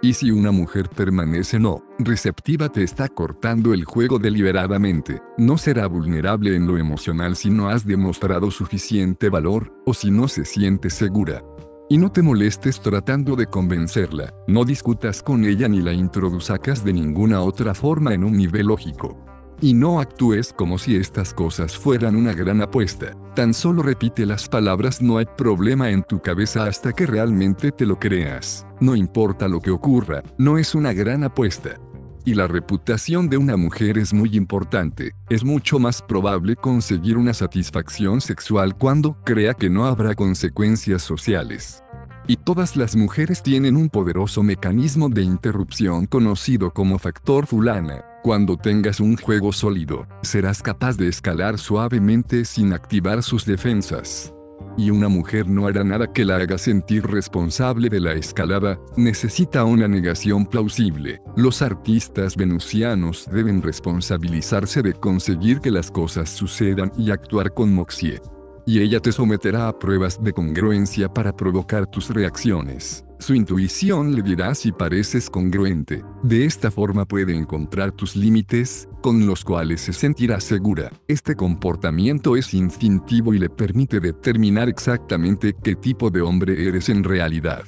Y 0.00 0.12
si 0.12 0.30
una 0.30 0.52
mujer 0.52 0.88
permanece 0.88 1.58
no 1.58 1.82
receptiva 1.98 2.68
te 2.68 2.84
está 2.84 3.08
cortando 3.08 3.74
el 3.74 3.84
juego 3.84 4.20
deliberadamente, 4.20 5.20
no 5.36 5.58
será 5.58 5.88
vulnerable 5.88 6.54
en 6.54 6.66
lo 6.66 6.78
emocional 6.78 7.34
si 7.34 7.50
no 7.50 7.68
has 7.68 7.84
demostrado 7.84 8.50
suficiente 8.52 9.28
valor, 9.28 9.72
o 9.84 9.94
si 9.94 10.10
no 10.12 10.28
se 10.28 10.44
siente 10.44 10.90
segura. 10.90 11.42
Y 11.90 11.96
no 11.96 12.12
te 12.12 12.20
molestes 12.20 12.82
tratando 12.82 13.34
de 13.34 13.46
convencerla, 13.46 14.34
no 14.46 14.66
discutas 14.66 15.22
con 15.22 15.46
ella 15.46 15.68
ni 15.68 15.80
la 15.80 15.94
introduzcas 15.94 16.84
de 16.84 16.92
ninguna 16.92 17.40
otra 17.40 17.72
forma 17.72 18.12
en 18.12 18.24
un 18.24 18.36
nivel 18.36 18.66
lógico. 18.66 19.16
Y 19.62 19.72
no 19.72 19.98
actúes 19.98 20.52
como 20.52 20.76
si 20.76 20.96
estas 20.96 21.32
cosas 21.32 21.78
fueran 21.78 22.14
una 22.14 22.34
gran 22.34 22.60
apuesta. 22.60 23.16
Tan 23.34 23.54
solo 23.54 23.82
repite 23.82 24.26
las 24.26 24.50
palabras 24.50 25.00
no 25.00 25.16
hay 25.16 25.26
problema 25.38 25.88
en 25.88 26.02
tu 26.02 26.20
cabeza 26.20 26.64
hasta 26.64 26.92
que 26.92 27.06
realmente 27.06 27.72
te 27.72 27.86
lo 27.86 27.98
creas. 27.98 28.66
No 28.80 28.94
importa 28.94 29.48
lo 29.48 29.60
que 29.60 29.70
ocurra, 29.70 30.22
no 30.36 30.58
es 30.58 30.74
una 30.74 30.92
gran 30.92 31.24
apuesta. 31.24 31.80
Y 32.24 32.34
la 32.34 32.46
reputación 32.46 33.28
de 33.28 33.36
una 33.36 33.56
mujer 33.56 33.98
es 33.98 34.12
muy 34.12 34.36
importante. 34.36 35.12
Es 35.28 35.44
mucho 35.44 35.78
más 35.78 36.02
probable 36.02 36.56
conseguir 36.56 37.16
una 37.16 37.34
satisfacción 37.34 38.20
sexual 38.20 38.76
cuando 38.76 39.16
crea 39.24 39.54
que 39.54 39.70
no 39.70 39.86
habrá 39.86 40.14
consecuencias 40.14 41.02
sociales. 41.02 41.82
Y 42.26 42.36
todas 42.36 42.76
las 42.76 42.94
mujeres 42.94 43.42
tienen 43.42 43.76
un 43.76 43.88
poderoso 43.88 44.42
mecanismo 44.42 45.08
de 45.08 45.22
interrupción 45.22 46.06
conocido 46.06 46.70
como 46.72 46.98
factor 46.98 47.46
fulana. 47.46 48.04
Cuando 48.22 48.56
tengas 48.56 49.00
un 49.00 49.16
juego 49.16 49.52
sólido, 49.52 50.06
serás 50.22 50.60
capaz 50.60 50.98
de 50.98 51.08
escalar 51.08 51.58
suavemente 51.58 52.44
sin 52.44 52.74
activar 52.74 53.22
sus 53.22 53.46
defensas 53.46 54.34
y 54.78 54.90
una 54.90 55.08
mujer 55.08 55.48
no 55.48 55.66
hará 55.66 55.82
nada 55.82 56.12
que 56.12 56.24
la 56.24 56.36
haga 56.36 56.56
sentir 56.56 57.04
responsable 57.04 57.88
de 57.88 57.98
la 57.98 58.12
escalada, 58.12 58.78
necesita 58.96 59.64
una 59.64 59.88
negación 59.88 60.46
plausible. 60.46 61.20
Los 61.36 61.60
artistas 61.62 62.36
venusianos 62.36 63.28
deben 63.30 63.60
responsabilizarse 63.60 64.80
de 64.82 64.94
conseguir 64.94 65.60
que 65.60 65.72
las 65.72 65.90
cosas 65.90 66.30
sucedan 66.30 66.92
y 66.96 67.10
actuar 67.10 67.52
con 67.52 67.74
Moxie. 67.74 68.22
Y 68.66 68.80
ella 68.80 69.00
te 69.00 69.10
someterá 69.10 69.66
a 69.66 69.78
pruebas 69.78 70.22
de 70.22 70.32
congruencia 70.32 71.12
para 71.12 71.34
provocar 71.34 71.86
tus 71.86 72.10
reacciones. 72.10 73.07
Su 73.20 73.34
intuición 73.34 74.14
le 74.14 74.22
dirá 74.22 74.54
si 74.54 74.70
pareces 74.70 75.28
congruente. 75.28 76.04
De 76.22 76.44
esta 76.44 76.70
forma 76.70 77.04
puede 77.04 77.34
encontrar 77.34 77.90
tus 77.90 78.14
límites, 78.14 78.88
con 79.02 79.26
los 79.26 79.44
cuales 79.44 79.80
se 79.80 79.92
sentirá 79.92 80.40
segura. 80.40 80.90
Este 81.08 81.34
comportamiento 81.34 82.36
es 82.36 82.54
instintivo 82.54 83.34
y 83.34 83.40
le 83.40 83.50
permite 83.50 83.98
determinar 83.98 84.68
exactamente 84.68 85.54
qué 85.62 85.74
tipo 85.74 86.10
de 86.10 86.20
hombre 86.20 86.68
eres 86.68 86.88
en 86.88 87.02
realidad. 87.02 87.64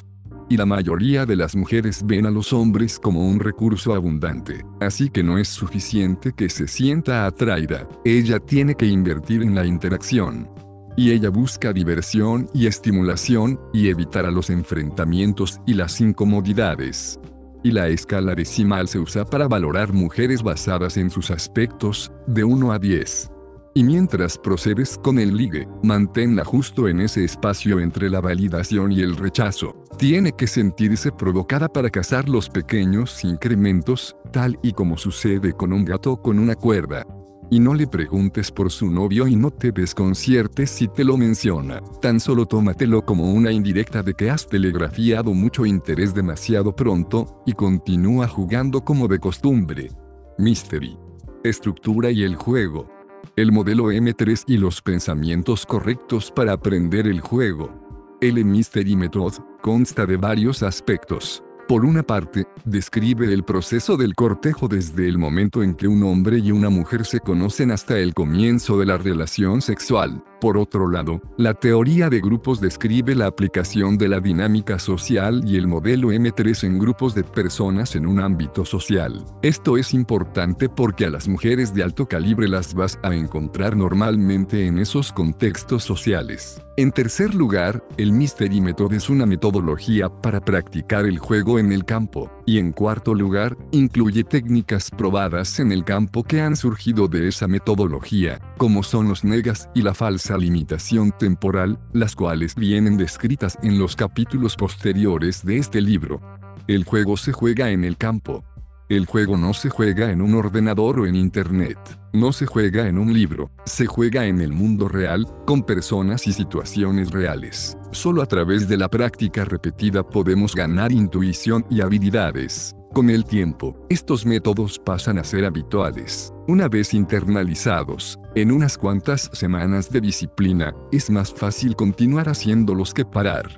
Y 0.49 0.57
la 0.57 0.67
mayoría 0.67 1.27
de 1.27 1.37
las 1.37 1.55
mujeres 1.57 2.05
ven 2.05 2.27
a 2.27 2.31
los 2.31 2.53
hombres 2.53 2.99
como 2.99 3.29
un 3.29 3.39
recurso 3.39 3.95
abundante, 3.95 4.65
así 4.81 5.11
que 5.11 5.23
no 5.23 5.39
es 5.39 5.49
suficiente 5.49 6.33
que 6.33 6.49
se 6.49 6.67
sienta 6.67 7.27
atraída, 7.27 7.89
ella 8.05 8.41
tiene 8.41 8.75
que 8.75 8.87
invertir 8.87 9.43
en 9.43 9.55
la 9.55 9.65
interacción 9.65 10.49
y 10.97 11.12
ella 11.12 11.30
busca 11.30 11.72
diversión 11.72 12.49
y 12.53 12.66
estimulación, 12.66 13.61
y 13.72 13.88
evitar 13.88 14.30
los 14.32 14.51
enfrentamientos 14.51 15.61
y 15.66 15.74
las 15.74 16.01
incomodidades. 16.01 17.18
Y 17.62 17.72
la 17.72 17.88
escala 17.88 18.34
decimal 18.34 18.88
se 18.88 18.99
usa 18.99 19.24
para 19.24 19.47
valorar 19.47 19.93
mujeres 19.93 20.43
basadas 20.43 20.97
en 20.97 21.11
sus 21.11 21.30
aspectos, 21.30 22.11
de 22.26 22.45
1 22.45 22.72
a 22.72 22.78
10. 22.78 23.30
Y 23.74 23.84
mientras 23.84 24.36
procedes 24.36 24.99
con 24.99 25.18
el 25.18 25.36
ligue, 25.36 25.68
manténla 25.82 26.45
justo 26.45 26.88
en 26.88 27.01
ese 27.01 27.24
espacio 27.24 27.78
entre 27.78 28.11
la 28.11 28.20
validación 28.20 28.91
y 28.91 29.01
el 29.01 29.16
rechazo. 29.16 29.84
Tiene 29.97 30.32
que 30.32 30.47
sentirse 30.47 31.12
provocada 31.12 31.68
para 31.68 31.91
cazar 31.91 32.28
los 32.28 32.49
pequeños 32.49 33.22
incrementos, 33.24 34.16
tal 34.32 34.59
y 34.62 34.72
como 34.72 34.99
sucede 34.99 35.53
con 35.53 35.72
un 35.72 35.84
gato 35.84 36.20
con 36.20 36.38
una 36.38 36.57
cuerda. 36.57 37.07
Y 37.53 37.59
no 37.59 37.75
le 37.75 37.89
preguntes 37.89 38.53
por 38.53 38.71
su 38.71 38.89
novio 38.91 39.27
y 39.27 39.35
no 39.35 39.51
te 39.51 39.73
desconciertes 39.73 40.71
si 40.71 40.87
te 40.87 41.03
lo 41.03 41.17
menciona. 41.17 41.81
Tan 42.01 42.21
solo 42.21 42.47
tómatelo 42.47 43.05
como 43.05 43.33
una 43.33 43.51
indirecta 43.51 44.05
de 44.05 44.15
que 44.15 44.31
has 44.31 44.47
telegrafiado 44.47 45.35
mucho 45.35 45.67
interés 45.67 46.15
demasiado 46.15 46.77
pronto, 46.77 47.43
y 47.47 47.55
continúa 47.55 48.29
jugando 48.29 48.85
como 48.85 49.09
de 49.09 49.19
costumbre. 49.19 49.91
Mystery. 50.39 50.97
Estructura 51.43 52.13
y 52.13 52.23
el 52.23 52.37
juego. 52.37 52.89
El 53.35 53.51
modelo 53.51 53.91
M3 53.91 54.45
y 54.47 54.57
los 54.57 54.81
pensamientos 54.81 55.67
correctos 55.67 56.31
para 56.31 56.53
aprender 56.53 57.09
el 57.09 57.21
juego. 57.21 58.19
El 58.21 58.45
Mystery 58.45 58.95
Method 58.95 59.35
consta 59.61 60.07
de 60.07 60.17
varios 60.17 60.63
aspectos. 60.63 61.43
Por 61.71 61.85
una 61.85 62.03
parte, 62.03 62.49
describe 62.64 63.33
el 63.33 63.45
proceso 63.45 63.97
del 63.97 64.16
cortejo 64.16 64.66
desde 64.66 65.09
el 65.09 65.18
momento 65.18 65.62
en 65.62 65.77
que 65.77 65.87
un 65.87 66.03
hombre 66.03 66.39
y 66.39 66.51
una 66.51 66.68
mujer 66.68 67.07
se 67.07 67.21
conocen 67.21 67.71
hasta 67.71 67.97
el 68.01 68.12
comienzo 68.12 68.77
de 68.77 68.87
la 68.87 68.99
relación 68.99 69.62
sexual. 69.62 70.21
Por 70.41 70.57
otro 70.57 70.88
lado, 70.88 71.20
la 71.36 71.53
teoría 71.53 72.09
de 72.09 72.20
grupos 72.20 72.62
describe 72.62 73.14
la 73.14 73.26
aplicación 73.26 73.99
de 73.99 74.09
la 74.09 74.20
dinámica 74.20 74.78
social 74.78 75.43
y 75.47 75.57
el 75.57 75.66
modelo 75.66 76.12
M3 76.12 76.64
en 76.64 76.78
grupos 76.78 77.14
de 77.14 77.24
personas 77.24 77.95
en 77.95 78.07
un 78.07 78.20
ámbito 78.20 78.64
social. 78.64 79.22
Esto 79.43 79.76
es 79.76 79.93
importante 79.93 80.70
porque 80.70 81.05
a 81.05 81.11
las 81.11 81.28
mujeres 81.28 81.74
de 81.74 81.82
alto 81.82 82.07
calibre 82.07 82.49
las 82.49 82.72
vas 82.72 82.99
a 83.03 83.14
encontrar 83.14 83.76
normalmente 83.76 84.66
en 84.66 84.78
esos 84.78 85.12
contextos 85.12 85.84
sociales. 85.84 86.62
En 86.78 86.93
tercer 86.93 87.34
lugar, 87.34 87.84
el 87.99 88.11
Mystery 88.11 88.62
Method 88.62 88.95
es 88.95 89.11
una 89.11 89.26
metodología 89.26 90.09
para 90.09 90.41
practicar 90.41 91.05
el 91.05 91.18
juego 91.18 91.59
en 91.59 91.72
el 91.72 91.84
campo, 91.84 92.30
y 92.47 92.57
en 92.57 92.72
cuarto 92.72 93.14
lugar, 93.14 93.59
incluye 93.70 94.24
técnicas 94.24 94.91
probadas 94.91 95.61
en 95.61 95.72
el 95.72 95.84
campo 95.84 96.24
que 96.24 96.41
han 96.41 96.57
surgido 96.57 97.07
de 97.07 97.28
esa 97.28 97.49
metodología, 97.49 98.41
como 98.57 98.82
son 98.82 99.09
los 99.09 99.24
negas 99.24 99.68
y 99.74 99.82
la 99.82 99.93
falsa 99.93 100.30
limitación 100.37 101.12
temporal, 101.12 101.78
las 101.93 102.14
cuales 102.14 102.55
vienen 102.55 102.97
descritas 102.97 103.59
en 103.62 103.78
los 103.78 103.97
capítulos 103.97 104.57
posteriores 104.57 105.45
de 105.45 105.59
este 105.59 105.81
libro. 105.81 106.20
El 106.66 106.85
juego 106.85 107.16
se 107.16 107.33
juega 107.33 107.70
en 107.70 107.85
el 107.85 107.97
campo, 107.97 108.45
el 108.91 109.07
juego 109.07 109.37
no 109.37 109.55
se 109.55 109.70
juega 109.70 110.11
en 110.11 110.20
un 110.20 110.35
ordenador 110.35 110.99
o 110.99 111.07
en 111.07 111.14
Internet. 111.14 111.78
No 112.12 112.33
se 112.33 112.45
juega 112.45 112.89
en 112.89 112.99
un 112.99 113.12
libro. 113.12 113.49
Se 113.64 113.87
juega 113.87 114.26
en 114.26 114.41
el 114.41 114.51
mundo 114.53 114.89
real, 114.89 115.28
con 115.47 115.62
personas 115.62 116.26
y 116.26 116.33
situaciones 116.33 117.12
reales. 117.12 117.78
Solo 117.93 118.20
a 118.20 118.26
través 118.26 118.66
de 118.66 118.76
la 118.76 118.89
práctica 118.89 119.45
repetida 119.45 120.03
podemos 120.03 120.57
ganar 120.57 120.91
intuición 120.91 121.64
y 121.70 121.83
habilidades. 121.83 122.74
Con 122.93 123.11
el 123.11 123.24
tiempo, 123.24 123.76
estos 123.89 124.26
métodos 124.26 124.81
pasan 124.81 125.18
a 125.18 125.22
ser 125.22 125.45
habituales. 125.45 126.33
Una 126.51 126.67
vez 126.67 126.95
internalizados, 126.95 128.19
en 128.35 128.51
unas 128.51 128.77
cuantas 128.77 129.31
semanas 129.33 129.89
de 129.89 130.01
disciplina, 130.01 130.75
es 130.91 131.09
más 131.09 131.33
fácil 131.33 131.77
continuar 131.77 132.29
haciéndolos 132.29 132.93
que 132.93 133.05
parar. 133.05 133.49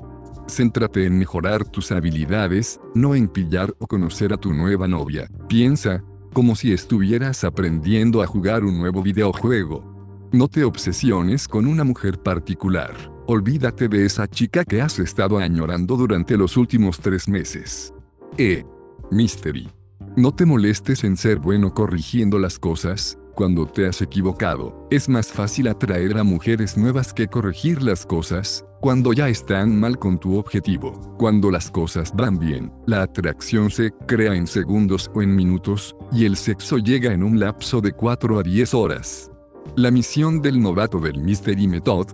Céntrate 0.46 1.06
en 1.06 1.18
mejorar 1.18 1.64
tus 1.64 1.90
habilidades, 1.90 2.78
no 2.94 3.14
en 3.14 3.28
pillar 3.28 3.74
o 3.78 3.86
conocer 3.86 4.34
a 4.34 4.36
tu 4.36 4.52
nueva 4.52 4.88
novia. 4.88 5.26
Piensa, 5.48 6.04
como 6.34 6.54
si 6.54 6.74
estuvieras 6.74 7.44
aprendiendo 7.44 8.20
a 8.20 8.26
jugar 8.26 8.62
un 8.62 8.76
nuevo 8.78 9.02
videojuego. 9.02 10.28
No 10.30 10.48
te 10.48 10.62
obsesiones 10.62 11.48
con 11.48 11.66
una 11.66 11.84
mujer 11.84 12.18
particular. 12.18 12.92
Olvídate 13.26 13.88
de 13.88 14.04
esa 14.04 14.28
chica 14.28 14.66
que 14.66 14.82
has 14.82 14.98
estado 14.98 15.38
añorando 15.38 15.96
durante 15.96 16.36
los 16.36 16.58
últimos 16.58 17.00
tres 17.00 17.26
meses. 17.26 17.94
E. 18.36 18.66
Mystery. 19.10 19.81
No 20.16 20.34
te 20.34 20.44
molestes 20.44 21.04
en 21.04 21.16
ser 21.16 21.38
bueno 21.38 21.72
corrigiendo 21.74 22.38
las 22.38 22.58
cosas, 22.58 23.18
cuando 23.34 23.66
te 23.66 23.86
has 23.86 24.02
equivocado, 24.02 24.86
es 24.90 25.08
más 25.08 25.28
fácil 25.28 25.68
atraer 25.68 26.18
a 26.18 26.22
mujeres 26.22 26.76
nuevas 26.76 27.14
que 27.14 27.28
corregir 27.28 27.82
las 27.82 28.04
cosas, 28.04 28.64
cuando 28.80 29.14
ya 29.14 29.30
están 29.30 29.80
mal 29.80 29.98
con 29.98 30.18
tu 30.18 30.36
objetivo. 30.36 31.16
Cuando 31.18 31.50
las 31.50 31.70
cosas 31.70 32.12
van 32.14 32.38
bien, 32.38 32.70
la 32.86 33.02
atracción 33.02 33.70
se 33.70 33.90
crea 34.06 34.34
en 34.34 34.46
segundos 34.46 35.10
o 35.14 35.22
en 35.22 35.34
minutos, 35.34 35.96
y 36.12 36.26
el 36.26 36.36
sexo 36.36 36.76
llega 36.76 37.14
en 37.14 37.22
un 37.22 37.40
lapso 37.40 37.80
de 37.80 37.92
4 37.92 38.38
a 38.38 38.42
10 38.42 38.74
horas. 38.74 39.30
La 39.76 39.90
misión 39.90 40.42
del 40.42 40.60
novato 40.60 40.98
del 40.98 41.22
Mystery 41.22 41.66
Method, 41.68 42.08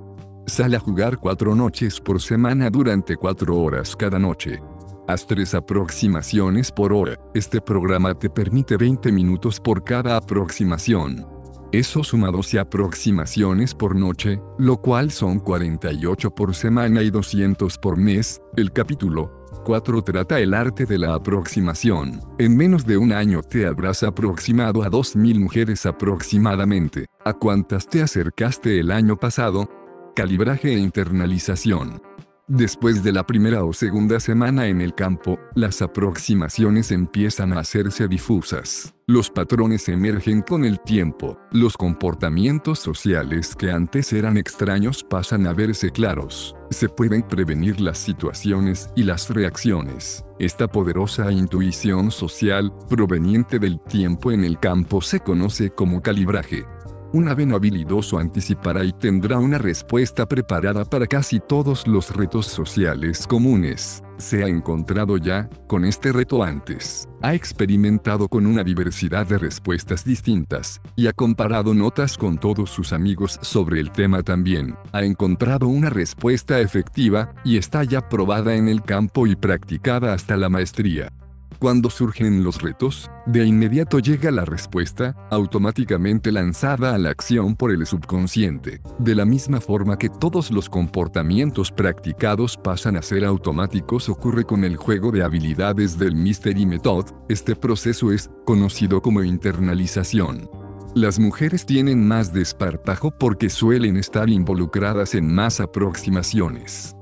sale 0.47 0.77
a 0.77 0.81
jugar 0.81 1.19
4 1.19 1.55
noches 1.55 2.01
por 2.01 2.21
semana 2.21 2.71
durante 2.71 3.17
4 3.17 3.57
horas 3.57 3.97
cada 3.97 4.21
noche. 4.21 4.63
Haz 5.09 5.27
tres 5.27 5.55
aproximaciones 5.55 6.71
por 6.71 6.93
hora. 6.93 7.19
Este 7.33 7.63
programa 7.63 8.13
te 8.13 8.29
permite 8.29 8.77
20 8.77 9.11
minutos 9.11 9.59
por 9.59 9.83
cada 9.83 10.19
aproximación. 10.19 11.27
Eso 11.73 12.05
suma 12.05 12.31
12 12.31 12.59
aproximaciones 12.59 13.75
por 13.75 13.97
noche, 13.97 14.39
lo 14.59 14.77
cual 14.77 15.11
son 15.11 15.39
48 15.39 16.31
por 16.31 16.55
semana 16.55 17.03
y 17.03 17.09
200 17.09 17.79
por 17.79 17.97
mes. 17.97 18.43
El 18.55 18.71
capítulo 18.71 19.47
4 19.65 20.03
trata 20.03 20.41
el 20.41 20.53
arte 20.53 20.85
de 20.85 20.99
la 20.99 21.15
aproximación. 21.15 22.21
En 22.39 22.55
menos 22.55 22.85
de 22.85 22.99
un 22.99 23.13
año 23.13 23.41
te 23.41 23.67
habrás 23.67 24.03
aproximado 24.03 24.83
a 24.83 24.91
2.000 24.91 25.41
mujeres 25.41 25.87
aproximadamente. 25.87 27.07
¿A 27.25 27.33
cuántas 27.33 27.89
te 27.89 28.03
acercaste 28.03 28.79
el 28.79 28.91
año 28.91 29.17
pasado? 29.17 29.71
Calibraje 30.15 30.75
e 30.75 30.79
internalización. 30.79 32.08
Después 32.51 33.03
de 33.03 33.13
la 33.13 33.27
primera 33.27 33.63
o 33.63 33.75
segunda 33.75 34.19
semana 34.21 34.69
en 34.69 34.81
el 34.81 34.95
campo, 34.95 35.39
las 35.55 35.83
aproximaciones 35.83 36.91
empiezan 36.93 37.53
a 37.53 37.61
hacerse 37.61 38.09
difusas. 38.09 38.95
Los 39.07 39.29
patrones 39.29 39.87
emergen 39.91 40.41
con 40.41 40.65
el 40.65 40.81
tiempo. 40.81 41.39
Los 41.53 41.77
comportamientos 41.77 42.79
sociales 42.79 43.55
que 43.55 43.71
antes 43.71 44.15
eran 44.15 44.39
extraños 44.39 45.05
pasan 45.05 45.47
a 45.47 45.53
verse 45.53 45.91
claros. 45.91 46.57
Se 46.71 46.89
pueden 46.89 47.23
prevenir 47.23 47.83
las 47.83 47.99
situaciones 47.99 48.89
y 48.97 49.03
las 49.03 49.29
reacciones. 49.29 50.25
Esta 50.39 50.69
poderosa 50.69 51.31
intuición 51.31 52.11
social, 52.11 52.73
proveniente 52.89 53.59
del 53.59 53.79
tiempo 53.79 54.33
en 54.33 54.45
el 54.45 54.59
campo, 54.59 55.03
se 55.03 55.21
conoce 55.21 55.69
como 55.69 56.01
calibraje. 56.01 56.65
Un 57.11 57.27
ave 57.27 57.45
habilidoso 57.55 58.19
anticipará 58.19 58.85
y 58.85 58.93
tendrá 58.93 59.39
una 59.39 59.57
respuesta 59.57 60.27
preparada 60.27 60.85
para 60.85 61.07
casi 61.07 61.41
todos 61.41 61.87
los 61.87 62.15
retos 62.15 62.47
sociales 62.47 63.27
comunes. 63.27 64.03
Se 64.19 64.45
ha 64.45 64.47
encontrado 64.47 65.17
ya 65.17 65.49
con 65.67 65.87
este 65.87 66.13
reto 66.13 66.43
antes. 66.43 67.09
Ha 67.23 67.33
experimentado 67.35 68.29
con 68.29 68.45
una 68.45 68.63
diversidad 68.63 69.27
de 69.27 69.39
respuestas 69.39 70.05
distintas, 70.05 70.83
y 70.97 71.07
ha 71.07 71.15
comparado 71.15 71.73
notas 71.73 72.19
con 72.19 72.37
todos 72.37 72.69
sus 72.69 72.93
amigos 72.93 73.39
sobre 73.41 73.81
el 73.81 73.91
tema 73.91 74.23
también. 74.23 74.75
Ha 74.93 75.03
encontrado 75.05 75.67
una 75.67 75.89
respuesta 75.89 76.61
efectiva, 76.61 77.33
y 77.43 77.57
está 77.57 77.85
ya 77.85 78.07
probada 78.07 78.55
en 78.55 78.69
el 78.69 78.83
campo 78.83 79.27
y 79.27 79.35
practicada 79.35 80.13
hasta 80.13 80.37
la 80.37 80.51
maestría. 80.51 81.11
Cuando 81.59 81.91
surgen 81.91 82.45
los 82.45 82.63
retos, 82.63 83.11
de 83.27 83.45
inmediato 83.45 83.99
llega 83.99 84.31
la 84.31 84.45
respuesta, 84.45 85.17
automáticamente 85.29 86.31
lanzada 86.31 86.95
a 86.95 86.99
la 86.99 87.11
acción 87.11 87.57
por 87.57 87.73
el 87.73 87.85
subconsciente. 87.85 88.81
De 89.01 89.17
la 89.17 89.25
misma 89.25 89.61
forma 89.61 89.99
que 89.99 90.09
todos 90.09 90.53
los 90.53 90.69
comportamientos 90.69 91.73
practicados 91.73 92.57
pasan 92.57 92.97
a 92.97 93.03
ser 93.03 93.25
automáticos 93.25 94.09
ocurre 94.09 94.45
con 94.45 94.63
el 94.63 94.77
juego 94.77 95.11
de 95.11 95.25
habilidades 95.25 95.99
del 95.99 96.15
Mystery 96.15 96.65
Method, 96.65 97.07
este 97.29 97.57
proceso 97.57 98.13
es 98.13 98.31
conocido 98.45 99.03
como 99.03 99.25
internalización. 99.25 100.49
Las 100.95 101.19
mujeres 101.19 101.67
tienen 101.67 102.07
más 102.07 102.33
desparpajo 102.33 103.11
porque 103.11 103.51
suelen 103.51 103.97
estar 103.97 104.31
involucradas 104.31 105.17
en 105.17 105.35
más 105.35 105.59
aproximaciones. 105.59 106.95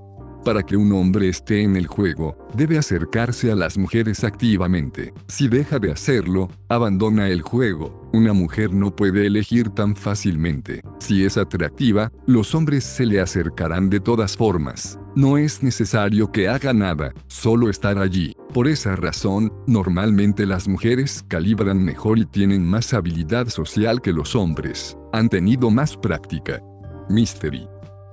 Para 0.46 0.62
que 0.62 0.76
un 0.76 0.92
hombre 0.92 1.28
esté 1.28 1.62
en 1.62 1.74
el 1.74 1.88
juego, 1.88 2.38
debe 2.54 2.78
acercarse 2.78 3.50
a 3.50 3.56
las 3.56 3.76
mujeres 3.76 4.22
activamente. 4.22 5.12
Si 5.26 5.48
deja 5.48 5.80
de 5.80 5.90
hacerlo, 5.90 6.48
abandona 6.68 7.28
el 7.30 7.42
juego. 7.42 8.08
Una 8.12 8.32
mujer 8.32 8.72
no 8.72 8.94
puede 8.94 9.26
elegir 9.26 9.70
tan 9.70 9.96
fácilmente. 9.96 10.82
Si 11.00 11.24
es 11.24 11.36
atractiva, 11.36 12.12
los 12.26 12.54
hombres 12.54 12.84
se 12.84 13.06
le 13.06 13.20
acercarán 13.20 13.90
de 13.90 13.98
todas 13.98 14.36
formas. 14.36 15.00
No 15.16 15.36
es 15.36 15.64
necesario 15.64 16.30
que 16.30 16.46
haga 16.48 16.72
nada, 16.72 17.12
solo 17.26 17.68
estar 17.68 17.98
allí. 17.98 18.32
Por 18.54 18.68
esa 18.68 18.94
razón, 18.94 19.52
normalmente 19.66 20.46
las 20.46 20.68
mujeres 20.68 21.24
calibran 21.26 21.84
mejor 21.84 22.20
y 22.20 22.24
tienen 22.24 22.64
más 22.64 22.94
habilidad 22.94 23.48
social 23.48 24.00
que 24.00 24.12
los 24.12 24.36
hombres. 24.36 24.96
Han 25.12 25.28
tenido 25.28 25.72
más 25.72 25.96
práctica. 25.96 26.62
Mystery. 27.08 27.66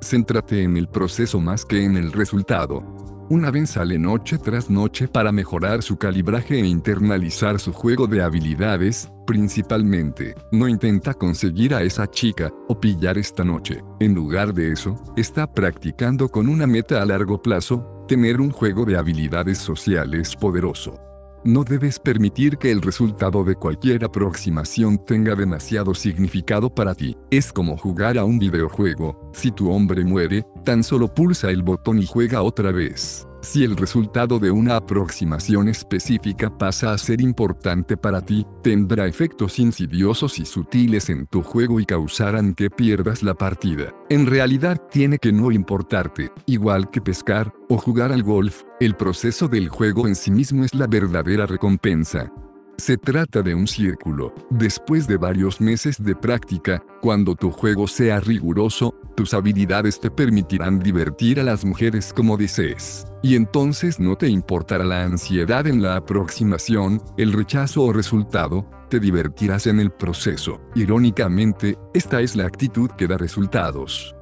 Céntrate 0.03 0.63
en 0.63 0.77
el 0.77 0.87
proceso 0.87 1.39
más 1.39 1.65
que 1.65 1.83
en 1.83 1.97
el 1.97 2.11
resultado. 2.11 2.83
Una 3.29 3.51
vez 3.51 3.71
sale 3.71 3.97
noche 3.97 4.37
tras 4.37 4.69
noche 4.69 5.07
para 5.07 5.31
mejorar 5.31 5.81
su 5.81 5.97
calibraje 5.97 6.59
e 6.59 6.67
internalizar 6.67 7.59
su 7.59 7.71
juego 7.71 8.05
de 8.05 8.21
habilidades, 8.21 9.09
principalmente, 9.25 10.35
no 10.51 10.67
intenta 10.67 11.13
conseguir 11.13 11.73
a 11.73 11.83
esa 11.83 12.05
chica 12.05 12.51
o 12.67 12.79
pillar 12.79 13.17
esta 13.17 13.43
noche. 13.43 13.81
En 13.99 14.13
lugar 14.13 14.53
de 14.53 14.73
eso, 14.73 15.01
está 15.15 15.51
practicando 15.51 16.27
con 16.27 16.49
una 16.49 16.67
meta 16.67 17.01
a 17.01 17.05
largo 17.05 17.41
plazo, 17.41 18.05
tener 18.07 18.41
un 18.41 18.51
juego 18.51 18.85
de 18.85 18.97
habilidades 18.97 19.57
sociales 19.57 20.35
poderoso. 20.35 21.12
No 21.45 21.65
debes 21.65 21.99
permitir 21.99 22.57
que 22.57 22.71
el 22.71 22.81
resultado 22.81 23.43
de 23.43 23.57
cualquier 23.57 24.05
aproximación 24.05 24.97
tenga 24.97 25.35
demasiado 25.35 25.93
significado 25.93 26.73
para 26.73 26.95
ti. 26.95 27.17
Es 27.31 27.51
como 27.51 27.75
jugar 27.75 28.17
a 28.17 28.23
un 28.23 28.39
videojuego. 28.39 29.29
Si 29.33 29.51
tu 29.51 29.69
hombre 29.69 30.05
muere, 30.05 30.45
tan 30.63 30.85
solo 30.85 31.13
pulsa 31.13 31.49
el 31.51 31.61
botón 31.61 31.99
y 31.99 32.05
juega 32.05 32.41
otra 32.43 32.71
vez. 32.71 33.27
Si 33.43 33.65
el 33.65 33.75
resultado 33.75 34.39
de 34.39 34.51
una 34.51 34.77
aproximación 34.77 35.67
específica 35.67 36.57
pasa 36.57 36.93
a 36.93 36.97
ser 36.97 37.19
importante 37.19 37.97
para 37.97 38.21
ti, 38.21 38.47
tendrá 38.61 39.05
efectos 39.05 39.59
insidiosos 39.59 40.39
y 40.39 40.45
sutiles 40.45 41.09
en 41.09 41.27
tu 41.27 41.43
juego 41.43 41.81
y 41.81 41.85
causarán 41.85 42.53
que 42.53 42.69
pierdas 42.69 43.21
la 43.21 43.33
partida. 43.33 43.93
En 44.09 44.27
realidad 44.27 44.81
tiene 44.89 45.17
que 45.17 45.33
no 45.33 45.51
importarte, 45.51 46.31
igual 46.45 46.89
que 46.89 47.01
pescar 47.01 47.53
o 47.67 47.77
jugar 47.77 48.13
al 48.13 48.23
golf, 48.23 48.63
el 48.79 48.95
proceso 48.95 49.49
del 49.49 49.67
juego 49.67 50.07
en 50.07 50.15
sí 50.15 50.31
mismo 50.31 50.63
es 50.63 50.73
la 50.73 50.87
verdadera 50.87 51.45
recompensa. 51.45 52.31
Se 52.77 52.97
trata 52.97 53.41
de 53.41 53.53
un 53.53 53.67
círculo. 53.67 54.33
Después 54.49 55.07
de 55.07 55.17
varios 55.17 55.61
meses 55.61 56.03
de 56.03 56.15
práctica, 56.15 56.83
cuando 57.01 57.35
tu 57.35 57.51
juego 57.51 57.87
sea 57.87 58.19
riguroso, 58.19 58.95
tus 59.15 59.33
habilidades 59.33 59.99
te 59.99 60.09
permitirán 60.09 60.79
divertir 60.79 61.39
a 61.39 61.43
las 61.43 61.63
mujeres 61.63 62.11
como 62.11 62.35
desees. 62.35 63.05
Y 63.21 63.35
entonces 63.35 63.99
no 63.99 64.15
te 64.15 64.27
importará 64.27 64.83
la 64.83 65.03
ansiedad 65.03 65.67
en 65.67 65.81
la 65.81 65.95
aproximación, 65.95 67.01
el 67.17 67.31
rechazo 67.31 67.83
o 67.83 67.93
resultado, 67.93 68.69
te 68.89 68.99
divertirás 68.99 69.67
en 69.67 69.79
el 69.79 69.91
proceso. 69.91 70.59
Irónicamente, 70.75 71.77
esta 71.93 72.21
es 72.21 72.35
la 72.35 72.45
actitud 72.45 72.89
que 72.97 73.07
da 73.07 73.17
resultados. 73.17 74.15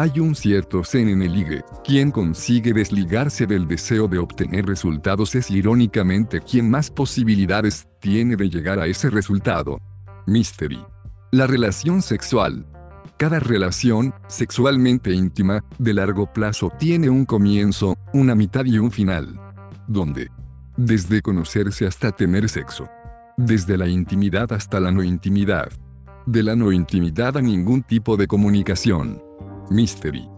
Hay 0.00 0.20
un 0.20 0.36
cierto 0.36 0.84
zen 0.84 1.08
en 1.08 1.22
el 1.22 1.32
ligue. 1.32 1.64
Quien 1.82 2.12
consigue 2.12 2.72
desligarse 2.72 3.48
del 3.48 3.66
deseo 3.66 4.06
de 4.06 4.18
obtener 4.18 4.64
resultados 4.64 5.34
es 5.34 5.50
irónicamente 5.50 6.40
quien 6.40 6.70
más 6.70 6.88
posibilidades 6.88 7.88
tiene 7.98 8.36
de 8.36 8.48
llegar 8.48 8.78
a 8.78 8.86
ese 8.86 9.10
resultado. 9.10 9.80
Mystery. 10.24 10.78
La 11.32 11.48
relación 11.48 12.00
sexual. 12.00 12.64
Cada 13.16 13.40
relación, 13.40 14.14
sexualmente 14.28 15.10
íntima, 15.10 15.64
de 15.80 15.94
largo 15.94 16.32
plazo 16.32 16.70
tiene 16.78 17.10
un 17.10 17.24
comienzo, 17.24 17.96
una 18.12 18.36
mitad 18.36 18.66
y 18.66 18.78
un 18.78 18.92
final. 18.92 19.34
¿Dónde? 19.88 20.30
Desde 20.76 21.22
conocerse 21.22 21.88
hasta 21.88 22.12
tener 22.12 22.48
sexo. 22.48 22.88
Desde 23.36 23.76
la 23.76 23.88
intimidad 23.88 24.52
hasta 24.52 24.78
la 24.78 24.92
no 24.92 25.02
intimidad. 25.02 25.72
De 26.24 26.44
la 26.44 26.54
no 26.54 26.70
intimidad 26.70 27.36
a 27.36 27.42
ningún 27.42 27.82
tipo 27.82 28.16
de 28.16 28.28
comunicación 28.28 29.26
Mystery. 29.70 30.28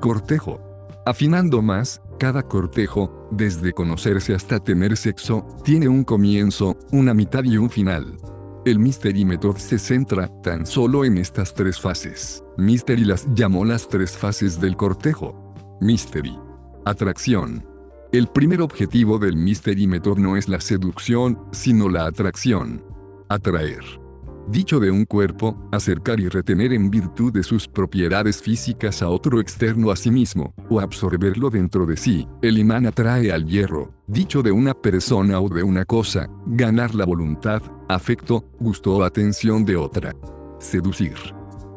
Cortejo. 0.00 0.60
Afinando 1.04 1.62
más, 1.62 2.00
cada 2.18 2.42
cortejo, 2.42 3.28
desde 3.30 3.72
conocerse 3.72 4.34
hasta 4.34 4.60
tener 4.60 4.96
sexo, 4.96 5.46
tiene 5.64 5.88
un 5.88 6.04
comienzo, 6.04 6.76
una 6.92 7.14
mitad 7.14 7.44
y 7.44 7.56
un 7.56 7.70
final. 7.70 8.16
El 8.64 8.78
Mystery 8.78 9.24
Method 9.24 9.56
se 9.56 9.78
centra 9.78 10.28
tan 10.42 10.66
solo 10.66 11.04
en 11.04 11.18
estas 11.18 11.54
tres 11.54 11.80
fases. 11.80 12.42
Mystery 12.56 13.04
las 13.04 13.26
llamó 13.34 13.64
las 13.64 13.88
tres 13.88 14.16
fases 14.16 14.60
del 14.60 14.76
cortejo. 14.76 15.54
Mystery. 15.80 16.36
Atracción. 16.84 17.64
El 18.12 18.28
primer 18.28 18.62
objetivo 18.62 19.18
del 19.18 19.36
Mystery 19.36 19.86
Method 19.86 20.18
no 20.18 20.36
es 20.36 20.48
la 20.48 20.60
seducción, 20.60 21.38
sino 21.52 21.88
la 21.88 22.06
atracción. 22.06 22.84
Atraer 23.28 24.05
dicho 24.48 24.80
de 24.80 24.90
un 24.90 25.04
cuerpo, 25.04 25.56
acercar 25.72 26.20
y 26.20 26.28
retener 26.28 26.72
en 26.72 26.90
virtud 26.90 27.32
de 27.32 27.42
sus 27.42 27.66
propiedades 27.68 28.40
físicas 28.40 29.02
a 29.02 29.08
otro 29.08 29.40
externo 29.40 29.90
a 29.90 29.96
sí 29.96 30.10
mismo, 30.10 30.54
o 30.68 30.80
absorberlo 30.80 31.50
dentro 31.50 31.86
de 31.86 31.96
sí. 31.96 32.26
El 32.42 32.58
imán 32.58 32.86
atrae 32.86 33.32
al 33.32 33.46
hierro, 33.46 33.92
dicho 34.06 34.42
de 34.42 34.52
una 34.52 34.74
persona 34.74 35.40
o 35.40 35.48
de 35.48 35.62
una 35.62 35.84
cosa, 35.84 36.28
ganar 36.46 36.94
la 36.94 37.04
voluntad, 37.04 37.62
afecto, 37.88 38.44
gusto 38.58 38.96
o 38.96 39.02
atención 39.02 39.64
de 39.64 39.76
otra. 39.76 40.14
Seducir. 40.58 41.14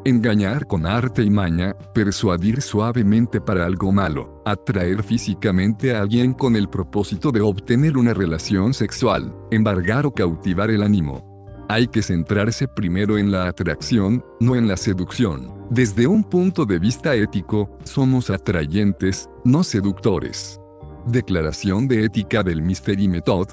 Engañar 0.02 0.66
con 0.66 0.86
arte 0.86 1.22
y 1.22 1.28
maña, 1.28 1.74
persuadir 1.94 2.62
suavemente 2.62 3.38
para 3.38 3.66
algo 3.66 3.92
malo, 3.92 4.42
atraer 4.46 5.02
físicamente 5.02 5.94
a 5.94 6.00
alguien 6.00 6.32
con 6.32 6.56
el 6.56 6.70
propósito 6.70 7.30
de 7.30 7.42
obtener 7.42 7.98
una 7.98 8.14
relación 8.14 8.72
sexual, 8.72 9.34
embargar 9.50 10.06
o 10.06 10.14
cautivar 10.14 10.70
el 10.70 10.82
ánimo, 10.82 11.29
hay 11.70 11.86
que 11.86 12.02
centrarse 12.02 12.66
primero 12.66 13.16
en 13.16 13.30
la 13.30 13.46
atracción, 13.46 14.24
no 14.40 14.56
en 14.56 14.66
la 14.66 14.76
seducción. 14.76 15.54
Desde 15.70 16.08
un 16.08 16.24
punto 16.24 16.66
de 16.66 16.80
vista 16.80 17.14
ético, 17.14 17.78
somos 17.84 18.28
atrayentes, 18.28 19.30
no 19.44 19.62
seductores. 19.62 20.60
Declaración 21.06 21.86
de 21.86 22.04
ética 22.06 22.42
del 22.42 22.60
Mystery 22.60 23.06
Method. 23.06 23.50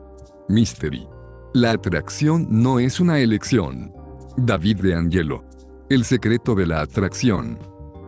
Mystery. 0.49 1.07
La 1.53 1.71
atracción 1.73 2.47
no 2.49 2.79
es 2.79 2.99
una 2.99 3.19
elección. 3.19 3.93
David 4.35 4.81
de 4.81 4.95
Angelo. 4.95 5.43
El 5.87 6.03
secreto 6.03 6.55
de 6.55 6.65
la 6.65 6.81
atracción. 6.81 7.59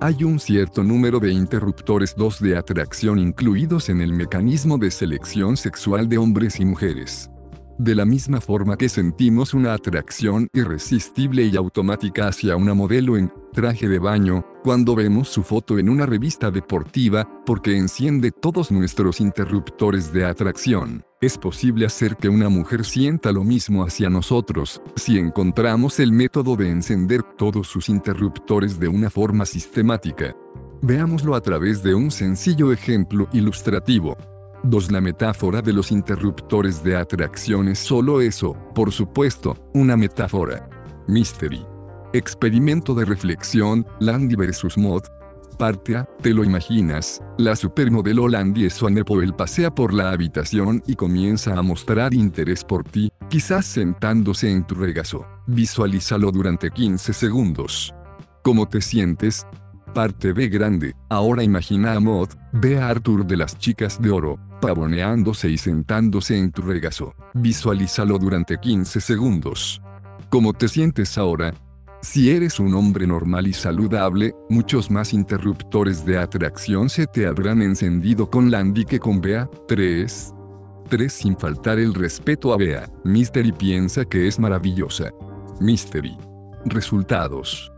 Hay 0.01 0.23
un 0.23 0.39
cierto 0.39 0.83
número 0.83 1.19
de 1.19 1.31
interruptores 1.31 2.15
2 2.15 2.39
de 2.39 2.57
atracción 2.57 3.19
incluidos 3.19 3.89
en 3.89 4.01
el 4.01 4.13
mecanismo 4.13 4.79
de 4.79 4.89
selección 4.89 5.55
sexual 5.55 6.09
de 6.09 6.17
hombres 6.17 6.59
y 6.59 6.65
mujeres. 6.65 7.29
De 7.79 7.95
la 7.95 8.03
misma 8.03 8.41
forma 8.41 8.75
que 8.75 8.89
sentimos 8.89 9.53
una 9.53 9.73
atracción 9.73 10.49
irresistible 10.51 11.45
y 11.45 11.55
automática 11.55 12.27
hacia 12.27 12.57
una 12.57 12.73
modelo 12.73 13.15
en 13.15 13.31
traje 13.53 13.87
de 13.87 13.99
baño, 13.99 14.45
cuando 14.65 14.95
vemos 14.95 15.29
su 15.29 15.43
foto 15.43 15.79
en 15.79 15.87
una 15.87 16.05
revista 16.05 16.51
deportiva, 16.51 17.25
porque 17.45 17.77
enciende 17.77 18.31
todos 18.31 18.69
nuestros 18.69 19.21
interruptores 19.21 20.11
de 20.11 20.25
atracción. 20.25 21.05
Es 21.21 21.37
posible 21.37 21.85
hacer 21.85 22.17
que 22.17 22.27
una 22.27 22.49
mujer 22.49 22.83
sienta 22.83 23.31
lo 23.31 23.45
mismo 23.45 23.85
hacia 23.85 24.09
nosotros, 24.09 24.81
si 24.97 25.17
encontramos 25.17 26.01
el 26.01 26.11
método 26.11 26.57
de 26.57 26.69
encender 26.71 27.23
todos 27.37 27.69
sus 27.69 27.87
interruptores 27.87 28.77
de 28.77 28.89
una 28.89 29.09
forma 29.09 29.45
sistemática. 29.45 30.35
Veámoslo 30.81 31.33
a 31.33 31.39
través 31.39 31.81
de 31.81 31.95
un 31.95 32.11
sencillo 32.11 32.73
ejemplo 32.73 33.29
ilustrativo. 33.31 34.17
2. 34.63 34.91
La 34.91 35.01
metáfora 35.01 35.61
de 35.61 35.73
los 35.73 35.91
interruptores 35.91 36.83
de 36.83 36.95
atracción 36.95 37.67
es 37.67 37.79
solo 37.79 38.21
eso, 38.21 38.55
por 38.75 38.91
supuesto, 38.91 39.55
una 39.73 39.95
metáfora. 39.95 40.69
Mystery. 41.07 41.65
Experimento 42.13 42.93
de 42.93 43.05
reflexión, 43.05 43.85
Landy 43.99 44.35
vs. 44.35 44.77
Mod. 44.77 45.03
Parte 45.57 45.97
A, 45.97 46.05
te 46.21 46.33
lo 46.33 46.43
imaginas, 46.43 47.21
la 47.37 47.55
supermodelo 47.55 48.29
Landy 48.29 48.69
Swanepoel 48.69 49.33
pasea 49.33 49.75
por 49.75 49.93
la 49.93 50.11
habitación 50.11 50.81
y 50.87 50.95
comienza 50.95 51.57
a 51.57 51.61
mostrar 51.61 52.13
interés 52.13 52.63
por 52.63 52.85
ti, 52.85 53.11
quizás 53.29 53.65
sentándose 53.65 54.49
en 54.49 54.65
tu 54.65 54.75
regazo. 54.75 55.27
Visualízalo 55.47 56.31
durante 56.31 56.71
15 56.71 57.11
segundos. 57.11 57.93
¿Cómo 58.41 58.69
te 58.69 58.79
sientes? 58.79 59.45
Parte 59.93 60.31
B 60.31 60.47
grande. 60.47 60.95
Ahora 61.09 61.43
imagina 61.43 61.93
a 61.93 61.99
Mod, 61.99 62.29
ve 62.53 62.79
a 62.79 62.87
Arthur 62.87 63.25
de 63.25 63.35
las 63.35 63.57
chicas 63.57 64.01
de 64.01 64.11
oro, 64.11 64.39
pavoneándose 64.59 65.49
y 65.49 65.57
sentándose 65.57 66.37
en 66.37 66.51
tu 66.51 66.61
regazo. 66.61 67.15
Visualízalo 67.33 68.17
durante 68.17 68.57
15 68.57 69.01
segundos. 69.01 69.81
¿Cómo 70.29 70.53
te 70.53 70.67
sientes 70.67 71.17
ahora? 71.17 71.53
Si 72.01 72.29
eres 72.29 72.59
un 72.59 72.73
hombre 72.75 73.05
normal 73.05 73.47
y 73.47 73.53
saludable, 73.53 74.33
muchos 74.49 74.89
más 74.89 75.13
interruptores 75.13 76.05
de 76.05 76.17
atracción 76.17 76.89
se 76.89 77.07
te 77.07 77.25
habrán 77.25 77.61
encendido 77.61 78.29
con 78.29 78.49
Landy 78.49 78.85
que 78.85 78.99
con 78.99 79.19
Bea. 79.19 79.49
3. 79.67 80.33
3. 80.89 81.11
Sin 81.11 81.37
faltar 81.37 81.77
el 81.77 81.93
respeto 81.93 82.53
a 82.53 82.57
Bea, 82.57 82.89
Mystery 83.03 83.51
piensa 83.51 84.05
que 84.05 84.27
es 84.27 84.39
maravillosa. 84.39 85.11
Mystery. 85.59 86.17
Resultados. 86.65 87.69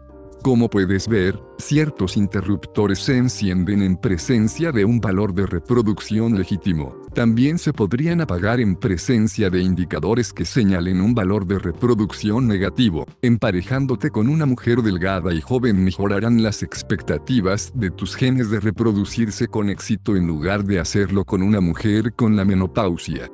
Como 0.41 0.71
puedes 0.71 1.07
ver, 1.07 1.39
ciertos 1.59 2.17
interruptores 2.17 2.97
se 2.97 3.15
encienden 3.15 3.83
en 3.83 3.95
presencia 3.95 4.71
de 4.71 4.85
un 4.85 4.99
valor 4.99 5.35
de 5.35 5.45
reproducción 5.45 6.35
legítimo. 6.35 6.95
También 7.13 7.59
se 7.59 7.73
podrían 7.73 8.21
apagar 8.21 8.59
en 8.59 8.75
presencia 8.75 9.51
de 9.51 9.61
indicadores 9.61 10.33
que 10.33 10.45
señalen 10.45 10.99
un 10.99 11.13
valor 11.13 11.45
de 11.45 11.59
reproducción 11.59 12.47
negativo. 12.47 13.05
Emparejándote 13.21 14.09
con 14.09 14.29
una 14.29 14.47
mujer 14.47 14.81
delgada 14.81 15.31
y 15.31 15.41
joven 15.41 15.83
mejorarán 15.83 16.41
las 16.41 16.63
expectativas 16.63 17.71
de 17.75 17.91
tus 17.91 18.15
genes 18.15 18.49
de 18.49 18.59
reproducirse 18.61 19.47
con 19.47 19.69
éxito 19.69 20.15
en 20.15 20.25
lugar 20.25 20.63
de 20.63 20.79
hacerlo 20.79 21.23
con 21.23 21.43
una 21.43 21.61
mujer 21.61 22.13
con 22.15 22.35
la 22.35 22.45
menopausia. 22.45 23.29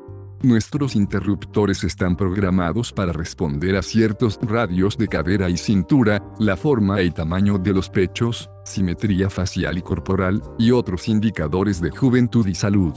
Nuestros 0.48 0.96
interruptores 0.96 1.84
están 1.84 2.16
programados 2.16 2.94
para 2.94 3.12
responder 3.12 3.76
a 3.76 3.82
ciertos 3.82 4.40
radios 4.42 4.98
de 4.98 5.10
cadera 5.10 5.50
y 5.50 5.58
cintura, 5.58 6.24
la 6.40 6.56
forma 6.56 7.02
y 7.02 7.12
tamaño 7.12 7.58
de 7.58 7.74
los 7.74 7.90
pechos, 7.90 8.50
simetría 8.64 9.30
facial 9.30 9.78
y 9.78 9.82
corporal, 9.82 10.42
y 10.58 10.72
otros 10.72 11.10
indicadores 11.10 11.82
de 11.82 11.90
juventud 11.90 12.48
y 12.48 12.56
salud. 12.56 12.94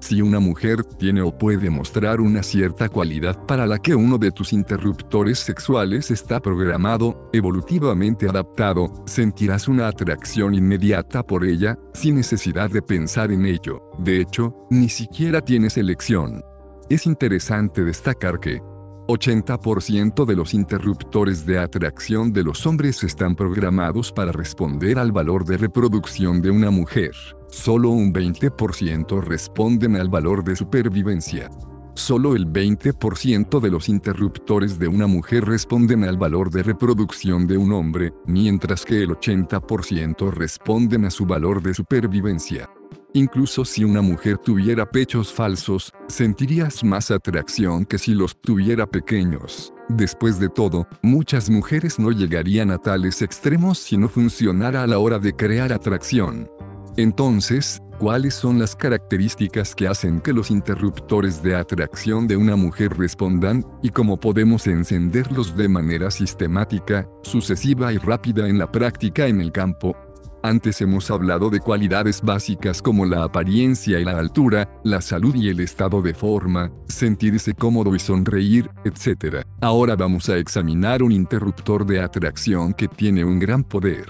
Si 0.00 0.20
una 0.22 0.40
mujer 0.40 0.82
tiene 0.82 1.22
o 1.22 1.38
puede 1.38 1.70
mostrar 1.70 2.20
una 2.20 2.42
cierta 2.42 2.88
cualidad 2.88 3.46
para 3.46 3.64
la 3.64 3.78
que 3.78 3.94
uno 3.94 4.18
de 4.18 4.32
tus 4.32 4.52
interruptores 4.52 5.38
sexuales 5.38 6.10
está 6.10 6.40
programado, 6.40 7.30
evolutivamente 7.32 8.28
adaptado, 8.28 8.92
sentirás 9.06 9.68
una 9.68 9.86
atracción 9.86 10.52
inmediata 10.52 11.24
por 11.24 11.44
ella, 11.44 11.78
sin 11.94 12.16
necesidad 12.16 12.68
de 12.70 12.82
pensar 12.82 13.30
en 13.30 13.46
ello. 13.46 13.88
De 14.00 14.20
hecho, 14.20 14.52
ni 14.68 14.88
siquiera 14.88 15.40
tienes 15.40 15.76
elección. 15.76 16.42
Es 16.90 17.04
interesante 17.04 17.84
destacar 17.84 18.40
que 18.40 18.62
80% 19.08 20.24
de 20.24 20.34
los 20.34 20.54
interruptores 20.54 21.44
de 21.44 21.58
atracción 21.58 22.32
de 22.32 22.42
los 22.42 22.66
hombres 22.66 23.04
están 23.04 23.36
programados 23.36 24.10
para 24.10 24.32
responder 24.32 24.98
al 24.98 25.12
valor 25.12 25.44
de 25.44 25.58
reproducción 25.58 26.40
de 26.40 26.50
una 26.50 26.70
mujer. 26.70 27.12
Solo 27.50 27.90
un 27.90 28.10
20% 28.12 29.22
responden 29.22 29.96
al 29.96 30.08
valor 30.08 30.42
de 30.44 30.56
supervivencia. 30.56 31.50
Solo 31.92 32.34
el 32.34 32.50
20% 32.50 33.60
de 33.60 33.70
los 33.70 33.90
interruptores 33.90 34.78
de 34.78 34.88
una 34.88 35.06
mujer 35.06 35.44
responden 35.44 36.04
al 36.04 36.16
valor 36.16 36.50
de 36.50 36.62
reproducción 36.62 37.46
de 37.46 37.58
un 37.58 37.72
hombre, 37.72 38.14
mientras 38.24 38.86
que 38.86 39.02
el 39.02 39.10
80% 39.10 40.30
responden 40.30 41.04
a 41.04 41.10
su 41.10 41.26
valor 41.26 41.62
de 41.62 41.74
supervivencia. 41.74 42.70
Incluso 43.14 43.64
si 43.64 43.84
una 43.84 44.02
mujer 44.02 44.36
tuviera 44.36 44.90
pechos 44.90 45.32
falsos, 45.32 45.92
sentirías 46.08 46.84
más 46.84 47.10
atracción 47.10 47.86
que 47.86 47.96
si 47.96 48.12
los 48.12 48.38
tuviera 48.38 48.86
pequeños. 48.86 49.72
Después 49.88 50.38
de 50.38 50.50
todo, 50.50 50.86
muchas 51.00 51.48
mujeres 51.48 51.98
no 51.98 52.10
llegarían 52.10 52.70
a 52.70 52.76
tales 52.76 53.22
extremos 53.22 53.78
si 53.78 53.96
no 53.96 54.10
funcionara 54.10 54.82
a 54.82 54.86
la 54.86 54.98
hora 54.98 55.18
de 55.18 55.32
crear 55.34 55.72
atracción. 55.72 56.50
Entonces, 56.98 57.80
¿cuáles 57.98 58.34
son 58.34 58.58
las 58.58 58.76
características 58.76 59.74
que 59.74 59.88
hacen 59.88 60.20
que 60.20 60.34
los 60.34 60.50
interruptores 60.50 61.42
de 61.42 61.54
atracción 61.54 62.28
de 62.28 62.36
una 62.36 62.56
mujer 62.56 62.92
respondan, 62.98 63.64
y 63.82 63.88
cómo 63.88 64.20
podemos 64.20 64.66
encenderlos 64.66 65.56
de 65.56 65.68
manera 65.68 66.10
sistemática, 66.10 67.08
sucesiva 67.22 67.90
y 67.90 67.96
rápida 67.96 68.48
en 68.48 68.58
la 68.58 68.70
práctica 68.70 69.28
en 69.28 69.40
el 69.40 69.50
campo? 69.50 69.96
Antes 70.42 70.80
hemos 70.80 71.10
hablado 71.10 71.50
de 71.50 71.58
cualidades 71.58 72.22
básicas 72.22 72.80
como 72.80 73.04
la 73.04 73.24
apariencia 73.24 73.98
y 73.98 74.04
la 74.04 74.18
altura, 74.18 74.70
la 74.84 75.00
salud 75.00 75.34
y 75.34 75.48
el 75.48 75.58
estado 75.58 76.00
de 76.00 76.14
forma, 76.14 76.70
sentirse 76.86 77.54
cómodo 77.54 77.94
y 77.96 77.98
sonreír, 77.98 78.70
etc. 78.84 79.44
Ahora 79.60 79.96
vamos 79.96 80.28
a 80.28 80.36
examinar 80.36 81.02
un 81.02 81.10
interruptor 81.10 81.84
de 81.84 82.00
atracción 82.00 82.72
que 82.72 82.86
tiene 82.86 83.24
un 83.24 83.40
gran 83.40 83.64
poder. 83.64 84.06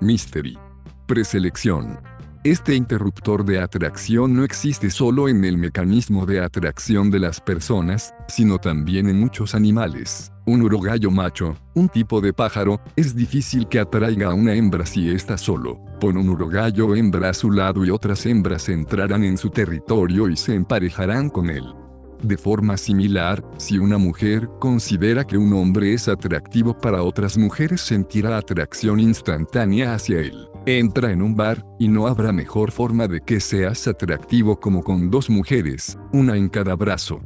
Mystery. 0.00 0.56
Preselección. 1.06 1.98
Este 2.46 2.76
interruptor 2.76 3.44
de 3.44 3.58
atracción 3.58 4.32
no 4.36 4.44
existe 4.44 4.88
solo 4.88 5.28
en 5.28 5.44
el 5.44 5.58
mecanismo 5.58 6.26
de 6.26 6.38
atracción 6.38 7.10
de 7.10 7.18
las 7.18 7.40
personas, 7.40 8.14
sino 8.28 8.58
también 8.58 9.08
en 9.08 9.18
muchos 9.18 9.56
animales. 9.56 10.30
Un 10.44 10.62
urogallo 10.62 11.10
macho, 11.10 11.56
un 11.74 11.88
tipo 11.88 12.20
de 12.20 12.32
pájaro, 12.32 12.80
es 12.94 13.16
difícil 13.16 13.66
que 13.66 13.80
atraiga 13.80 14.28
a 14.28 14.34
una 14.34 14.54
hembra 14.54 14.86
si 14.86 15.10
está 15.10 15.36
solo. 15.36 15.80
Pon 15.98 16.16
un 16.16 16.28
urogallo 16.28 16.94
hembra 16.94 17.30
a 17.30 17.34
su 17.34 17.50
lado 17.50 17.84
y 17.84 17.90
otras 17.90 18.24
hembras 18.26 18.68
entrarán 18.68 19.24
en 19.24 19.38
su 19.38 19.50
territorio 19.50 20.28
y 20.28 20.36
se 20.36 20.54
emparejarán 20.54 21.30
con 21.30 21.50
él. 21.50 21.64
De 22.22 22.36
forma 22.36 22.76
similar, 22.76 23.44
si 23.56 23.78
una 23.78 23.98
mujer 23.98 24.48
considera 24.60 25.24
que 25.24 25.36
un 25.36 25.52
hombre 25.52 25.94
es 25.94 26.06
atractivo 26.06 26.78
para 26.78 27.02
otras 27.02 27.36
mujeres 27.36 27.80
sentirá 27.80 28.38
atracción 28.38 29.00
instantánea 29.00 29.94
hacia 29.94 30.20
él. 30.20 30.46
Entra 30.68 31.12
en 31.12 31.22
un 31.22 31.36
bar, 31.36 31.64
y 31.78 31.86
no 31.86 32.08
habrá 32.08 32.32
mejor 32.32 32.72
forma 32.72 33.06
de 33.06 33.20
que 33.20 33.38
seas 33.38 33.86
atractivo 33.86 34.58
como 34.58 34.82
con 34.82 35.12
dos 35.12 35.30
mujeres, 35.30 35.96
una 36.12 36.36
en 36.36 36.48
cada 36.48 36.74
brazo. 36.74 37.20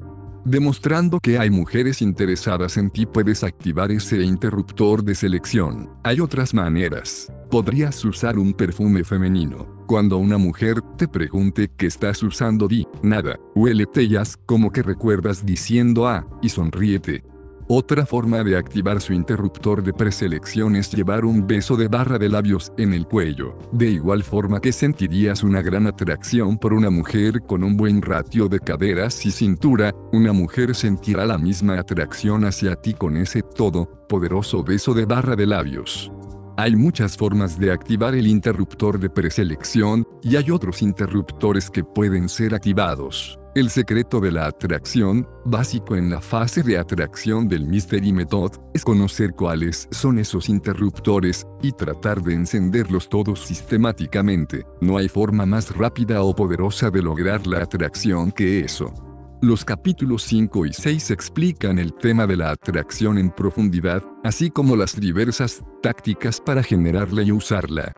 Demostrando 0.44 1.20
que 1.20 1.38
hay 1.38 1.48
mujeres 1.48 2.02
interesadas 2.02 2.76
en 2.76 2.90
ti 2.90 3.06
puedes 3.06 3.42
activar 3.42 3.90
ese 3.92 4.22
interruptor 4.22 5.02
de 5.02 5.14
selección. 5.14 5.88
Hay 6.04 6.20
otras 6.20 6.52
maneras. 6.52 7.32
Podrías 7.50 8.04
usar 8.04 8.38
un 8.38 8.52
perfume 8.52 9.04
femenino. 9.04 9.66
Cuando 9.86 10.18
una 10.18 10.36
mujer 10.36 10.82
te 10.98 11.08
pregunte 11.08 11.70
qué 11.78 11.86
estás 11.86 12.22
usando 12.22 12.68
di, 12.68 12.86
nada, 13.02 13.40
huéletellas 13.54 14.36
como 14.44 14.70
que 14.70 14.82
recuerdas 14.82 15.46
diciendo 15.46 16.06
ah, 16.06 16.26
y 16.42 16.50
sonríete. 16.50 17.24
Otra 17.72 18.04
forma 18.04 18.42
de 18.42 18.56
activar 18.56 19.00
su 19.00 19.12
interruptor 19.12 19.80
de 19.84 19.92
preselección 19.92 20.74
es 20.74 20.92
llevar 20.92 21.24
un 21.24 21.46
beso 21.46 21.76
de 21.76 21.86
barra 21.86 22.18
de 22.18 22.28
labios 22.28 22.72
en 22.76 22.92
el 22.92 23.06
cuello. 23.06 23.56
De 23.70 23.88
igual 23.88 24.24
forma 24.24 24.60
que 24.60 24.72
sentirías 24.72 25.44
una 25.44 25.62
gran 25.62 25.86
atracción 25.86 26.58
por 26.58 26.72
una 26.72 26.90
mujer 26.90 27.42
con 27.42 27.62
un 27.62 27.76
buen 27.76 28.02
ratio 28.02 28.48
de 28.48 28.58
caderas 28.58 29.24
y 29.24 29.30
cintura, 29.30 29.94
una 30.10 30.32
mujer 30.32 30.74
sentirá 30.74 31.24
la 31.26 31.38
misma 31.38 31.78
atracción 31.78 32.44
hacia 32.44 32.74
ti 32.74 32.92
con 32.92 33.16
ese 33.16 33.42
todo 33.42 33.88
poderoso 34.08 34.64
beso 34.64 34.92
de 34.92 35.04
barra 35.04 35.36
de 35.36 35.46
labios. 35.46 36.10
Hay 36.56 36.74
muchas 36.74 37.16
formas 37.16 37.56
de 37.56 37.70
activar 37.70 38.16
el 38.16 38.26
interruptor 38.26 38.98
de 38.98 39.10
preselección, 39.10 40.04
y 40.24 40.34
hay 40.34 40.50
otros 40.50 40.82
interruptores 40.82 41.70
que 41.70 41.84
pueden 41.84 42.28
ser 42.28 42.52
activados. 42.52 43.39
El 43.56 43.68
secreto 43.68 44.20
de 44.20 44.30
la 44.30 44.46
atracción, 44.46 45.26
básico 45.44 45.96
en 45.96 46.08
la 46.08 46.20
fase 46.20 46.62
de 46.62 46.78
atracción 46.78 47.48
del 47.48 47.66
Mystery 47.66 48.12
Method, 48.12 48.52
es 48.74 48.84
conocer 48.84 49.32
cuáles 49.32 49.88
son 49.90 50.20
esos 50.20 50.48
interruptores, 50.48 51.44
y 51.60 51.72
tratar 51.72 52.22
de 52.22 52.34
encenderlos 52.34 53.08
todos 53.08 53.40
sistemáticamente. 53.40 54.64
No 54.80 54.98
hay 54.98 55.08
forma 55.08 55.46
más 55.46 55.76
rápida 55.76 56.22
o 56.22 56.32
poderosa 56.32 56.90
de 56.90 57.02
lograr 57.02 57.44
la 57.48 57.64
atracción 57.64 58.30
que 58.30 58.60
eso. 58.60 58.94
Los 59.42 59.64
capítulos 59.64 60.22
5 60.22 60.66
y 60.66 60.72
6 60.72 61.10
explican 61.10 61.80
el 61.80 61.92
tema 61.94 62.28
de 62.28 62.36
la 62.36 62.52
atracción 62.52 63.18
en 63.18 63.30
profundidad, 63.30 64.04
así 64.22 64.50
como 64.50 64.76
las 64.76 64.94
diversas 64.94 65.60
tácticas 65.82 66.40
para 66.40 66.62
generarla 66.62 67.24
y 67.24 67.32
usarla. 67.32 67.92